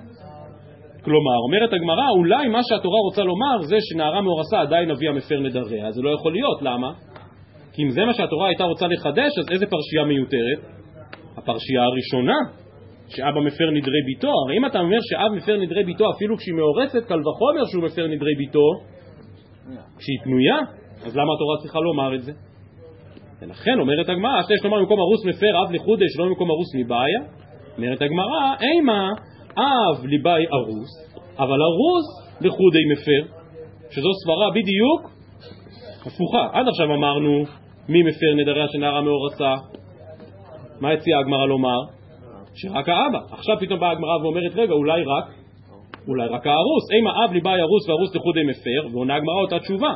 כלומר, 1.04 1.38
אומרת 1.48 1.74
הגמרא, 1.74 2.10
אולי 2.10 2.48
מה 2.48 2.60
שהתורה 2.64 3.00
רוצה 3.00 3.24
לומר 3.24 3.62
זה 3.62 3.78
שנערה 3.80 4.22
מאורסה 4.22 4.62
עדיין 4.62 4.92
אביה 4.92 5.12
מפר 5.12 5.40
נדריה, 5.40 5.92
זה 5.92 6.02
לא 6.02 6.10
יכול 6.10 6.32
להיות, 6.34 6.62
למה? 6.62 6.92
כי 7.74 7.84
אם 7.84 7.90
זה 7.90 8.06
מה 8.06 8.14
שהתורה 8.14 8.48
הייתה 8.48 8.64
רוצה 8.64 8.88
לחדש, 8.88 9.32
אז 9.40 9.52
איזה 9.52 9.66
פרשייה 9.66 10.04
מיותרת? 10.04 10.77
הפרשייה 11.48 11.84
הראשונה, 11.84 12.38
שאבא 13.08 13.40
מפר 13.40 13.72
נדרי 13.72 14.02
ביתו. 14.06 14.32
הרי 14.46 14.58
אם 14.58 14.66
אתה 14.66 14.80
אומר 14.80 14.98
שאב 15.02 15.32
מפר 15.38 15.58
נדרי 15.58 15.84
ביתו 15.84 16.12
אפילו 16.16 16.38
כשהיא 16.38 16.56
מאורסת, 16.56 17.08
קל 17.08 17.20
וחומר 17.20 17.66
שהוא 17.72 17.84
מפר 17.84 18.08
נדרי 18.08 18.36
ביתו 18.38 18.68
כשהיא 19.98 20.20
פנויה, 20.24 20.58
אז 21.06 21.18
למה 21.18 21.34
התורה 21.34 21.58
צריכה 21.62 21.80
לומר 21.80 22.16
את 22.16 22.22
זה? 22.22 22.32
ולכן 23.42 23.80
אומרת 23.80 24.10
הגמרא, 24.10 24.42
שיש 24.42 24.66
לומר 24.66 24.80
במקום 24.80 25.00
ארוס 25.00 25.26
מפר 25.26 25.64
אב 25.64 25.72
לחודש, 25.72 26.08
שלא 26.14 26.26
במקום 26.26 26.52
ארוס 26.52 26.76
מבעיה. 26.76 27.22
אומרת 27.78 28.02
הגמרא, 28.02 28.56
אימה 28.62 29.10
אב 29.58 30.06
ליבאי 30.06 30.46
ארוס, 30.54 30.92
אבל 31.40 31.60
ארוס 31.70 32.06
לחודי 32.42 32.86
מפר, 32.92 33.34
שזו 33.90 34.10
סברה 34.24 34.50
בדיוק 34.56 35.02
הפוכה. 36.02 36.48
עד 36.54 36.68
עכשיו 36.68 36.94
אמרנו 36.96 37.44
מי 37.90 38.04
מפר 38.04 38.34
נדריה 38.42 38.68
של 38.68 38.78
נערה 38.78 39.02
מאורסה. 39.02 39.56
מה 40.82 40.92
הציעה 40.92 41.20
הגמרא 41.20 41.46
לומר? 41.46 41.80
שרק 42.56 42.90
האבא. 42.90 43.20
עכשיו 43.32 43.56
פתאום 43.60 43.80
באה 43.80 43.92
הגמרא 43.92 44.18
ואומרת, 44.24 44.52
רגע, 44.56 44.74
אולי 44.74 45.04
רק, 45.04 45.26
אולי 46.08 46.28
רק 46.28 46.48
הארוס. 46.48 46.92
אימה 46.92 47.12
אב 47.24 47.34
ליבאי 47.34 47.60
ארוס 47.62 47.90
וארוס 47.90 48.16
לחודי 48.16 48.44
מפר, 48.44 48.94
ועונה 48.94 49.16
הגמרא 49.16 49.42
אותה 49.42 49.60
תשובה. 49.60 49.92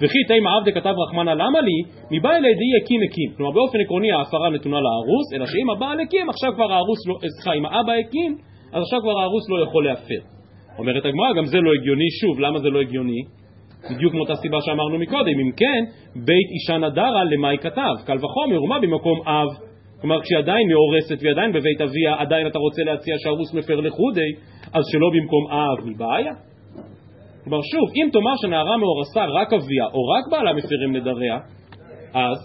וכי 0.00 0.18
תימא 0.28 0.50
עבדי 0.56 0.72
כתב 0.72 0.94
רחמנא 1.06 1.30
למה 1.30 1.60
לי, 1.60 1.78
מבא 2.10 2.30
אלי 2.30 2.54
די 2.54 2.70
הקים 2.82 3.00
הקים. 3.06 3.30
כלומר 3.36 3.52
באופן 3.52 3.78
עקרוני 3.80 4.12
ההפרה 4.12 4.50
נתונה 4.50 4.80
לארוס, 4.80 5.26
אלא 5.34 5.46
שאם 5.46 5.70
הבעל 5.70 6.00
הקים, 6.00 6.30
עכשיו 6.30 6.52
כבר 6.54 6.72
הארוס 6.72 7.06
לא, 7.08 7.14
סליחה, 7.36 7.52
אם 7.58 7.66
האבא 7.66 7.92
הקים, 7.92 8.36
אז 8.72 8.82
עכשיו 8.82 9.00
כבר 9.00 9.20
הארוס 9.20 9.50
לא 9.50 9.64
יכול 9.64 9.84
להפר. 9.86 10.22
אומרת 10.78 11.04
הגמרא, 11.04 11.32
גם 11.36 11.44
זה 11.44 11.60
לא 11.60 11.70
הגיוני, 11.80 12.10
שוב, 12.20 12.40
למה 12.40 12.58
זה 12.58 12.68
לא 12.70 12.80
הגיוני? 12.80 13.22
בדיוק 13.94 14.14
מאותה 14.14 14.36
סיבה 14.36 14.58
שאמרנו 14.60 14.98
מקודם, 14.98 15.38
אם 15.40 15.50
כן, 15.56 15.84
בית 16.16 16.48
אישה 16.54 16.78
נדרה 16.78 17.24
למאי 17.24 17.58
כתב, 17.58 17.94
קל 18.06 18.16
וחומר, 18.16 18.62
ומה 18.62 18.78
במקום 18.80 19.20
אב? 19.28 19.48
כלומר, 20.02 20.22
כשהיא 20.22 20.38
עדיין 20.38 20.68
מאורסת 20.68 21.18
והיא 21.22 21.32
עדיין 21.32 21.52
בבית 21.52 21.80
אביה, 21.80 22.14
עדיין 22.18 22.46
אתה 22.46 22.58
רוצה 22.58 22.82
להציע 22.82 23.14
שהרוס 23.18 23.54
מפר 23.54 23.80
לחודי, 23.80 24.30
אז 24.74 24.82
שלא 24.92 25.08
במקום 25.14 25.44
אב 25.50 25.78
מבעיה? 25.88 26.32
כלומר, 27.44 27.62
שוב, 27.72 27.86
אם 27.96 28.08
תאמר 28.12 28.36
שנערה 28.42 28.76
מאורסה 28.76 29.24
רק 29.24 29.52
אביה, 29.52 29.86
או 29.94 30.00
רק 30.14 30.24
בעלה 30.30 30.52
מפרים 30.52 30.96
נדריה, 30.96 31.38
אז, 32.14 32.38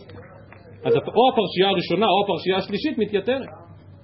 אז 0.85 0.93
או 0.95 1.23
הפרשייה 1.31 1.69
הראשונה 1.69 2.05
או 2.05 2.23
הפרשייה 2.23 2.57
השלישית 2.57 2.97
מתייתרת. 2.97 3.49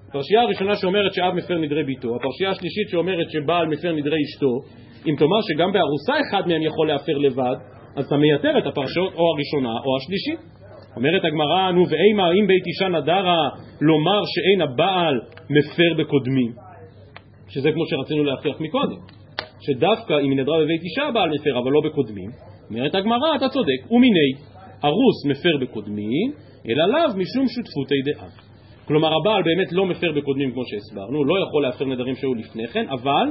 הפרשייה 0.09 0.41
הראשונה 0.41 0.75
שאומרת 0.75 1.13
שאב 1.13 1.33
מפר 1.33 1.57
נדרי 1.57 1.83
ביתו, 1.83 2.15
הפרשייה 2.15 2.49
השלישית 2.49 2.89
שאומרת 2.89 3.27
שבעל 3.29 3.67
מפר 3.67 3.91
נדרי 3.91 4.19
אשתו, 4.23 4.53
אם 5.07 5.15
תאמר 5.19 5.41
שגם 5.47 5.71
בארוסה 5.73 6.13
אחד 6.29 6.47
מהם 6.47 6.61
יכול 6.61 6.87
להפר 6.87 7.17
לבד, 7.17 7.57
אז 7.95 8.05
אתה 8.05 8.17
מייתר 8.17 8.57
את 8.57 8.65
הפרשיות 8.67 9.13
או 9.13 9.23
הראשונה 9.33 9.73
או 9.85 9.97
השלישית. 9.97 10.52
אומרת 10.95 11.25
הגמרא, 11.25 11.71
נו 11.71 11.84
ואימה 11.89 12.23
אם 12.32 12.47
בית 12.47 12.67
אישה 12.67 12.88
נדרה 12.88 13.49
לומר 13.82 14.21
שאין 14.25 14.62
הבעל 14.62 15.21
מפר 15.49 16.03
בקודמים, 16.03 16.51
שזה 17.49 17.71
כמו 17.71 17.84
שרצינו 17.89 18.23
להוכיח 18.23 18.62
מקודם, 18.62 18.99
שדווקא 19.62 20.13
אם 20.13 20.29
היא 20.29 20.39
נדרה 20.39 20.56
בבית 20.63 20.82
אישה 20.84 21.03
הבעל 21.08 21.29
מפר 21.29 21.60
אבל 21.60 21.71
לא 21.71 21.82
בקודמים, 21.86 22.29
אומרת 22.69 22.95
הגמרא, 22.95 23.36
אתה 23.36 23.49
צודק, 23.49 23.91
ומיני 23.91 24.32
ארוס 24.86 25.25
מפר 25.29 25.58
בקודמים, 25.62 26.32
אלא 26.69 26.88
לאו 26.88 27.17
משום 27.17 27.45
שותפותי 27.47 28.01
דעה. 28.06 28.29
כלומר 28.88 29.10
הבעל 29.17 29.43
באמת 29.43 29.71
לא 29.71 29.86
מפר 29.86 30.12
בקודמים 30.12 30.51
כמו 30.51 30.62
שהסברנו, 30.65 31.25
לא 31.25 31.36
יכול 31.47 31.63
להפר 31.63 31.86
נדרים 31.86 32.15
שהיו 32.15 32.34
לפני 32.34 32.67
כן, 32.67 32.86
אבל 32.89 33.27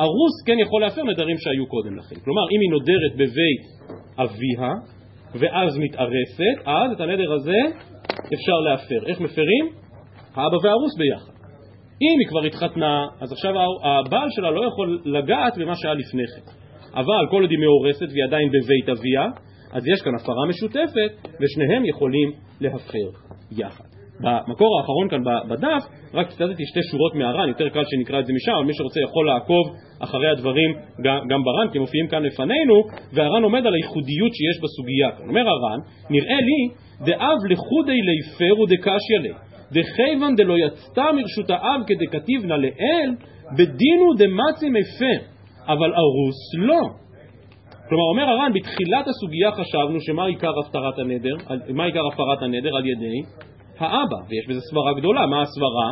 ארוס 0.00 0.34
כן 0.46 0.58
יכול 0.58 0.80
להפר 0.80 1.02
נדרים 1.02 1.36
שהיו 1.38 1.66
קודם 1.66 1.96
לכן. 1.96 2.16
כלומר 2.24 2.42
אם 2.52 2.60
היא 2.60 2.70
נודרת 2.70 3.12
בבית 3.14 3.64
אביה, 4.18 4.72
ואז 5.34 5.78
מתארסת, 5.78 6.66
אז 6.66 6.92
את 6.92 7.00
הנדר 7.00 7.32
הזה 7.32 7.58
אפשר 8.34 8.58
להפר. 8.64 9.06
איך 9.06 9.20
מפרים? 9.20 9.66
האבא 10.34 10.56
והארוס 10.62 10.96
ביחד. 10.98 11.32
אם 12.02 12.18
היא 12.18 12.28
כבר 12.28 12.44
התחתנה, 12.44 13.06
אז 13.20 13.32
עכשיו 13.32 13.52
הבעל 13.84 14.28
שלה 14.30 14.50
לא 14.50 14.64
יכול 14.66 15.00
לגעת 15.04 15.58
במה 15.58 15.74
שהיה 15.76 15.94
לפני 15.94 16.22
כן. 16.26 16.50
אבל 16.94 17.26
כל 17.30 17.42
עוד 17.42 17.50
היא 17.50 17.58
מאורסת 17.58 18.06
והיא 18.12 18.24
עדיין 18.24 18.48
בבית 18.48 18.98
אביה, 18.98 19.24
אז 19.72 19.82
יש 19.86 20.02
כאן 20.02 20.14
הפרה 20.14 20.46
משותפת, 20.48 21.28
ושניהם 21.40 21.84
יכולים 21.84 22.32
להפר 22.60 23.08
יחד. 23.52 23.87
במקור 24.20 24.78
האחרון 24.78 25.08
כאן 25.08 25.22
בדף, 25.48 25.82
רק 26.14 26.28
ציטטתי 26.28 26.66
שתי 26.66 26.80
שורות 26.90 27.14
מהר"ן, 27.14 27.48
יותר 27.48 27.68
קל 27.68 27.82
שנקרא 27.90 28.20
את 28.20 28.26
זה 28.26 28.32
משם, 28.32 28.52
אבל 28.52 28.64
מי 28.64 28.74
שרוצה 28.74 29.00
יכול 29.00 29.26
לעקוב 29.26 29.64
אחרי 30.00 30.30
הדברים 30.30 30.70
גם, 31.04 31.18
גם 31.28 31.40
בר"ן, 31.44 31.70
כי 31.72 31.78
הם 31.78 31.82
מופיעים 31.82 32.08
כאן 32.08 32.22
לפנינו, 32.22 32.74
והר"ן 33.12 33.42
עומד 33.42 33.66
על 33.66 33.74
הייחודיות 33.74 34.32
שיש 34.34 34.56
בסוגיה 34.62 35.10
כאן. 35.10 35.28
אומר 35.28 35.48
הר"ן, 35.48 35.78
נראה 36.10 36.40
לי 36.48 36.60
דאב 37.06 37.38
לחודי 37.50 38.00
ליפר 38.08 38.60
ודקשיא 38.60 39.18
לי, 39.18 39.32
דכיוון 39.72 40.34
דלא 40.36 40.54
יצתה 40.58 41.04
מרשות 41.12 41.50
האב 41.50 41.80
כדכתיבנה 41.86 42.56
לאל, 42.56 43.10
בדינו 43.52 44.14
דמצי 44.18 44.68
מפר, 44.70 45.18
אבל 45.66 45.92
ארוס 45.94 46.54
לא. 46.58 46.80
כלומר, 47.88 48.04
אומר 48.12 48.30
הר"ן, 48.32 48.52
בתחילת 48.54 49.08
הסוגיה 49.08 49.52
חשבנו 49.52 50.00
שמה 50.00 50.26
עיקר 50.26 50.52
הפרת 50.66 50.98
הנדר, 50.98 51.36
מה 51.74 51.84
עיקר 51.84 52.06
הפרת 52.12 52.42
הנדר 52.42 52.76
על 52.76 52.86
ידי 52.86 53.20
האבא, 53.78 54.16
ויש 54.28 54.46
בזה 54.48 54.60
סברה 54.70 54.92
גדולה, 54.98 55.26
מה 55.26 55.42
הסברה? 55.42 55.90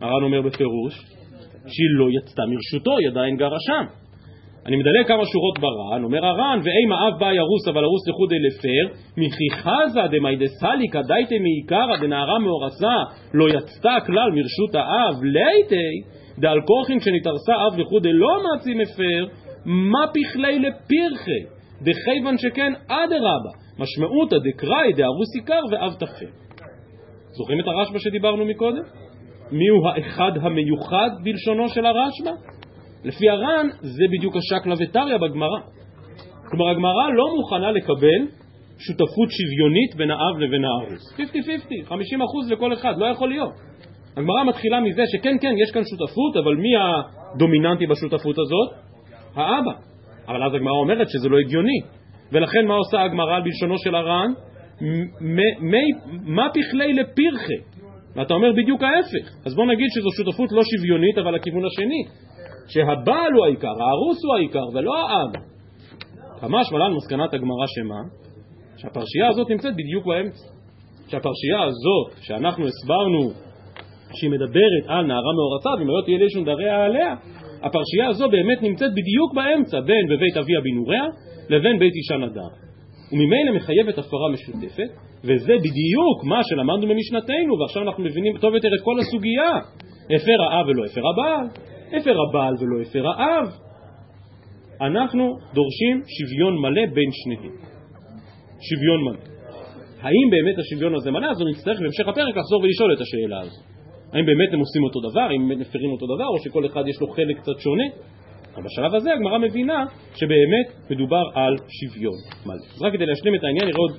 הר"ן 0.00 0.22
אומר 0.22 0.42
בפירוש 0.42 0.94
שהיא 1.66 1.92
לא 1.98 2.06
יצתה 2.10 2.42
מרשותו, 2.46 2.96
היא 2.98 3.08
עדיין 3.08 3.36
גרה 3.36 3.56
שם. 3.60 4.02
אני 4.66 4.76
מדלג 4.76 5.06
כמה 5.06 5.22
שורות 5.26 5.58
בר"ן, 5.58 6.04
אומר 6.04 6.26
הר"ן, 6.26 6.60
ואימה 6.64 7.08
אב 7.08 7.18
בא 7.20 7.32
ירוס 7.32 7.68
אבל 7.68 7.84
ארוס 7.84 8.08
לחודי 8.08 8.38
לפר, 8.38 8.94
מכי 9.16 9.48
חזה 9.50 10.00
דמאי 10.10 10.36
דסליקא 10.36 11.00
דייתי 11.02 11.38
מעיקרא 11.38 11.96
דנערה 11.96 12.38
מאורסה 12.38 12.96
לא 13.34 13.48
יצתה 13.48 13.96
כלל 14.06 14.30
מרשות 14.30 14.74
האב, 14.74 15.22
לייתי 15.22 15.90
דעל 16.38 16.60
כורחין 16.66 16.98
כשנתארסה 16.98 17.52
אב 17.66 17.78
לחודי 17.78 18.12
לא 18.12 18.38
מצי 18.44 18.74
מפר, 18.74 19.26
מה 19.64 20.06
פכלי 20.14 20.58
לפרחי, 20.58 21.42
דכיוון 21.82 22.38
שכן 22.38 22.72
אדרבה, 22.88 23.52
משמעותא 23.78 24.36
דקראי 24.38 24.92
דארוס 24.92 25.34
עיקר 25.34 25.60
ואב 25.70 25.94
תפר. 25.94 26.51
זוכרים 27.32 27.60
את 27.60 27.64
הרשב"א 27.66 27.98
שדיברנו 27.98 28.44
מקודם? 28.44 28.82
מיהו 29.52 29.88
האחד 29.88 30.32
המיוחד 30.42 31.10
בלשונו 31.24 31.68
של 31.68 31.86
הרשב"א? 31.86 32.30
לפי 33.04 33.30
הר"ן 33.30 33.66
זה 33.80 34.04
בדיוק 34.12 34.34
השקלא 34.36 34.74
וטריא 34.80 35.16
בגמרא. 35.16 35.60
כלומר 36.50 36.68
הגמרא 36.70 37.08
לא 37.14 37.36
מוכנה 37.36 37.72
לקבל 37.72 38.20
שותפות 38.78 39.28
שוויונית 39.30 39.94
בין 39.96 40.10
האב 40.10 40.38
לבין 40.38 40.64
הארוס. 40.64 41.14
50-50, 41.88 41.90
50% 41.90 42.52
לכל 42.52 42.72
אחד, 42.72 42.94
לא 42.98 43.06
יכול 43.06 43.28
להיות. 43.28 43.52
הגמרא 44.16 44.44
מתחילה 44.44 44.80
מזה 44.80 45.02
שכן, 45.06 45.36
כן, 45.40 45.54
יש 45.62 45.70
כאן 45.70 45.82
שותפות, 45.90 46.36
אבל 46.44 46.56
מי 46.56 46.72
הדומיננטי 46.76 47.86
בשותפות 47.86 48.36
הזאת? 48.38 48.70
האבא. 49.34 49.72
אבל 50.28 50.42
אז 50.42 50.54
הגמרא 50.54 50.72
אומרת 50.72 51.08
שזה 51.10 51.28
לא 51.28 51.38
הגיוני. 51.38 51.80
ולכן 52.32 52.66
מה 52.66 52.74
עושה 52.74 53.02
הגמרא 53.02 53.40
בלשונו 53.40 53.78
של 53.78 53.94
הר"ן? 53.94 54.32
מה 56.26 56.48
פכלי 56.48 56.92
לפירכה? 56.92 57.72
ואתה 58.16 58.34
אומר 58.34 58.52
בדיוק 58.52 58.82
ההפך. 58.82 59.46
אז 59.46 59.54
בוא 59.54 59.66
נגיד 59.66 59.86
שזו 59.90 60.10
שותפות 60.16 60.52
לא 60.52 60.62
שוויונית, 60.62 61.18
אבל 61.18 61.34
לכיוון 61.34 61.64
השני. 61.64 62.02
שהבעל 62.68 63.32
הוא 63.36 63.44
העיקר, 63.44 63.82
הארוס 63.82 64.24
הוא 64.24 64.34
העיקר, 64.34 64.66
ולא 64.74 64.92
האב. 64.98 65.32
כמה 66.40 66.64
שמלן 66.64 66.92
מסקנת 66.92 67.34
הגמרא 67.34 67.66
שמה? 67.66 68.00
שהפרשייה 68.76 69.28
הזאת 69.28 69.50
נמצאת 69.50 69.72
בדיוק 69.72 70.06
באמצע. 70.06 70.46
שהפרשייה 71.08 71.62
הזאת, 71.62 72.22
שאנחנו 72.22 72.64
הסברנו 72.66 73.30
שהיא 74.14 74.30
מדברת 74.30 74.84
על 74.86 75.06
נערה 75.06 75.32
מאורציו, 75.36 75.82
אם 75.82 75.88
לא 75.88 76.02
תהיה 76.04 76.18
לישון 76.18 76.44
דריה 76.44 76.84
עליה, 76.84 77.14
הפרשייה 77.62 78.08
הזו 78.08 78.28
באמת 78.28 78.62
נמצאת 78.62 78.90
בדיוק 78.90 79.34
באמצע, 79.34 79.80
בין 79.80 80.06
בבית 80.10 80.36
אביה 80.36 80.60
בנוריה 80.60 81.04
לבין 81.48 81.78
בית 81.78 81.92
אישה 81.94 82.16
נדר. 82.16 82.61
וממילא 83.12 83.52
מחייבת 83.56 83.98
הפרה 83.98 84.28
משותפת, 84.32 84.90
וזה 85.24 85.52
בדיוק 85.64 86.24
מה 86.24 86.40
שלמדנו 86.42 86.86
במשנתנו, 86.88 87.58
ועכשיו 87.60 87.82
אנחנו 87.82 88.04
מבינים 88.04 88.38
טוב 88.38 88.54
יותר 88.54 88.68
את 88.68 88.82
כל 88.84 88.96
הסוגיה. 89.00 89.52
הפר 90.14 90.38
האב 90.42 90.66
ולא 90.68 90.84
הפר 90.84 91.00
הבעל, 91.10 91.46
הפר 91.96 92.14
הבעל 92.28 92.54
ולא 92.60 92.82
הפר 92.82 93.04
האב. 93.08 93.46
אנחנו 94.80 95.24
דורשים 95.54 95.96
שוויון 96.16 96.54
מלא 96.62 96.86
בין 96.94 97.10
שניהם. 97.12 97.54
שוויון 98.68 99.00
מלא. 99.06 99.32
האם 100.02 100.26
באמת 100.30 100.58
השוויון 100.58 100.94
הזה 100.94 101.10
מלא? 101.10 101.26
אז 101.30 101.36
נצטרך 101.50 101.80
בהמשך 101.80 102.08
הפרק 102.08 102.36
לחזור 102.36 102.62
ולשאול 102.62 102.92
את 102.94 103.00
השאלה 103.00 103.40
הזו. 103.40 103.60
האם 104.12 104.26
באמת 104.26 104.50
הם 104.52 104.60
עושים 104.60 104.84
אותו 104.84 105.00
דבר, 105.10 105.26
האם 105.30 105.48
באמת 105.48 105.60
מפרים 105.60 105.90
אותו 105.90 106.06
דבר, 106.06 106.28
או 106.32 106.38
שכל 106.44 106.66
אחד 106.66 106.82
יש 106.88 107.00
לו 107.00 107.06
חלק 107.06 107.36
קצת 107.40 107.58
שונה? 107.58 107.84
אבל 108.54 108.62
בשלב 108.64 108.94
הזה 108.94 109.12
הגמרא 109.12 109.38
מבינה 109.38 109.84
שבאמת 110.14 110.90
מדובר 110.90 111.22
על 111.34 111.56
שוויון 111.68 112.18
מלא. 112.46 112.64
אז 112.74 112.82
רק 112.82 112.92
כדי 112.92 113.06
להשלים 113.06 113.34
את 113.34 113.44
העניין, 113.44 113.66
נראה 113.66 113.78
עוד 113.78 113.92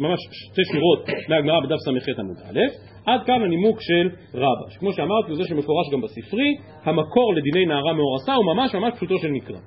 ממש 0.00 0.18
שתי 0.30 0.62
שורות 0.72 1.28
מהגמרא 1.28 1.60
בדף 1.60 1.76
ס"ח 1.76 2.18
עמוד 2.18 2.36
א', 2.36 2.60
עד 3.06 3.20
כאן 3.26 3.42
הנימוק 3.42 3.80
של 3.80 4.08
רבא, 4.34 4.70
שכמו 4.70 4.92
שאמרתי, 4.92 5.34
זה 5.34 5.44
שמפורש 5.44 5.86
גם 5.92 6.00
בספרי, 6.00 6.56
המקור 6.84 7.34
לדיני 7.34 7.66
נערה 7.66 7.92
מאורסה 7.92 8.34
הוא 8.34 8.44
ממש 8.54 8.74
ממש 8.74 8.94
פשוטו 8.94 9.18
של 9.18 9.30
מקרא. 9.30 9.58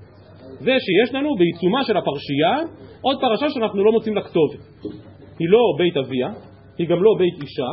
זה 0.60 0.72
שיש 0.80 1.16
לנו 1.16 1.36
בעיצומה 1.36 1.84
של 1.84 1.98
הפרשייה 1.98 2.58
עוד 3.02 3.18
פרשה 3.22 3.50
שאנחנו 3.50 3.84
לא 3.84 3.92
מוצאים 3.92 4.16
לה 4.16 4.22
כתובת. 4.22 4.60
היא 5.40 5.50
לא 5.50 5.60
בית 5.78 5.98
אביה, 5.98 6.30
היא 6.78 6.88
גם 6.88 7.04
לא 7.04 7.12
בית 7.18 7.34
אישה, 7.42 7.68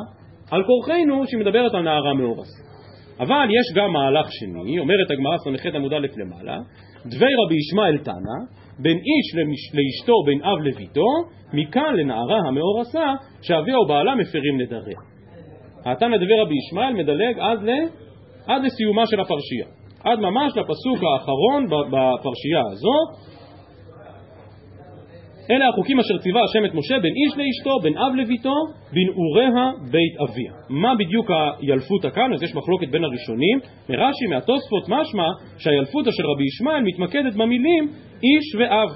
על 0.51 0.63
כורחנו 0.65 1.27
שהיא 1.27 1.41
מדברת 1.41 1.75
על 1.75 1.83
נערה 1.83 2.15
מאורס. 2.15 2.68
אבל 3.21 3.47
יש 3.51 3.77
גם 3.77 3.93
מהלך 3.93 4.27
שני, 4.31 4.79
אומרת 4.79 5.11
הגמרא 5.11 5.37
ס"ח 5.37 5.67
עמוד 5.75 5.93
א' 5.93 6.07
למעלה, 6.17 6.59
דבי 7.07 7.35
רבי 7.45 7.57
ישמעאל 7.57 7.99
תנא, 7.99 8.39
בין 8.79 8.97
איש 8.97 9.27
לאשתו, 9.75 10.13
בין 10.27 10.43
אב 10.43 10.59
לביתו, 10.63 11.07
מכאן 11.53 11.95
לנערה 11.97 12.39
המאורסה, 12.49 13.07
שאביה 13.43 13.77
או 13.77 13.87
בעלה 13.87 14.15
מפרים 14.15 14.61
נדריה. 14.61 14.99
התנא 15.85 16.17
דבי 16.17 16.41
רבי 16.41 16.55
ישמעאל 16.57 16.93
מדלג 16.93 17.39
עד, 17.39 17.63
ל... 17.63 17.71
עד 18.47 18.63
לסיומה 18.65 19.07
של 19.07 19.21
הפרשייה, 19.21 19.67
עד 20.05 20.19
ממש 20.19 20.53
לפסוק 20.57 20.99
האחרון 21.03 21.67
בפרשייה 21.67 22.63
הזו, 22.73 23.29
אלה 25.51 25.69
החוקים 25.69 26.01
אשר 26.01 26.19
ציווה 26.19 26.41
השם 26.45 26.65
את 26.65 26.75
משה 26.75 26.99
בין 26.99 27.13
איש 27.15 27.33
לאשתו, 27.39 27.79
בין 27.83 27.99
אב 27.99 28.15
לביתו, 28.15 28.55
בנעוריה 28.93 29.71
בית 29.91 30.15
אביה. 30.21 30.53
מה 30.69 30.95
בדיוק 30.95 31.31
הילפותא 31.61 32.11
כאן? 32.11 32.33
אז 32.35 32.43
יש 32.43 32.55
מחלוקת 32.55 32.89
בין 32.89 33.05
הראשונים. 33.05 33.59
מרש"י, 33.89 34.27
מהתוספות 34.27 34.89
משמע 34.89 35.29
שהילפותא 35.59 36.11
של 36.11 36.23
רבי 36.27 36.45
ישמעאל 36.45 36.83
מתמקדת 36.83 37.35
במילים 37.35 37.89
איש 38.23 38.55
ואב. 38.59 38.89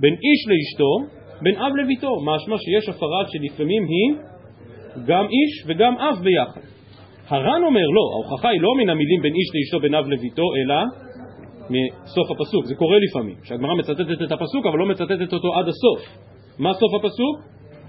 בין 0.00 0.14
איש 0.14 0.40
לאשתו, 0.48 1.18
בין 1.42 1.56
אב 1.56 1.72
לביתו. 1.82 2.12
משמע 2.24 2.56
שיש 2.58 2.88
הפרה 2.88 3.22
שלפעמים 3.32 3.82
היא 3.84 4.16
גם 5.06 5.24
איש 5.24 5.64
וגם 5.66 5.98
אב 5.98 6.18
ביחד. 6.24 6.60
הר"ן 7.28 7.62
אומר 7.64 7.88
לא, 7.96 8.04
ההוכחה 8.12 8.48
היא 8.48 8.60
לא 8.60 8.74
מן 8.76 8.90
המילים 8.90 9.22
בין 9.22 9.32
איש 9.34 9.48
לאשתו, 9.54 9.80
בין 9.80 9.94
אב 9.94 10.06
לביתו, 10.06 10.42
אלא 10.58 10.74
מסוף 11.70 12.30
הפסוק, 12.30 12.64
זה 12.64 12.74
קורה 12.74 12.98
לפעמים, 12.98 13.36
שהגמרא 13.44 13.74
מצטטת 13.74 14.22
את 14.26 14.32
הפסוק 14.32 14.66
אבל 14.66 14.78
לא 14.78 14.86
מצטטת 14.86 15.32
אותו 15.32 15.54
עד 15.54 15.68
הסוף. 15.68 16.00
מה 16.58 16.74
סוף 16.74 16.94
הפסוק? 16.94 17.36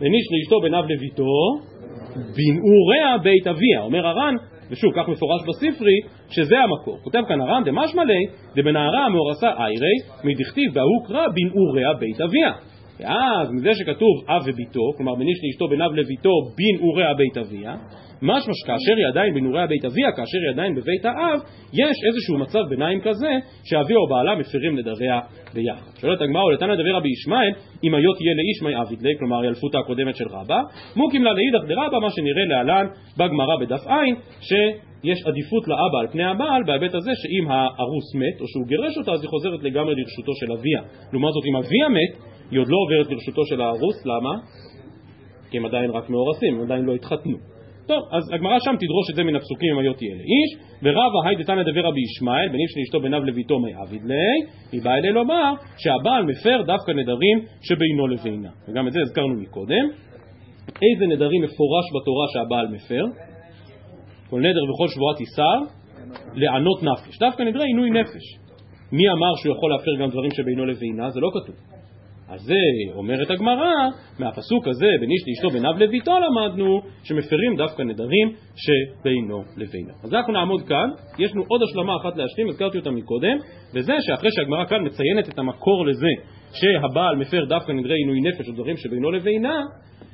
איש 0.02 0.26
לאשתו 0.32 0.56
אב 0.80 0.86
לביתו, 0.90 1.34
בנעוריה 2.16 3.18
בית 3.24 3.48
אביה. 3.48 3.82
אומר 3.82 4.08
הר"ן, 4.08 4.36
ושוב, 4.70 4.92
כך 4.96 5.10
מפורש 5.10 5.42
בספרי, 5.48 6.00
שזה 6.30 6.60
המקור. 6.60 6.98
כותב 7.04 7.22
כאן 7.28 7.42
הר"ן, 7.42 7.64
דמשמע 7.66 8.04
ליה, 8.04 8.30
דבנערה 8.56 9.06
המאורסה 9.06 9.48
איירי, 9.48 9.98
מדכתיב 10.24 10.74
בהוא 10.74 11.06
קרא 11.08 11.26
בנעוריה 11.36 11.94
בית 12.00 12.22
אביה. 12.22 12.52
ואז 13.00 13.52
מזה 13.52 13.70
שכתוב 13.76 14.14
אב 14.28 14.42
וביתו, 14.46 14.86
כלומר 14.98 15.16
בין 15.16 15.28
איש 15.28 15.40
לאשתו 15.44 15.66
אב 15.66 15.94
לביתו 15.96 16.30
בנעוריה 16.58 17.14
בית 17.14 17.38
אביה, 17.38 17.76
משמע 18.22 18.54
שכאשר 18.54 18.96
היא 18.98 19.08
עדיין 19.12 19.34
בנעורי 19.34 19.62
הבית 19.62 19.86
אביה, 19.86 20.12
כאשר 20.12 20.38
היא 20.44 20.50
עדיין 20.54 20.76
בבית 20.76 21.06
האב, 21.06 21.40
יש 21.74 21.98
איזשהו 22.08 22.38
מצב 22.38 22.60
ביניים 22.70 23.02
כזה 23.02 23.32
שאביה 23.64 23.98
או 23.98 24.08
בעלה 24.08 24.36
מפרים 24.36 24.80
נדריה 24.80 25.20
ביחד. 25.54 25.92
שואלת 26.02 26.22
הגמרא, 26.22 26.44
ולתנא 26.44 26.76
דבר 26.76 26.96
רבי 26.96 27.10
ישמעאל, 27.10 27.52
אם 27.84 27.96
היו 27.96 28.14
תהיה 28.14 28.34
לאיש 28.40 28.62
מי 28.64 28.82
אביד 28.82 29.02
ליה, 29.02 29.18
כלומר 29.20 29.46
ילפותא 29.46 29.78
הקודמת 29.78 30.16
של 30.16 30.28
רבא, 30.30 30.62
מוקים 30.96 31.24
לה 31.24 31.32
לאידך 31.34 31.64
דרבא, 31.68 32.00
מה 32.00 32.10
שנראה 32.10 32.46
להלן 32.46 32.86
בגמרא 33.18 33.56
בדף 33.62 33.88
עין, 33.88 34.16
שיש 34.42 35.20
עדיפות 35.26 35.68
לאבא 35.68 36.00
על 36.02 36.08
פני 36.12 36.24
הבעל 36.24 36.64
בהיבט 36.64 36.96
הזה 36.96 37.12
שאם 37.22 37.52
הארוס 37.52 38.16
מת 38.16 38.42
או 38.42 38.48
שהוא 38.48 38.68
גירש 38.68 38.98
אותה 38.98 39.12
אז 39.12 39.22
היא 39.22 39.30
חוזרת 39.30 39.64
לגמרי 39.64 39.94
לרשותו 39.96 40.32
של 40.40 40.52
אביה. 40.52 40.82
לעומת 41.12 41.32
זאת 41.34 41.44
אם 41.50 41.56
אביה 41.56 41.90
מת 41.90 42.14
היא 42.52 42.60
עוד 42.60 42.68
לא 42.68 42.78
עוברת 42.84 43.12
לרשותו 43.12 43.46
של 43.46 43.62
הארוס, 43.62 44.06
למה? 44.06 44.34
כי 45.52 45.58
הם 45.58 45.66
עדיין 45.66 45.92
רק 45.92 46.10
מאורסים, 46.10 46.56
הם 46.56 46.62
עדיין 46.62 46.86
לא 46.86 46.96
התחתנו. 46.96 47.59
טוב, 47.90 48.04
אז 48.12 48.24
הגמרא 48.34 48.58
שם 48.60 48.76
תדרוש 48.80 49.10
את 49.12 49.16
זה 49.16 49.24
מן 49.24 49.36
הפסוקים 49.36 49.70
אם 49.74 49.80
היו 49.80 49.94
תהיה 49.94 50.16
לאיש, 50.16 50.50
ורבא 50.84 51.20
היי 51.26 51.36
דתנא 51.36 51.64
דבר 51.64 51.84
רבי 51.90 52.02
ישמעאל, 52.02 52.48
בנים 52.50 52.68
של 52.68 52.80
אשתו 52.86 53.00
בניו 53.02 53.24
לביתו 53.24 53.60
מי 53.60 53.74
עביד 53.74 54.04
ליה, 54.06 54.36
היא 54.72 54.82
באה 54.84 54.98
אלי 54.98 55.12
לומר 55.12 55.54
שהבעל 55.78 56.24
מפר 56.24 56.62
דווקא 56.66 56.92
נדרים 56.92 57.38
שבינו 57.62 58.08
לבינה. 58.08 58.50
וגם 58.68 58.88
את 58.88 58.92
זה 58.92 59.00
הזכרנו 59.02 59.36
מקודם. 59.42 59.86
איזה 60.68 61.06
נדרים 61.14 61.42
מפורש 61.42 61.86
בתורה 61.96 62.26
שהבעל 62.34 62.68
מפר? 62.68 63.04
כל 64.30 64.40
נדר 64.40 64.64
וכל 64.70 64.88
שבועת 64.88 65.20
איסר, 65.20 65.60
לענות 66.34 66.84
נפש. 66.84 67.20
דווקא 67.20 67.44
נדרי 67.44 67.66
עינוי 67.66 67.90
נפש. 67.90 68.26
מי 68.92 69.10
אמר 69.10 69.36
שהוא 69.36 69.56
יכול 69.56 69.72
להפר 69.72 69.96
גם 70.02 70.10
דברים 70.10 70.32
שבינו 70.32 70.66
לבינה? 70.66 71.10
זה 71.10 71.20
לא 71.20 71.30
כתוב. 71.34 71.79
אז 72.30 72.42
זה 72.42 72.56
אומרת 72.96 73.32
הגמרא, 73.32 73.72
מהפסוק 74.20 74.68
הזה 74.68 74.88
בין 75.00 75.10
איש 75.12 75.24
לאשתו 75.28 75.50
בין 75.50 75.64
לביתו 75.80 76.12
למדנו 76.20 76.82
שמפרים 77.04 77.56
דווקא 77.58 77.82
נדרים 77.82 78.34
שבינו 78.56 79.44
לבינו. 79.58 79.94
אז 80.04 80.14
אנחנו 80.14 80.34
נעמוד 80.34 80.62
כאן, 80.68 80.90
יש 81.20 81.32
לנו 81.32 81.44
עוד 81.48 81.62
השלמה 81.64 81.94
אחת 82.02 82.18
להשלים, 82.18 82.50
הזכרתי 82.50 82.78
אותה 82.78 82.92
מקודם, 82.92 83.38
וזה 83.76 83.94
שאחרי 84.00 84.30
שהגמרא 84.32 84.66
כאן 84.66 84.86
מציינת 84.86 85.30
את 85.30 85.40
המקור 85.40 85.86
לזה 85.86 86.08
שהבעל 86.54 87.16
מפר 87.16 87.46
דווקא 87.46 87.72
נדרי 87.72 87.96
עינוי 87.96 88.20
נפש 88.22 88.48
או 88.50 88.54
דברים 88.54 88.78
שבינו 88.78 89.12
לבינה, 89.12 89.62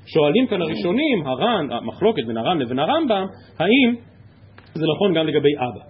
שואלים 0.05 0.47
כאן 0.47 0.61
הראשונים, 0.61 1.27
הר"ן, 1.27 1.67
המחלוקת 1.71 2.25
בין 2.27 2.37
הר"ן 2.37 2.57
לבין 2.57 2.79
הרמב"ם, 2.79 3.25
האם 3.59 3.95
זה 4.73 4.85
נכון 4.95 5.13
גם 5.13 5.27
לגבי 5.27 5.55
אבא? 5.57 5.85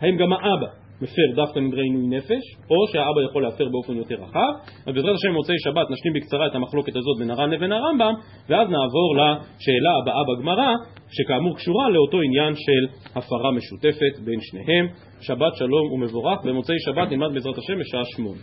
האם 0.00 0.16
גם 0.16 0.32
האבא 0.32 0.83
מפר 1.02 1.26
דווקא 1.34 1.58
נדרי 1.58 1.82
עינוי 1.82 2.16
נפש, 2.16 2.44
או 2.70 2.92
שהאבא 2.92 3.22
יכול 3.30 3.42
להפר 3.42 3.68
באופן 3.68 3.96
יותר 3.96 4.14
רחב. 4.14 4.52
אז 4.86 4.94
בעזרת 4.94 5.14
השם 5.14 5.28
במוצאי 5.28 5.54
שבת 5.58 5.90
נשלים 5.90 6.14
בקצרה 6.14 6.46
את 6.46 6.54
המחלוקת 6.54 6.96
הזאת 6.96 7.18
בין 7.18 7.30
הר"ן 7.30 7.50
לבין 7.50 7.72
הרמב"ם, 7.72 8.14
ואז 8.48 8.68
נעבור 8.68 9.14
לשאלה 9.14 9.92
הבאה 10.02 10.22
בגמרא, 10.28 10.72
שכאמור 11.10 11.56
קשורה 11.56 11.90
לאותו 11.90 12.20
עניין 12.20 12.54
של 12.54 12.98
הפרה 13.14 13.52
משותפת 13.52 14.14
בין 14.24 14.38
שניהם. 14.40 14.86
שבת 15.20 15.56
שלום 15.56 15.92
ומבורך, 15.92 16.38
במוצאי 16.44 16.76
שבת 16.78 17.10
נלמד 17.10 17.34
בעזרת 17.34 17.58
השם 17.58 17.78
בשעה 17.80 18.04
שמונה. 18.04 18.40